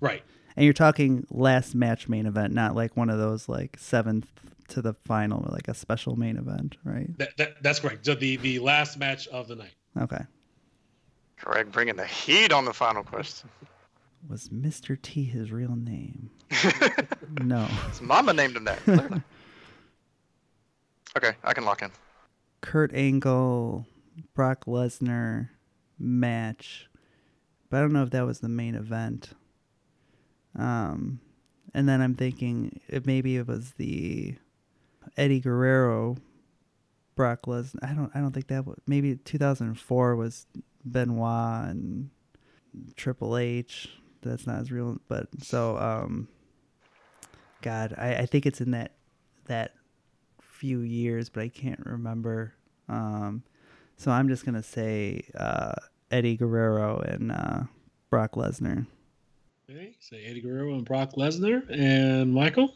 Right. 0.00 0.22
and 0.56 0.64
you're 0.64 0.72
talking 0.72 1.26
last 1.30 1.74
match 1.74 2.08
main 2.08 2.26
event, 2.26 2.52
not 2.52 2.74
like 2.74 2.96
one 2.96 3.10
of 3.10 3.18
those 3.18 3.48
like 3.48 3.76
seventh 3.78 4.26
to 4.68 4.80
the 4.82 4.94
final, 5.04 5.46
like 5.52 5.68
a 5.68 5.74
special 5.74 6.16
main 6.16 6.36
event, 6.36 6.76
right? 6.84 7.16
That, 7.18 7.36
that 7.36 7.62
that's 7.62 7.78
correct. 7.80 8.06
So 8.06 8.14
the 8.14 8.36
the 8.38 8.58
last 8.58 8.98
match 8.98 9.28
of 9.28 9.46
the 9.48 9.56
night. 9.56 9.74
Okay. 10.00 10.24
Greg 11.36 11.70
bringing 11.72 11.96
the 11.96 12.06
heat 12.06 12.52
on 12.52 12.64
the 12.64 12.72
final 12.72 13.02
question. 13.02 13.50
Was 14.28 14.48
Mr. 14.48 15.00
T 15.00 15.24
his 15.24 15.50
real 15.52 15.74
name? 15.76 16.30
no. 17.42 17.64
His 17.90 18.00
mama 18.00 18.32
named 18.32 18.56
him 18.56 18.64
that. 18.64 18.78
okay, 21.16 21.32
I 21.44 21.52
can 21.52 21.64
lock 21.64 21.82
in. 21.82 21.90
Kurt 22.62 22.94
Angle, 22.94 23.86
Brock 24.34 24.64
Lesnar 24.64 25.50
match, 25.98 26.88
but 27.68 27.76
I 27.76 27.80
don't 27.80 27.92
know 27.92 28.02
if 28.02 28.10
that 28.10 28.24
was 28.24 28.40
the 28.40 28.48
main 28.48 28.74
event. 28.74 29.30
Um, 30.56 31.20
and 31.74 31.88
then 31.88 32.00
I'm 32.00 32.14
thinking 32.14 32.80
if 32.88 33.04
maybe 33.04 33.36
it 33.36 33.46
was 33.46 33.72
the 33.72 34.36
Eddie 35.16 35.40
Guerrero, 35.40 36.16
Brock 37.14 37.42
Lesnar. 37.42 37.80
I 37.82 37.92
don't. 37.92 38.10
I 38.14 38.20
don't 38.20 38.32
think 38.32 38.48
that 38.48 38.66
was. 38.66 38.78
Maybe 38.86 39.16
2004 39.16 40.16
was 40.16 40.46
Benoit 40.84 41.68
and 41.68 42.10
Triple 42.96 43.36
H. 43.36 43.90
That's 44.22 44.46
not 44.46 44.60
as 44.60 44.70
real. 44.70 44.98
But 45.08 45.28
so 45.42 45.76
um, 45.76 46.28
God, 47.60 47.94
I, 47.98 48.16
I 48.16 48.26
think 48.26 48.46
it's 48.46 48.60
in 48.60 48.70
that 48.70 48.92
that 49.46 49.74
few 50.62 50.78
years, 50.82 51.28
but 51.28 51.42
I 51.42 51.48
can't 51.48 51.84
remember. 51.84 52.54
Um, 52.88 53.42
so 53.96 54.12
I'm 54.12 54.28
just 54.28 54.44
gonna 54.46 54.62
say 54.62 55.24
uh, 55.36 55.72
Eddie 56.12 56.36
Guerrero 56.36 57.00
and 57.00 57.32
uh, 57.32 57.62
Brock 58.10 58.34
Lesnar. 58.34 58.86
Okay, 59.68 59.96
so 59.98 60.16
Eddie 60.16 60.40
Guerrero 60.40 60.74
and 60.74 60.84
Brock 60.84 61.14
Lesnar 61.14 61.68
and 61.68 62.32
Michael. 62.32 62.74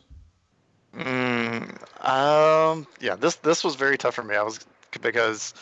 Mm, 0.96 2.04
um, 2.04 2.88
yeah, 3.00 3.14
this 3.14 3.36
this 3.36 3.62
was 3.62 3.76
very 3.76 3.96
tough 3.96 4.16
for 4.16 4.24
me. 4.24 4.34
I 4.34 4.42
was 4.42 4.66
because 5.00 5.54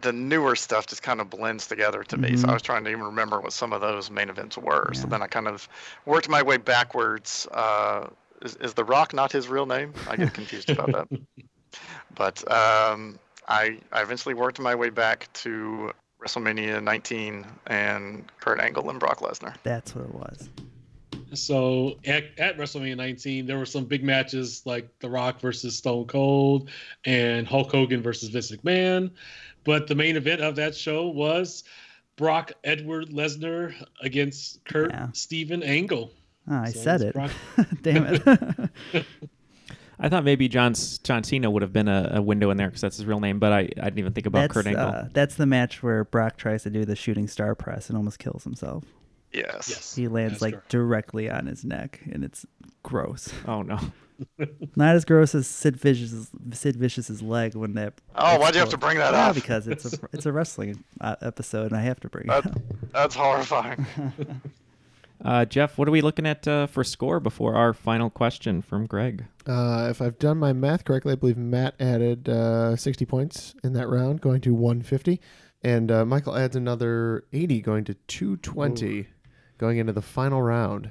the 0.00 0.14
newer 0.14 0.56
stuff 0.56 0.86
just 0.86 1.02
kind 1.02 1.20
of 1.20 1.28
blends 1.28 1.66
together 1.66 2.02
to 2.04 2.16
me. 2.16 2.38
So. 2.38 2.48
I 2.48 2.54
was 2.54 2.62
trying 2.62 2.84
to 2.84 2.90
even 2.90 3.04
remember 3.04 3.38
what 3.38 3.52
some 3.52 3.74
of 3.74 3.82
those 3.82 4.10
main 4.10 4.30
events 4.30 4.56
were. 4.56 4.94
So 4.94 5.06
then 5.06 5.20
I 5.20 5.26
kind 5.26 5.46
of 5.46 5.68
worked 6.06 6.30
my 6.30 6.42
way 6.42 6.56
backwards. 6.56 7.46
Uh, 7.52 8.08
is, 8.42 8.56
is 8.56 8.74
The 8.74 8.84
Rock 8.84 9.12
not 9.14 9.32
his 9.32 9.48
real 9.48 9.66
name? 9.66 9.92
I 10.08 10.16
get 10.16 10.34
confused 10.34 10.70
about 10.70 10.92
that. 10.92 11.20
But 12.16 12.40
um, 12.50 13.20
I 13.46 13.78
I 13.92 14.02
eventually 14.02 14.34
worked 14.34 14.58
my 14.58 14.74
way 14.74 14.90
back 14.90 15.32
to 15.34 15.92
WrestleMania 16.20 16.82
19 16.82 17.46
and 17.68 18.30
Kurt 18.40 18.60
Angle 18.60 18.90
and 18.90 18.98
Brock 18.98 19.20
Lesnar. 19.20 19.54
That's 19.62 19.94
what 19.94 20.04
it 20.06 20.14
was. 20.14 20.48
So 21.32 21.98
at, 22.04 22.24
at 22.38 22.58
WrestleMania 22.58 22.96
19, 22.96 23.46
there 23.46 23.56
were 23.56 23.66
some 23.66 23.84
big 23.84 24.02
matches 24.02 24.62
like 24.64 24.88
The 24.98 25.08
Rock 25.08 25.40
versus 25.40 25.76
Stone 25.76 26.06
Cold 26.06 26.70
and 27.04 27.46
Hulk 27.46 27.70
Hogan 27.70 28.02
versus 28.02 28.30
Vince 28.30 28.50
McMahon. 28.50 29.10
But 29.64 29.86
the 29.86 29.94
main 29.94 30.16
event 30.16 30.40
of 30.40 30.56
that 30.56 30.74
show 30.74 31.08
was 31.08 31.64
Brock 32.16 32.52
Edward 32.64 33.10
Lesnar 33.10 33.74
against 34.02 34.64
Kurt 34.64 34.92
Steven 35.16 35.62
Angle. 35.62 36.10
Ah, 36.48 36.62
I 36.64 36.70
So 36.70 36.80
said 36.80 37.00
it. 37.02 37.16
Damn 37.82 38.06
it. 38.14 38.22
I 40.02 40.08
thought 40.08 40.24
maybe 40.24 40.48
John 40.48 40.72
John 41.04 41.22
Cena 41.24 41.50
would 41.50 41.60
have 41.62 41.72
been 41.74 41.86
a, 41.88 42.12
a 42.14 42.22
window 42.22 42.50
in 42.50 42.56
there 42.56 42.68
because 42.68 42.80
that's 42.80 42.96
his 42.96 43.04
real 43.04 43.20
name, 43.20 43.38
but 43.38 43.52
I, 43.52 43.58
I 43.58 43.64
didn't 43.84 43.98
even 43.98 44.12
think 44.14 44.26
about 44.26 44.40
that's, 44.40 44.52
Kurt 44.54 44.66
Angle. 44.66 44.82
uh, 44.86 45.04
that's 45.12 45.34
the 45.34 45.44
match 45.46 45.82
where 45.82 46.04
Brock 46.04 46.38
tries 46.38 46.62
to 46.62 46.70
do 46.70 46.84
the 46.86 46.96
shooting 46.96 47.28
star 47.28 47.54
press 47.54 47.88
and 47.90 47.98
almost 47.98 48.18
kills 48.18 48.44
himself. 48.44 48.84
Yes. 49.32 49.66
Yes. 49.68 49.94
He 49.94 50.08
lands 50.08 50.34
that's 50.34 50.42
like 50.42 50.54
correct. 50.54 50.68
directly 50.70 51.30
on 51.30 51.46
his 51.46 51.64
neck, 51.66 52.00
and 52.10 52.24
it's 52.24 52.46
gross. 52.82 53.30
Oh 53.46 53.62
no. 53.62 53.78
Not 54.76 54.96
as 54.96 55.06
gross 55.06 55.34
as 55.34 55.46
Sid 55.46 55.76
Vicious's 55.78 56.28
Sid 56.52 56.76
Vicious's 56.76 57.22
leg 57.22 57.54
when 57.54 57.72
that. 57.74 57.94
Oh, 58.14 58.38
why'd 58.38 58.54
you 58.54 58.60
have 58.60 58.68
to 58.70 58.76
bring 58.78 58.98
that 58.98 59.12
Well, 59.12 59.30
up? 59.30 59.34
Because 59.34 59.66
it's 59.68 59.90
a 59.94 59.98
it's 60.12 60.26
a 60.26 60.32
wrestling 60.32 60.82
uh, 61.00 61.16
episode, 61.22 61.72
and 61.72 61.76
I 61.76 61.82
have 61.82 62.00
to 62.00 62.08
bring 62.10 62.24
it 62.24 62.28
That, 62.28 62.46
up. 62.46 62.58
that's 62.92 63.14
horrifying. 63.14 63.86
Uh, 65.22 65.44
Jeff, 65.44 65.76
what 65.76 65.86
are 65.86 65.90
we 65.90 66.00
looking 66.00 66.26
at 66.26 66.48
uh, 66.48 66.66
for 66.66 66.82
score 66.82 67.20
before 67.20 67.54
our 67.54 67.74
final 67.74 68.08
question 68.08 68.62
from 68.62 68.86
Greg? 68.86 69.26
Uh, 69.46 69.88
if 69.90 70.00
I've 70.00 70.18
done 70.18 70.38
my 70.38 70.52
math 70.52 70.84
correctly, 70.84 71.12
I 71.12 71.16
believe 71.16 71.36
Matt 71.36 71.74
added 71.78 72.28
uh, 72.28 72.74
60 72.74 73.04
points 73.04 73.54
in 73.62 73.74
that 73.74 73.88
round, 73.88 74.22
going 74.22 74.40
to 74.42 74.54
150. 74.54 75.20
And 75.62 75.90
uh, 75.90 76.06
Michael 76.06 76.36
adds 76.36 76.56
another 76.56 77.24
80, 77.34 77.60
going 77.60 77.84
to 77.84 77.94
220, 77.94 79.08
going 79.58 79.76
into 79.76 79.92
the 79.92 80.00
final 80.00 80.40
round. 80.40 80.90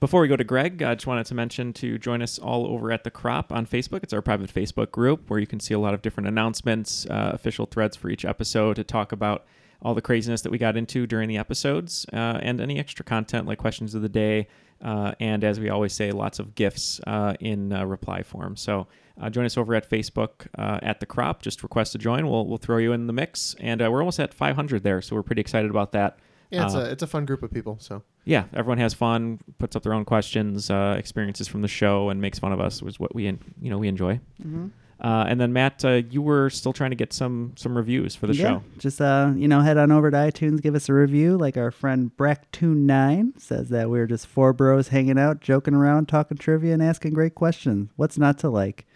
Before 0.00 0.22
we 0.22 0.28
go 0.28 0.36
to 0.36 0.44
Greg, 0.44 0.82
I 0.82 0.94
just 0.94 1.06
wanted 1.06 1.26
to 1.26 1.34
mention 1.34 1.72
to 1.74 1.98
join 1.98 2.22
us 2.22 2.38
all 2.38 2.66
over 2.66 2.90
at 2.90 3.04
The 3.04 3.10
Crop 3.10 3.52
on 3.52 3.66
Facebook. 3.66 4.02
It's 4.02 4.14
our 4.14 4.22
private 4.22 4.52
Facebook 4.52 4.90
group 4.90 5.28
where 5.28 5.38
you 5.38 5.46
can 5.46 5.60
see 5.60 5.74
a 5.74 5.78
lot 5.78 5.94
of 5.94 6.02
different 6.02 6.26
announcements, 6.26 7.06
uh, 7.06 7.30
official 7.34 7.66
threads 7.66 7.96
for 7.96 8.08
each 8.08 8.24
episode 8.24 8.76
to 8.76 8.84
talk 8.84 9.12
about 9.12 9.44
all 9.82 9.94
the 9.94 10.02
craziness 10.02 10.42
that 10.42 10.50
we 10.52 10.58
got 10.58 10.76
into 10.76 11.06
during 11.06 11.28
the 11.28 11.38
episodes 11.38 12.06
uh, 12.12 12.16
and 12.42 12.60
any 12.60 12.78
extra 12.78 13.04
content 13.04 13.46
like 13.46 13.58
questions 13.58 13.94
of 13.94 14.02
the 14.02 14.08
day. 14.08 14.46
Uh, 14.82 15.12
and 15.20 15.44
as 15.44 15.60
we 15.60 15.68
always 15.68 15.92
say, 15.92 16.10
lots 16.10 16.38
of 16.38 16.54
gifts 16.54 17.00
uh, 17.06 17.34
in 17.40 17.72
uh, 17.72 17.84
reply 17.84 18.22
form. 18.22 18.56
So 18.56 18.86
uh, 19.20 19.28
join 19.28 19.44
us 19.44 19.58
over 19.58 19.74
at 19.74 19.88
Facebook 19.88 20.46
uh, 20.58 20.78
at 20.82 21.00
The 21.00 21.06
Crop. 21.06 21.42
Just 21.42 21.62
request 21.62 21.92
to 21.92 21.98
join. 21.98 22.28
We'll, 22.28 22.46
we'll 22.46 22.56
throw 22.58 22.78
you 22.78 22.92
in 22.92 23.06
the 23.06 23.12
mix. 23.12 23.54
And 23.60 23.82
uh, 23.82 23.90
we're 23.90 24.00
almost 24.00 24.18
at 24.20 24.32
500 24.32 24.82
there, 24.82 25.02
so 25.02 25.16
we're 25.16 25.22
pretty 25.22 25.40
excited 25.40 25.70
about 25.70 25.92
that. 25.92 26.18
Yeah, 26.50 26.64
it's, 26.64 26.74
Uh, 26.74 26.78
a, 26.78 26.84
it's 26.90 27.02
a 27.02 27.06
fun 27.06 27.26
group 27.26 27.42
of 27.42 27.52
people. 27.52 27.76
So 27.78 28.02
yeah, 28.24 28.44
everyone 28.54 28.78
has 28.78 28.92
fun, 28.94 29.38
puts 29.58 29.76
up 29.76 29.82
their 29.82 29.92
own 29.94 30.04
questions, 30.04 30.68
uh, 30.70 30.96
experiences 30.98 31.46
from 31.46 31.62
the 31.62 31.68
show, 31.68 32.08
and 32.10 32.20
makes 32.20 32.38
fun 32.38 32.52
of 32.52 32.60
us. 32.60 32.82
Was 32.82 32.98
what 32.98 33.14
we 33.14 33.26
en- 33.28 33.38
you 33.60 33.70
know 33.70 33.78
we 33.78 33.86
enjoy. 33.88 34.18
Mhm. 34.44 34.70
Uh, 35.00 35.24
and 35.28 35.40
then 35.40 35.52
Matt, 35.52 35.84
uh, 35.84 36.02
you 36.10 36.20
were 36.20 36.50
still 36.50 36.72
trying 36.72 36.90
to 36.90 36.96
get 36.96 37.12
some 37.12 37.52
some 37.56 37.76
reviews 37.76 38.14
for 38.14 38.26
the 38.26 38.34
yeah, 38.34 38.44
show. 38.44 38.64
Just 38.78 39.00
uh, 39.00 39.32
you 39.34 39.48
know, 39.48 39.60
head 39.60 39.78
on 39.78 39.90
over 39.90 40.10
to 40.10 40.16
iTunes, 40.16 40.60
give 40.60 40.74
us 40.74 40.88
a 40.88 40.92
review. 40.94 41.38
Like 41.38 41.56
our 41.56 41.70
friend 41.70 42.10
Brack29 42.18 43.40
says 43.40 43.70
that 43.70 43.88
we're 43.88 44.06
just 44.06 44.26
four 44.26 44.52
bros 44.52 44.88
hanging 44.88 45.18
out, 45.18 45.40
joking 45.40 45.74
around, 45.74 46.08
talking 46.08 46.36
trivia, 46.36 46.74
and 46.74 46.82
asking 46.82 47.14
great 47.14 47.34
questions. 47.34 47.88
What's 47.96 48.18
not 48.18 48.38
to 48.40 48.50
like? 48.50 48.86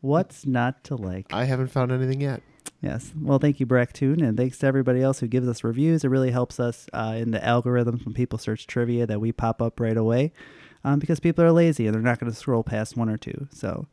What's 0.00 0.44
not 0.44 0.84
to 0.84 0.96
like? 0.96 1.32
I 1.32 1.44
haven't 1.44 1.68
found 1.68 1.90
anything 1.92 2.20
yet. 2.20 2.42
Yes. 2.82 3.12
Well, 3.18 3.38
thank 3.38 3.60
you, 3.60 3.66
Bracktune, 3.66 4.22
and 4.22 4.36
thanks 4.36 4.58
to 4.58 4.66
everybody 4.66 5.00
else 5.00 5.20
who 5.20 5.26
gives 5.26 5.48
us 5.48 5.64
reviews. 5.64 6.04
It 6.04 6.08
really 6.08 6.30
helps 6.30 6.60
us 6.60 6.86
uh, 6.92 7.14
in 7.16 7.30
the 7.30 7.38
algorithms 7.38 8.04
when 8.04 8.12
people 8.12 8.38
search 8.38 8.66
trivia 8.66 9.06
that 9.06 9.20
we 9.20 9.32
pop 9.32 9.62
up 9.62 9.80
right 9.80 9.96
away. 9.96 10.32
um, 10.84 10.98
because 10.98 11.20
people 11.20 11.42
are 11.44 11.52
lazy 11.52 11.86
and 11.86 11.94
they're 11.94 12.02
not 12.02 12.18
going 12.20 12.30
to 12.30 12.36
scroll 12.36 12.62
past 12.62 12.96
one 12.96 13.08
or 13.08 13.16
two. 13.16 13.48
So 13.50 13.86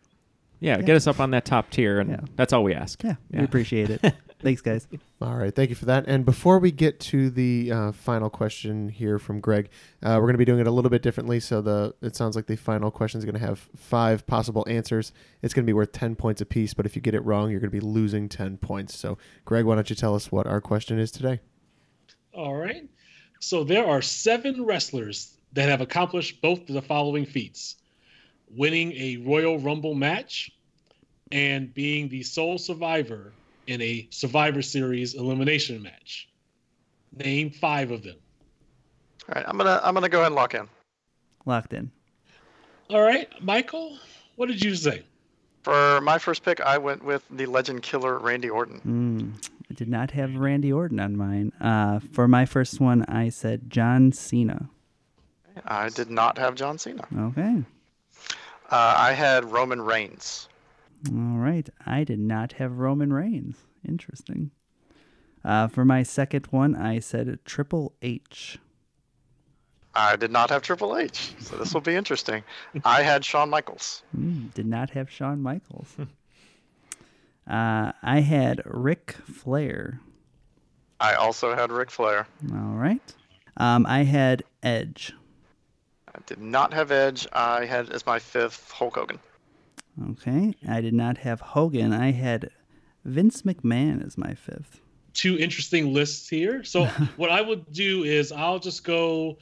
Yeah, 0.62 0.78
Yeah. 0.78 0.84
get 0.84 0.96
us 0.96 1.08
up 1.08 1.20
on 1.20 1.32
that 1.32 1.44
top 1.44 1.70
tier, 1.72 2.00
and 2.00 2.30
that's 2.38 2.54
all 2.54 2.64
we 2.64 2.74
ask. 2.74 3.04
yeah, 3.04 3.16
we 3.32 3.40
appreciate 3.44 3.90
it. 3.90 4.02
Thanks, 4.42 4.62
guys. 4.62 4.88
All 5.22 5.36
right, 5.36 5.54
thank 5.56 5.70
you 5.70 5.76
for 5.76 5.86
that. 5.86 6.06
And 6.08 6.26
before 6.26 6.58
we 6.58 6.72
get 6.72 7.00
to 7.02 7.30
the 7.30 7.72
uh, 7.72 7.92
final 7.92 8.28
question 8.28 8.90
here 8.90 9.20
from 9.20 9.40
Greg, 9.40 9.70
uh, 10.02 10.14
we're 10.16 10.22
going 10.22 10.34
to 10.34 10.40
be 10.40 10.46
doing 10.46 10.60
it 10.60 10.66
a 10.66 10.72
little 10.72 10.90
bit 10.90 11.04
differently. 11.04 11.40
So 11.40 11.62
the 11.62 11.94
it 12.02 12.16
sounds 12.16 12.36
like 12.36 12.48
the 12.48 12.56
final 12.56 12.90
question 12.90 13.20
is 13.20 13.26
going 13.26 13.38
to 13.40 13.46
have 13.46 13.60
five 13.76 14.26
possible 14.26 14.66
answers. 14.68 15.12
It's 15.44 15.54
going 15.54 15.64
to 15.64 15.70
be 15.70 15.74
worth 15.74 15.92
ten 15.92 16.16
points 16.16 16.42
apiece. 16.42 16.74
But 16.74 16.88
if 16.88 16.96
you 16.96 17.04
get 17.04 17.14
it 17.14 17.24
wrong, 17.24 17.52
you're 17.52 17.60
going 17.60 17.70
to 17.70 17.80
be 17.80 17.86
losing 17.86 18.28
ten 18.30 18.58
points. 18.58 18.96
So 18.96 19.20
Greg, 19.46 19.66
why 19.66 19.76
don't 19.76 19.88
you 19.92 19.96
tell 19.96 20.16
us 20.16 20.32
what 20.32 20.48
our 20.48 20.60
question 20.60 20.98
is 20.98 21.12
today? 21.12 21.40
All 22.34 22.56
right. 22.56 22.90
So 23.40 23.64
there 23.64 23.86
are 23.88 24.02
seven 24.02 24.66
wrestlers 24.66 25.38
that 25.54 25.70
have 25.70 25.82
accomplished 25.82 26.42
both 26.42 26.62
of 26.62 26.74
the 26.74 26.82
following 26.82 27.28
feats 27.28 27.76
winning 28.56 28.92
a 28.94 29.18
Royal 29.18 29.60
Rumble 29.60 29.96
match 29.96 30.52
and 31.32 31.74
being 31.74 32.10
the 32.10 32.24
sole 32.24 32.58
survivor 32.58 33.32
in 33.68 33.82
a 33.82 34.08
Survivor 34.10 34.62
Series 34.62 35.14
elimination 35.14 35.82
match. 35.82 36.30
Name 37.18 37.50
five 37.50 37.92
of 37.92 38.04
them. 38.04 38.18
All 39.28 39.36
right, 39.36 39.46
I'm 39.48 39.58
gonna 39.58 39.80
I'm 39.84 39.94
gonna 39.94 40.10
go 40.10 40.20
ahead 40.20 40.28
and 40.28 40.36
lock 40.36 40.56
in. 40.56 40.68
Locked 41.46 41.74
in. 41.74 41.92
All 42.90 43.02
right, 43.02 43.30
Michael, 43.42 43.98
what 44.36 44.48
did 44.48 44.64
you 44.64 44.76
say? 44.76 45.04
For 45.64 46.02
my 46.02 46.18
first 46.18 46.44
pick, 46.44 46.60
I 46.60 46.78
went 46.78 47.04
with 47.04 47.24
the 47.30 47.46
legend 47.46 47.84
killer 47.84 48.18
Randy 48.18 48.50
Orton. 48.50 48.82
Mm, 48.86 49.50
I 49.70 49.74
did 49.76 49.88
not 49.88 50.12
have 50.12 50.36
Randy 50.36 50.74
Orton 50.74 51.00
on 51.00 51.16
mine. 51.16 51.52
Uh, 51.62 52.00
for 52.00 52.28
my 52.28 52.46
first 52.46 52.80
one, 52.80 53.06
I 53.06 53.30
said 53.30 53.70
John 53.70 54.12
Cena. 54.12 54.70
I 55.66 55.90
did 55.90 56.10
not 56.10 56.38
have 56.38 56.56
John 56.56 56.78
Cena. 56.78 57.08
Okay. 57.16 57.64
Uh, 58.72 58.96
I 58.98 59.12
had 59.12 59.52
Roman 59.52 59.82
Reigns. 59.82 60.48
All 61.10 61.38
right. 61.38 61.70
I 61.86 62.04
did 62.04 62.20
not 62.20 62.54
have 62.54 62.78
Roman 62.78 63.12
Reigns. 63.12 63.58
Interesting. 63.88 64.52
Uh, 65.44 65.68
for 65.68 65.84
my 65.84 66.04
second 66.04 66.48
one, 66.52 66.76
I 66.76 67.00
said 67.00 67.40
Triple 67.44 67.94
H. 68.02 68.60
I 69.94 70.16
did 70.16 70.32
not 70.32 70.50
have 70.52 70.62
Triple 70.62 70.96
H, 70.96 71.34
so 71.40 71.58
this 71.58 71.74
will 71.74 71.82
be 71.82 71.96
interesting. 71.96 72.44
I 72.86 73.02
had 73.02 73.26
Shawn 73.26 73.50
Michaels. 73.50 74.04
Mm, 74.18 74.54
did 74.54 74.66
not 74.66 74.92
have 74.92 75.10
Shawn 75.10 75.42
Michaels. 75.42 75.98
uh, 77.50 77.92
I 78.02 78.22
had 78.22 78.62
Ric 78.64 79.12
Flair. 79.26 80.00
I 81.02 81.16
also 81.16 81.56
had 81.56 81.72
Ric 81.72 81.92
Flair. 81.92 82.28
All 82.54 82.76
right. 82.76 83.14
Um, 83.58 83.86
I 83.86 84.04
had 84.04 84.44
Edge. 84.64 85.14
I 86.22 86.24
did 86.36 86.40
not 86.42 86.72
have 86.74 86.92
Edge. 86.92 87.26
I 87.34 87.66
had 87.66 87.90
as 87.90 88.06
my 88.06 88.20
fifth 88.20 88.70
Hulk 88.72 88.96
Hogan. 88.96 89.20
Okay. 90.12 90.54
I 90.70 90.80
did 90.80 90.94
not 90.94 91.18
have 91.18 91.42
Hogan. 91.42 91.94
I 91.94 92.12
had 92.12 92.52
Vince 93.06 93.42
McMahon 93.42 94.06
as 94.06 94.18
my 94.20 94.36
fifth. 94.36 94.82
Two 95.14 95.38
interesting 95.40 95.94
lists 95.94 96.30
here. 96.30 96.64
So 96.64 96.86
what 97.18 97.32
I 97.32 97.42
would 97.42 97.72
do 97.74 98.04
is 98.04 98.32
I'll 98.32 98.60
just 98.60 98.84
go 98.84 99.40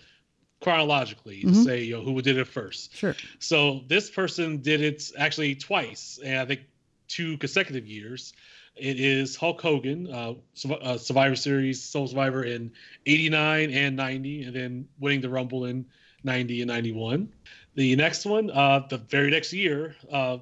chronologically 0.62 1.42
to 1.42 1.48
Mhm. 1.48 1.64
say 1.66 1.84
you 1.84 1.98
know, 1.98 2.02
who 2.04 2.22
did 2.22 2.38
it 2.38 2.48
first. 2.48 2.96
Sure. 2.96 3.16
So 3.40 3.82
this 3.88 4.10
person 4.10 4.62
did 4.62 4.80
it 4.82 5.04
actually 5.18 5.56
twice, 5.56 6.18
and 6.24 6.40
I 6.40 6.46
think 6.46 6.62
two 7.10 7.38
consecutive 7.40 7.88
years. 7.88 8.32
It 8.76 9.00
is 9.02 9.36
Hulk 9.36 9.60
Hogan, 9.62 10.08
uh, 10.10 10.36
uh, 10.82 10.98
Survivor 10.98 11.36
Series 11.36 11.84
Sole 11.84 12.08
Survivor 12.08 12.44
in 12.46 12.72
'89 13.06 13.72
and 13.72 13.98
'90, 13.98 14.44
and 14.44 14.56
then 14.56 14.88
winning 15.00 15.20
the 15.20 15.30
Rumble 15.30 15.66
in 15.66 15.86
'90 16.24 16.62
and 16.62 16.70
'91. 16.70 17.30
The 17.76 17.96
next 17.96 18.26
one, 18.26 18.50
uh, 18.52 18.86
the 18.90 18.98
very 18.98 19.30
next 19.30 19.54
year, 19.54 19.96
uh, 20.12 20.40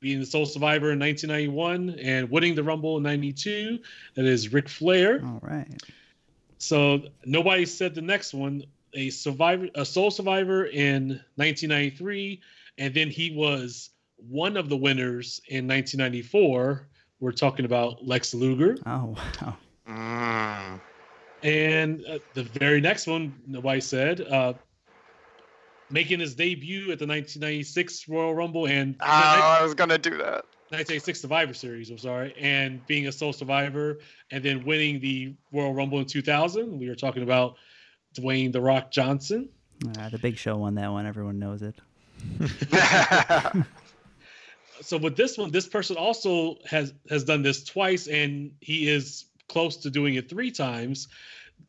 being 0.00 0.20
the 0.20 0.26
sole 0.26 0.46
Survivor 0.46 0.92
in 0.92 0.98
1991 0.98 1.98
and 2.00 2.30
winning 2.30 2.54
the 2.54 2.64
Rumble 2.64 2.96
in 2.96 3.02
'92. 3.02 3.78
That 4.14 4.24
is 4.24 4.52
Ric 4.52 4.68
Flair. 4.68 5.22
All 5.24 5.40
right. 5.42 5.68
So 6.58 7.02
nobody 7.24 7.66
said 7.66 7.94
the 7.94 8.02
next 8.02 8.34
one. 8.34 8.64
A 8.94 9.08
survivor, 9.10 9.68
a 9.76 9.84
sole 9.84 10.10
Survivor 10.10 10.66
in 10.66 11.20
1993, 11.36 12.40
and 12.78 12.92
then 12.92 13.08
he 13.08 13.30
was 13.30 13.90
one 14.16 14.56
of 14.56 14.68
the 14.68 14.76
winners 14.76 15.40
in 15.48 15.68
1994. 15.68 16.88
We're 17.20 17.32
talking 17.32 17.64
about 17.66 18.04
Lex 18.04 18.34
Luger. 18.34 18.76
Oh 18.84 19.16
wow. 19.40 19.56
Mm. 19.88 20.80
And 21.42 22.04
uh, 22.06 22.18
the 22.34 22.42
very 22.42 22.80
next 22.80 23.06
one, 23.06 23.34
nobody 23.46 23.80
said, 23.80 24.20
uh, 24.22 24.54
making 25.90 26.20
his 26.20 26.34
debut 26.34 26.92
at 26.92 26.98
the 26.98 27.06
1996 27.06 28.08
Royal 28.08 28.34
Rumble 28.34 28.66
and 28.66 28.96
Oh, 29.00 29.04
I 29.06 29.62
was 29.62 29.74
gonna 29.74 29.98
do 29.98 30.10
that. 30.18 30.44
1986 30.70 31.20
Survivor 31.20 31.52
Series. 31.54 31.90
I'm 31.90 31.98
sorry, 31.98 32.32
and 32.38 32.86
being 32.86 33.08
a 33.08 33.12
sole 33.12 33.32
survivor, 33.32 33.98
and 34.30 34.44
then 34.44 34.64
winning 34.64 35.00
the 35.00 35.34
Royal 35.52 35.74
Rumble 35.74 35.98
in 35.98 36.06
2000. 36.06 36.78
We 36.78 36.88
were 36.88 36.94
talking 36.94 37.24
about 37.24 37.56
Dwayne 38.14 38.52
the 38.52 38.60
Rock 38.60 38.92
Johnson. 38.92 39.48
Uh, 39.98 40.08
the 40.10 40.18
Big 40.18 40.36
Show 40.36 40.56
won 40.58 40.76
that 40.76 40.92
one. 40.92 41.06
Everyone 41.06 41.38
knows 41.38 41.62
it. 41.62 41.74
So 44.82 44.96
with 44.96 45.14
this 45.14 45.36
one, 45.36 45.50
this 45.50 45.66
person 45.68 45.96
also 45.96 46.56
has 46.64 46.94
has 47.10 47.24
done 47.24 47.42
this 47.42 47.62
twice, 47.64 48.06
and 48.06 48.52
he 48.60 48.88
is 48.88 49.26
close 49.48 49.76
to 49.78 49.90
doing 49.90 50.14
it 50.14 50.30
three 50.30 50.50
times. 50.50 51.08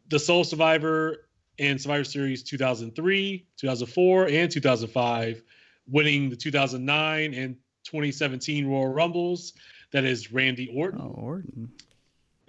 The 0.10 0.18
Sole 0.18 0.46
Survivor 0.46 1.26
in 1.62 1.78
Survivor 1.78 2.04
Series 2.04 2.42
2003, 2.42 3.46
2004, 3.56 4.28
and 4.30 4.52
2005, 4.52 5.44
winning 5.88 6.28
the 6.28 6.36
2009 6.36 7.36
and 7.36 7.56
2017 7.84 8.68
Royal 8.68 8.88
Rumbles. 8.88 9.54
That 9.92 10.04
is 10.04 10.32
Randy 10.32 10.74
Orton. 10.76 11.00
Oh, 11.00 11.14
Orton. 11.22 11.72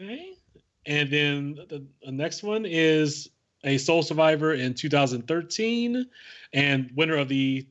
Okay. 0.01 0.33
And 0.87 1.11
then 1.11 1.55
the, 1.69 1.85
the 2.03 2.11
next 2.11 2.43
one 2.43 2.65
is 2.65 3.29
a 3.65 3.77
Sole 3.77 4.03
Survivor 4.03 4.55
in 4.55 4.73
2013 4.73 6.07
and 6.55 6.91
winner 6.97 7.17
of 7.17 7.29
the 7.29 7.67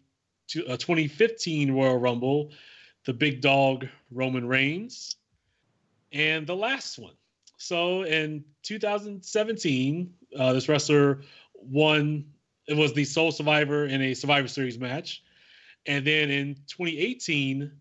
two- 0.48 0.68
uh, 0.68 0.78
2015 0.78 1.72
Royal 1.72 1.98
Rumble, 1.98 2.52
the 3.06 3.14
big 3.14 3.42
dog 3.42 3.88
Roman 4.12 4.48
Reigns. 4.48 5.16
And 6.14 6.46
the 6.46 6.56
last 6.56 7.00
one. 7.00 7.16
So 7.58 8.04
in 8.04 8.44
2017, 8.62 10.14
uh, 10.38 10.54
this 10.54 10.68
wrestler 10.70 11.22
won, 11.56 12.26
it 12.68 12.76
was 12.76 12.94
the 12.94 13.04
sole 13.06 13.32
Survivor 13.32 13.86
in 13.86 14.02
a 14.02 14.14
Survivor 14.14 14.48
Series 14.48 14.78
match. 14.80 15.24
And 15.88 16.06
then 16.06 16.30
in 16.30 16.56
2018, 16.68 17.72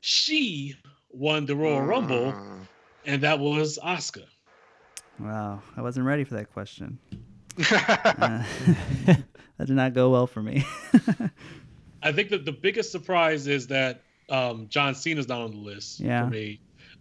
she 0.00 0.74
won 1.10 1.46
the 1.46 1.54
Royal 1.56 1.80
Rumble, 1.82 2.34
and 3.04 3.22
that 3.22 3.38
was 3.38 3.78
Asuka. 3.84 4.24
Wow. 5.20 5.62
I 5.76 5.82
wasn't 5.82 6.06
ready 6.06 6.24
for 6.24 6.34
that 6.34 6.52
question. 6.52 6.98
Uh, 7.58 7.62
that 9.06 9.24
did 9.66 9.70
not 9.70 9.94
go 9.94 10.10
well 10.10 10.26
for 10.26 10.42
me. 10.42 10.64
I 12.02 12.12
think 12.12 12.30
that 12.30 12.44
the 12.44 12.52
biggest 12.52 12.90
surprise 12.92 13.46
is 13.46 13.66
that 13.68 14.02
um, 14.28 14.66
John 14.68 14.94
Cena's 14.94 15.28
not 15.28 15.40
on 15.40 15.50
the 15.52 15.56
list 15.58 16.00
Yeah. 16.00 16.24
for 16.24 16.30
me. 16.30 16.60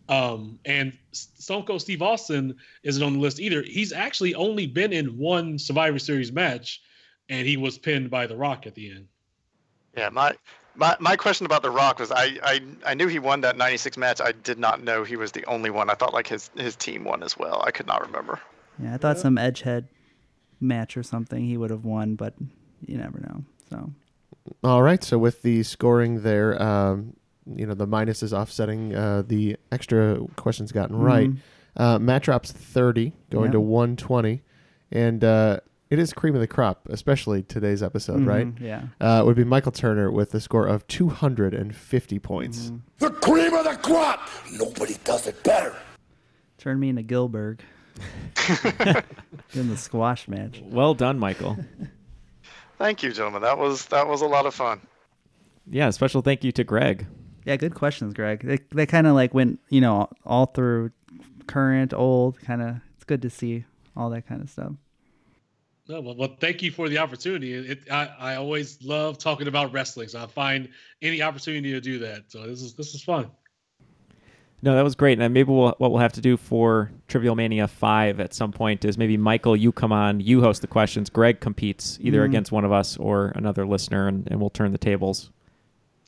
Um, 0.10 0.60
and 0.66 0.97
S- 1.12 1.30
Stone 1.36 1.64
Cold 1.64 1.82
Steve 1.82 2.01
Austin 2.01 2.56
isn't 2.84 3.01
on 3.01 3.14
the 3.14 3.20
list 3.20 3.39
either. 3.39 3.62
He's 3.62 3.93
actually 3.93 4.36
only 4.36 4.68
been 4.68 4.91
in 4.91 5.18
one 5.18 5.58
Survivor 5.58 5.99
Series 5.99 6.32
match, 6.32 6.82
and 7.30 7.47
he 7.47 7.56
was 7.58 7.78
pinned 7.78 8.10
by 8.10 8.28
The 8.28 8.36
Rock 8.36 8.68
at 8.68 8.76
the 8.76 8.91
end. 8.91 9.08
Yeah, 9.95 10.10
my 10.10 10.36
my 10.76 10.97
my 10.99 11.16
question 11.16 11.45
about 11.45 11.62
The 11.62 11.70
Rock 11.70 11.99
was 11.99 12.12
I 12.12 12.38
I, 12.43 12.62
I 12.86 12.93
knew 12.95 13.08
he 13.08 13.20
won 13.20 13.41
that 13.41 13.58
'96 13.58 13.95
match. 13.97 14.20
I 14.20 14.32
did 14.34 14.60
not 14.60 14.84
know 14.84 15.04
he 15.04 15.16
was 15.16 15.32
the 15.32 15.45
only 15.45 15.70
one. 15.70 15.89
I 15.89 15.93
thought 15.93 16.14
like 16.14 16.28
his 16.28 16.49
his 16.58 16.76
team 16.76 17.04
won 17.06 17.24
as 17.24 17.38
well. 17.38 17.64
I 17.66 17.72
could 17.72 17.88
not 17.88 18.01
remember. 18.06 18.39
yeah, 18.82 18.93
I 18.95 18.97
thought 18.97 19.20
some 19.20 19.38
Edgehead 19.38 19.88
match 20.60 20.97
or 20.97 21.04
something 21.04 21.45
he 21.45 21.58
would 21.58 21.70
have 21.70 21.86
won, 21.86 22.16
but 22.16 22.34
you 22.86 22.97
never 22.97 23.20
know. 23.20 23.43
So 23.70 23.91
All 24.64 24.82
right. 24.82 25.04
So 25.04 25.18
with 25.18 25.43
the 25.43 25.64
scoring 25.64 26.22
there, 26.24 26.62
um, 26.62 27.16
you 27.46 27.66
know 27.66 27.74
the 27.74 27.88
minus 27.88 28.24
is 28.24 28.34
offsetting 28.34 28.96
uh, 28.96 29.24
the 29.26 29.58
extra 29.72 30.20
questions 30.36 30.72
gotten 30.72 30.96
right. 30.98 31.30
Mhm. 31.30 31.38
Uh, 31.76 32.00
Matt 32.00 32.24
drops 32.24 32.52
thirty, 32.52 33.14
going 33.32 33.52
to 33.52 33.60
one 33.60 33.96
twenty, 33.96 34.41
and 34.91 35.24
uh, 35.24 35.60
it 35.89 36.00
is 36.00 36.14
cream 36.14 36.36
of 36.36 36.41
the 36.41 36.48
crop, 36.48 36.88
especially 36.89 37.41
today's 37.44 37.82
episode, 37.84 38.26
right? 38.26 38.48
Mhm, 38.56 38.60
yeah. 38.62 38.84
Uh, 39.02 39.22
it 39.22 39.26
would 39.26 39.36
be 39.36 39.44
Michael 39.44 39.72
Turner 39.72 40.12
with 40.12 40.34
a 40.36 40.39
score 40.39 40.68
of 40.68 40.86
two 40.88 41.10
hundred 41.10 41.54
and 41.54 41.76
fifty 41.76 42.20
points. 42.20 42.66
Mm-hmm. 42.66 42.78
The 43.00 43.10
cream 43.12 43.54
of 43.54 43.64
the 43.66 43.76
crop. 43.82 44.22
Nobody 44.52 44.96
does 45.04 45.28
it 45.28 45.44
better. 45.44 45.76
turn 46.60 46.80
me 46.80 46.89
into 46.89 47.02
Gilbert 47.04 47.60
in 49.54 49.70
the 49.70 49.78
squash 49.78 50.28
match. 50.28 50.62
Well 50.66 50.94
done, 50.94 51.20
Michael. 51.20 51.58
Thank 52.78 53.04
you, 53.04 53.12
gentlemen. 53.14 53.41
That 53.41 53.58
was 53.58 53.86
that 53.88 54.08
was 54.08 54.22
a 54.22 54.26
lot 54.28 54.46
of 54.46 54.54
fun. 54.54 54.80
yeah, 55.70 55.89
special 55.89 56.22
thank 56.22 56.44
you 56.44 56.52
to 56.54 56.64
Greg. 56.64 57.06
Yeah, 57.46 57.56
good 57.58 57.76
questions, 57.76 58.14
Greg. 58.14 58.41
They, 58.46 58.60
they 58.74 58.86
kind 58.86 59.08
of 59.08 59.16
like 59.16 59.34
went, 59.34 59.60
you 59.70 59.82
know, 59.82 60.10
all 60.26 60.46
through 60.48 60.91
current, 61.48 61.94
old, 61.94 62.39
kind 62.39 62.62
of. 62.62 62.76
It's 62.96 63.04
good 63.04 63.22
to 63.24 63.30
see 63.30 63.66
all 63.98 64.10
that 64.12 64.28
kind 64.28 64.41
of 64.41 64.50
stuff. 64.50 64.72
No, 65.89 66.00
well, 66.00 66.16
well, 66.16 66.38
thank 66.39 66.62
you 66.62 66.72
for 66.72 66.88
the 66.88 66.98
opportunity. 67.00 67.54
It, 67.54 67.91
I, 67.91 68.10
I 68.18 68.36
always 68.36 68.82
love 68.82 69.18
talking 69.18 69.48
about 69.50 69.74
wrestling, 69.74 70.08
so 70.08 70.24
I 70.24 70.28
find 70.28 70.70
any 71.02 71.22
opportunity 71.22 71.72
to 71.74 71.82
do 71.82 72.00
that. 72.00 72.32
So 72.32 72.48
this 72.48 72.62
is 72.62 72.74
this 72.74 72.96
is 72.96 73.04
fun. 73.04 73.30
No, 74.62 74.76
that 74.76 74.82
was 74.84 74.96
great. 74.96 75.20
And 75.20 75.34
maybe 75.34 75.52
we'll, 75.52 75.76
what 75.80 75.91
we'll 75.91 76.00
have 76.00 76.14
to 76.14 76.22
do 76.22 76.38
for 76.38 76.89
Trivial 77.10 77.36
Mania 77.36 77.68
5 77.68 78.22
at 78.22 78.34
some 78.34 78.54
point 78.54 78.86
is 78.86 78.98
maybe 78.98 79.18
Michael, 79.18 79.58
you 79.58 79.74
come 79.74 79.91
on, 79.91 80.22
you 80.22 80.39
host 80.39 80.62
the 80.62 80.68
questions. 80.68 81.10
Greg 81.10 81.41
competes 81.41 81.98
either 82.00 82.22
Mhm. 82.22 82.26
against 82.30 82.54
one 82.54 82.64
of 82.64 82.72
us 82.72 82.96
or 82.96 83.34
another 83.36 83.66
listener, 83.68 84.08
and, 84.08 84.26
and 84.32 84.39
we'll 84.39 84.50
turn 84.50 84.72
the 84.72 84.78
tables. 84.78 85.32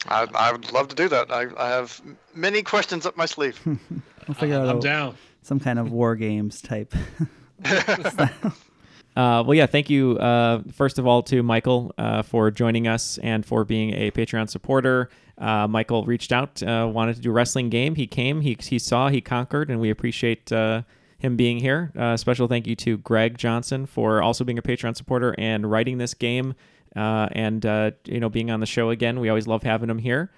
I, 0.07 0.27
I 0.35 0.51
would 0.51 0.71
love 0.71 0.87
to 0.89 0.95
do 0.95 1.07
that. 1.09 1.31
I, 1.31 1.47
I 1.57 1.69
have 1.69 2.01
many 2.33 2.61
questions 2.61 3.05
up 3.05 3.17
my 3.17 3.25
sleeve. 3.25 3.59
We'll 4.27 4.33
figure 4.33 4.55
out 4.55 4.67
I'm 4.67 4.77
a- 4.77 4.81
down. 4.81 5.15
some 5.43 5.59
kind 5.59 5.77
of 5.77 5.91
war 5.91 6.15
games 6.15 6.59
type. 6.59 6.95
Uh, 9.15 9.41
well, 9.47 9.55
yeah, 9.55 9.65
thank 9.65 9.89
you, 9.89 10.17
uh, 10.17 10.61
first 10.73 10.99
of 10.99 11.07
all, 11.07 11.23
to 11.23 11.41
Michael 11.41 11.93
uh, 11.97 12.21
for 12.21 12.51
joining 12.51 12.85
us 12.85 13.17
and 13.19 13.45
for 13.45 13.63
being 13.63 13.93
a 13.93 14.11
Patreon 14.11 14.49
supporter. 14.49 15.09
Uh, 15.37 15.65
Michael 15.69 16.03
reached 16.03 16.33
out, 16.33 16.61
uh, 16.61 16.89
wanted 16.93 17.15
to 17.15 17.21
do 17.21 17.29
a 17.29 17.33
wrestling 17.33 17.69
game. 17.69 17.95
He 17.95 18.07
came, 18.07 18.41
he, 18.41 18.57
he 18.59 18.77
saw, 18.77 19.07
he 19.07 19.21
conquered, 19.21 19.69
and 19.69 19.79
we 19.79 19.89
appreciate 19.89 20.51
uh, 20.51 20.81
him 21.17 21.37
being 21.37 21.59
here. 21.59 21.93
Uh, 21.97 22.17
special 22.17 22.49
thank 22.49 22.67
you 22.67 22.75
to 22.75 22.97
Greg 22.97 23.37
Johnson 23.37 23.85
for 23.85 24.21
also 24.21 24.43
being 24.43 24.57
a 24.57 24.61
Patreon 24.61 24.97
supporter 24.97 25.33
and 25.37 25.71
writing 25.71 25.97
this 25.97 26.13
game 26.13 26.53
uh, 26.95 27.27
and, 27.31 27.65
uh, 27.65 27.91
you 28.05 28.19
know, 28.19 28.29
being 28.29 28.51
on 28.51 28.59
the 28.59 28.65
show 28.65 28.89
again. 28.89 29.19
We 29.19 29.29
always 29.29 29.47
love 29.47 29.63
having 29.63 29.89
him 29.89 29.97
here. 29.99 30.31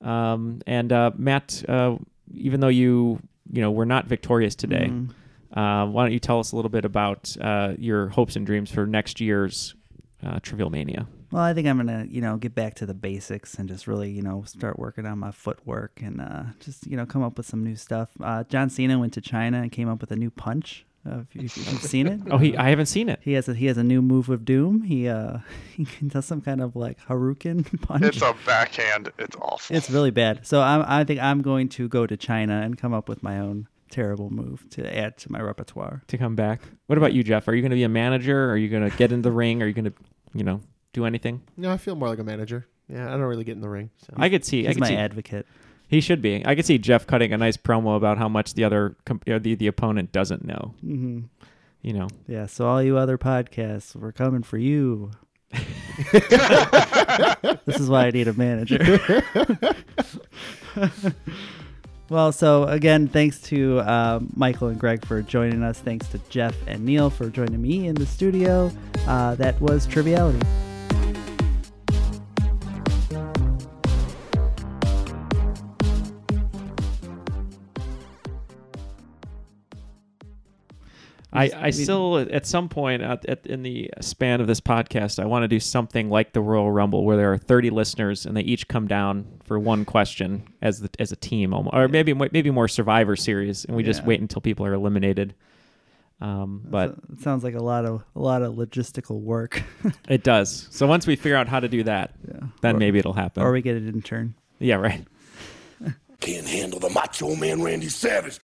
Um, 0.00 0.60
and 0.66 0.92
uh, 0.92 1.10
Matt, 1.16 1.64
uh, 1.68 1.96
even 2.32 2.60
though 2.60 2.68
you, 2.68 3.20
you 3.52 3.60
know, 3.62 3.70
were 3.70 3.86
not 3.86 4.06
victorious 4.06 4.54
today, 4.54 4.90
Mhm. 4.92 5.10
uh, 5.56 5.86
why 5.90 6.04
don't 6.04 6.12
you 6.12 6.18
tell 6.20 6.38
us 6.38 6.52
a 6.52 6.56
little 6.56 6.68
bit 6.68 6.84
about 6.84 7.36
uh, 7.40 7.74
your 7.78 8.08
hopes 8.08 8.36
and 8.36 8.46
dreams 8.46 8.70
for 8.70 8.86
next 8.86 9.20
year's 9.20 9.74
uh, 10.22 10.38
Trivial 10.40 10.70
Mania? 10.70 11.06
Well, 11.30 11.42
I 11.42 11.52
think 11.52 11.66
I'm 11.68 11.76
gonna, 11.76 12.06
you 12.08 12.20
know, 12.22 12.36
get 12.38 12.54
back 12.54 12.74
to 12.76 12.86
the 12.86 12.94
basics 12.94 13.54
and 13.56 13.68
just 13.68 13.86
really, 13.86 14.10
you 14.10 14.22
know, 14.22 14.44
start 14.46 14.78
working 14.78 15.04
on 15.04 15.18
my 15.18 15.30
footwork 15.30 16.00
and 16.02 16.20
uh, 16.20 16.42
just, 16.60 16.86
you 16.86 16.96
know, 16.96 17.04
come 17.04 17.22
up 17.22 17.36
with 17.36 17.44
some 17.46 17.62
new 17.62 17.76
stuff. 17.76 18.08
Uh, 18.20 18.44
John 18.44 18.70
Cena 18.70 18.98
went 18.98 19.12
to 19.14 19.20
China 19.20 19.60
and 19.60 19.70
came 19.70 19.88
up 19.88 20.00
with 20.00 20.10
a 20.10 20.16
new 20.16 20.30
punch. 20.30 20.86
Uh, 21.08 21.20
if, 21.20 21.34
you 21.34 21.42
you've 21.42 21.82
seen 21.82 22.06
it, 22.06 22.20
Oh, 22.30 22.38
he- 22.38 22.56
I 22.56 22.68
haven't 22.70 22.86
seen 22.86 23.08
it. 23.08 23.20
He 23.22 23.32
has 23.32 23.48
a 23.48 23.54
he 23.54 23.66
has 23.66 23.78
a 23.78 23.84
new 23.84 24.02
move 24.02 24.28
with 24.28 24.44
Doom. 24.44 24.82
He 24.82 25.08
uh 25.08 25.38
he 25.76 25.86
does 26.06 26.26
some 26.26 26.40
kind 26.40 26.60
of 26.60 26.76
like 26.76 26.98
Hadouken 27.06 27.80
punch. 27.82 28.04
It's 28.04 28.22
a 28.22 28.34
backhand. 28.46 29.10
It's 29.18 29.36
awful. 29.36 29.74
It's 29.76 29.90
really 29.90 30.10
bad. 30.10 30.46
So 30.46 30.60
I'm, 30.60 30.84
I 30.86 31.04
think 31.04 31.20
I'm 31.20 31.42
going 31.42 31.68
to 31.70 31.88
go 31.88 32.06
to 32.06 32.16
China 32.16 32.60
and 32.60 32.76
come 32.76 32.92
up 32.92 33.08
with 33.08 33.22
my 33.22 33.38
own 33.38 33.68
terrible 33.90 34.28
move 34.30 34.68
to 34.70 34.96
add 34.96 35.16
to 35.18 35.32
my 35.32 35.40
repertoire. 35.40 36.02
To 36.08 36.18
come 36.18 36.34
back. 36.36 36.60
What 36.86 36.98
about 36.98 37.12
you, 37.14 37.22
Jeff? 37.24 37.48
Are 37.48 37.54
you 37.54 37.62
going 37.62 37.70
to 37.70 37.76
be 37.76 37.84
a 37.84 37.88
manager? 37.88 38.50
Are 38.50 38.56
you 38.56 38.68
going 38.68 38.88
to 38.88 38.94
get 38.96 39.12
in 39.12 39.22
the 39.22 39.32
ring? 39.32 39.62
Are 39.62 39.66
you 39.66 39.72
going 39.72 39.86
to, 39.86 39.94
you 40.34 40.44
know, 40.44 40.60
do 40.92 41.06
anything? 41.06 41.40
No, 41.56 41.70
I 41.72 41.78
feel 41.78 41.94
more 41.96 42.08
like 42.08 42.18
a 42.18 42.24
manager. 42.24 42.66
Yeah, 42.88 43.06
I 43.06 43.12
don't 43.12 43.22
really 43.22 43.44
get 43.44 43.52
in 43.52 43.60
the 43.62 43.68
ring. 43.68 43.90
So. 44.06 44.12
I 44.16 44.28
could 44.28 44.44
see. 44.44 44.64
I 44.64 44.68
He's 44.68 44.76
could 44.76 44.80
my 44.80 44.88
see, 44.88 44.96
advocate. 44.96 45.46
He 45.88 46.00
should 46.02 46.20
be. 46.20 46.44
I 46.44 46.54
could 46.54 46.66
see 46.66 46.78
Jeff 46.78 47.06
cutting 47.06 47.32
a 47.32 47.38
nice 47.38 47.56
promo 47.56 47.96
about 47.96 48.18
how 48.18 48.28
much 48.28 48.54
the 48.54 48.64
other 48.64 48.96
com- 49.06 49.22
or 49.26 49.38
the 49.38 49.54
the 49.54 49.66
opponent 49.66 50.12
doesn't 50.12 50.44
know. 50.44 50.74
hmm 50.80 51.20
You 51.82 51.94
know. 51.94 52.08
Yeah. 52.26 52.46
So 52.46 52.66
all 52.66 52.82
you 52.82 52.98
other 52.98 53.16
podcasts, 53.18 53.96
we're 53.96 54.12
coming 54.12 54.42
for 54.42 54.58
you. 54.58 55.10
this 56.12 57.80
is 57.80 57.88
why 57.88 58.06
I 58.06 58.10
need 58.10 58.28
a 58.28 58.34
manager. 58.34 59.24
well, 62.10 62.32
so 62.32 62.64
again, 62.64 63.08
thanks 63.08 63.40
to 63.42 63.78
uh, 63.80 64.20
Michael 64.36 64.68
and 64.68 64.78
Greg 64.78 65.04
for 65.06 65.22
joining 65.22 65.62
us. 65.62 65.78
Thanks 65.78 66.06
to 66.08 66.18
Jeff 66.28 66.54
and 66.66 66.84
Neil 66.84 67.08
for 67.10 67.30
joining 67.30 67.62
me 67.62 67.86
in 67.88 67.94
the 67.94 68.06
studio. 68.06 68.70
Uh, 69.06 69.34
that 69.36 69.58
was 69.60 69.86
Triviality. 69.86 70.46
I, 81.32 81.50
I 81.54 81.70
still 81.70 82.16
at 82.18 82.46
some 82.46 82.68
point 82.70 83.02
at, 83.02 83.24
at, 83.26 83.46
in 83.46 83.62
the 83.62 83.90
span 84.00 84.40
of 84.40 84.46
this 84.46 84.60
podcast 84.62 85.22
I 85.22 85.26
want 85.26 85.42
to 85.42 85.48
do 85.48 85.60
something 85.60 86.08
like 86.08 86.32
the 86.32 86.40
Royal 86.40 86.70
Rumble 86.70 87.04
where 87.04 87.16
there 87.18 87.32
are 87.32 87.36
30 87.38 87.68
listeners 87.70 88.24
and 88.24 88.34
they 88.36 88.40
each 88.40 88.66
come 88.66 88.88
down 88.88 89.26
for 89.44 89.58
one 89.58 89.84
question 89.84 90.48
as 90.62 90.80
the, 90.80 90.90
as 90.98 91.12
a 91.12 91.16
team 91.16 91.52
almo- 91.52 91.70
or 91.72 91.86
maybe 91.88 92.14
maybe 92.14 92.50
more 92.50 92.66
Survivor 92.68 93.14
series 93.14 93.64
and 93.66 93.76
we 93.76 93.82
just 93.82 94.04
wait 94.04 94.20
until 94.20 94.40
people 94.40 94.64
are 94.64 94.72
eliminated. 94.72 95.34
Um, 96.20 96.62
but 96.64 96.96
it 97.12 97.20
sounds 97.20 97.44
like 97.44 97.54
a 97.54 97.62
lot 97.62 97.84
of 97.84 98.02
a 98.16 98.18
lot 98.20 98.42
of 98.42 98.54
logistical 98.54 99.20
work. 99.20 99.62
it 100.08 100.24
does. 100.24 100.66
So 100.72 100.86
once 100.86 101.06
we 101.06 101.14
figure 101.14 101.36
out 101.36 101.46
how 101.46 101.60
to 101.60 101.68
do 101.68 101.82
that, 101.84 102.14
then 102.62 102.76
Or- 102.76 102.78
maybe 102.78 102.98
it'll 102.98 103.12
happen. 103.12 103.42
or 103.42 103.52
we 103.52 103.62
get 103.62 103.76
an 103.76 103.86
intern. 103.86 104.34
Yeah, 104.58 104.76
right. 104.76 105.06
Can't 106.20 106.46
handle 106.48 106.80
the 106.80 106.90
macho 106.90 107.36
man 107.36 107.62
Randy 107.62 107.88
Savage. 107.88 108.40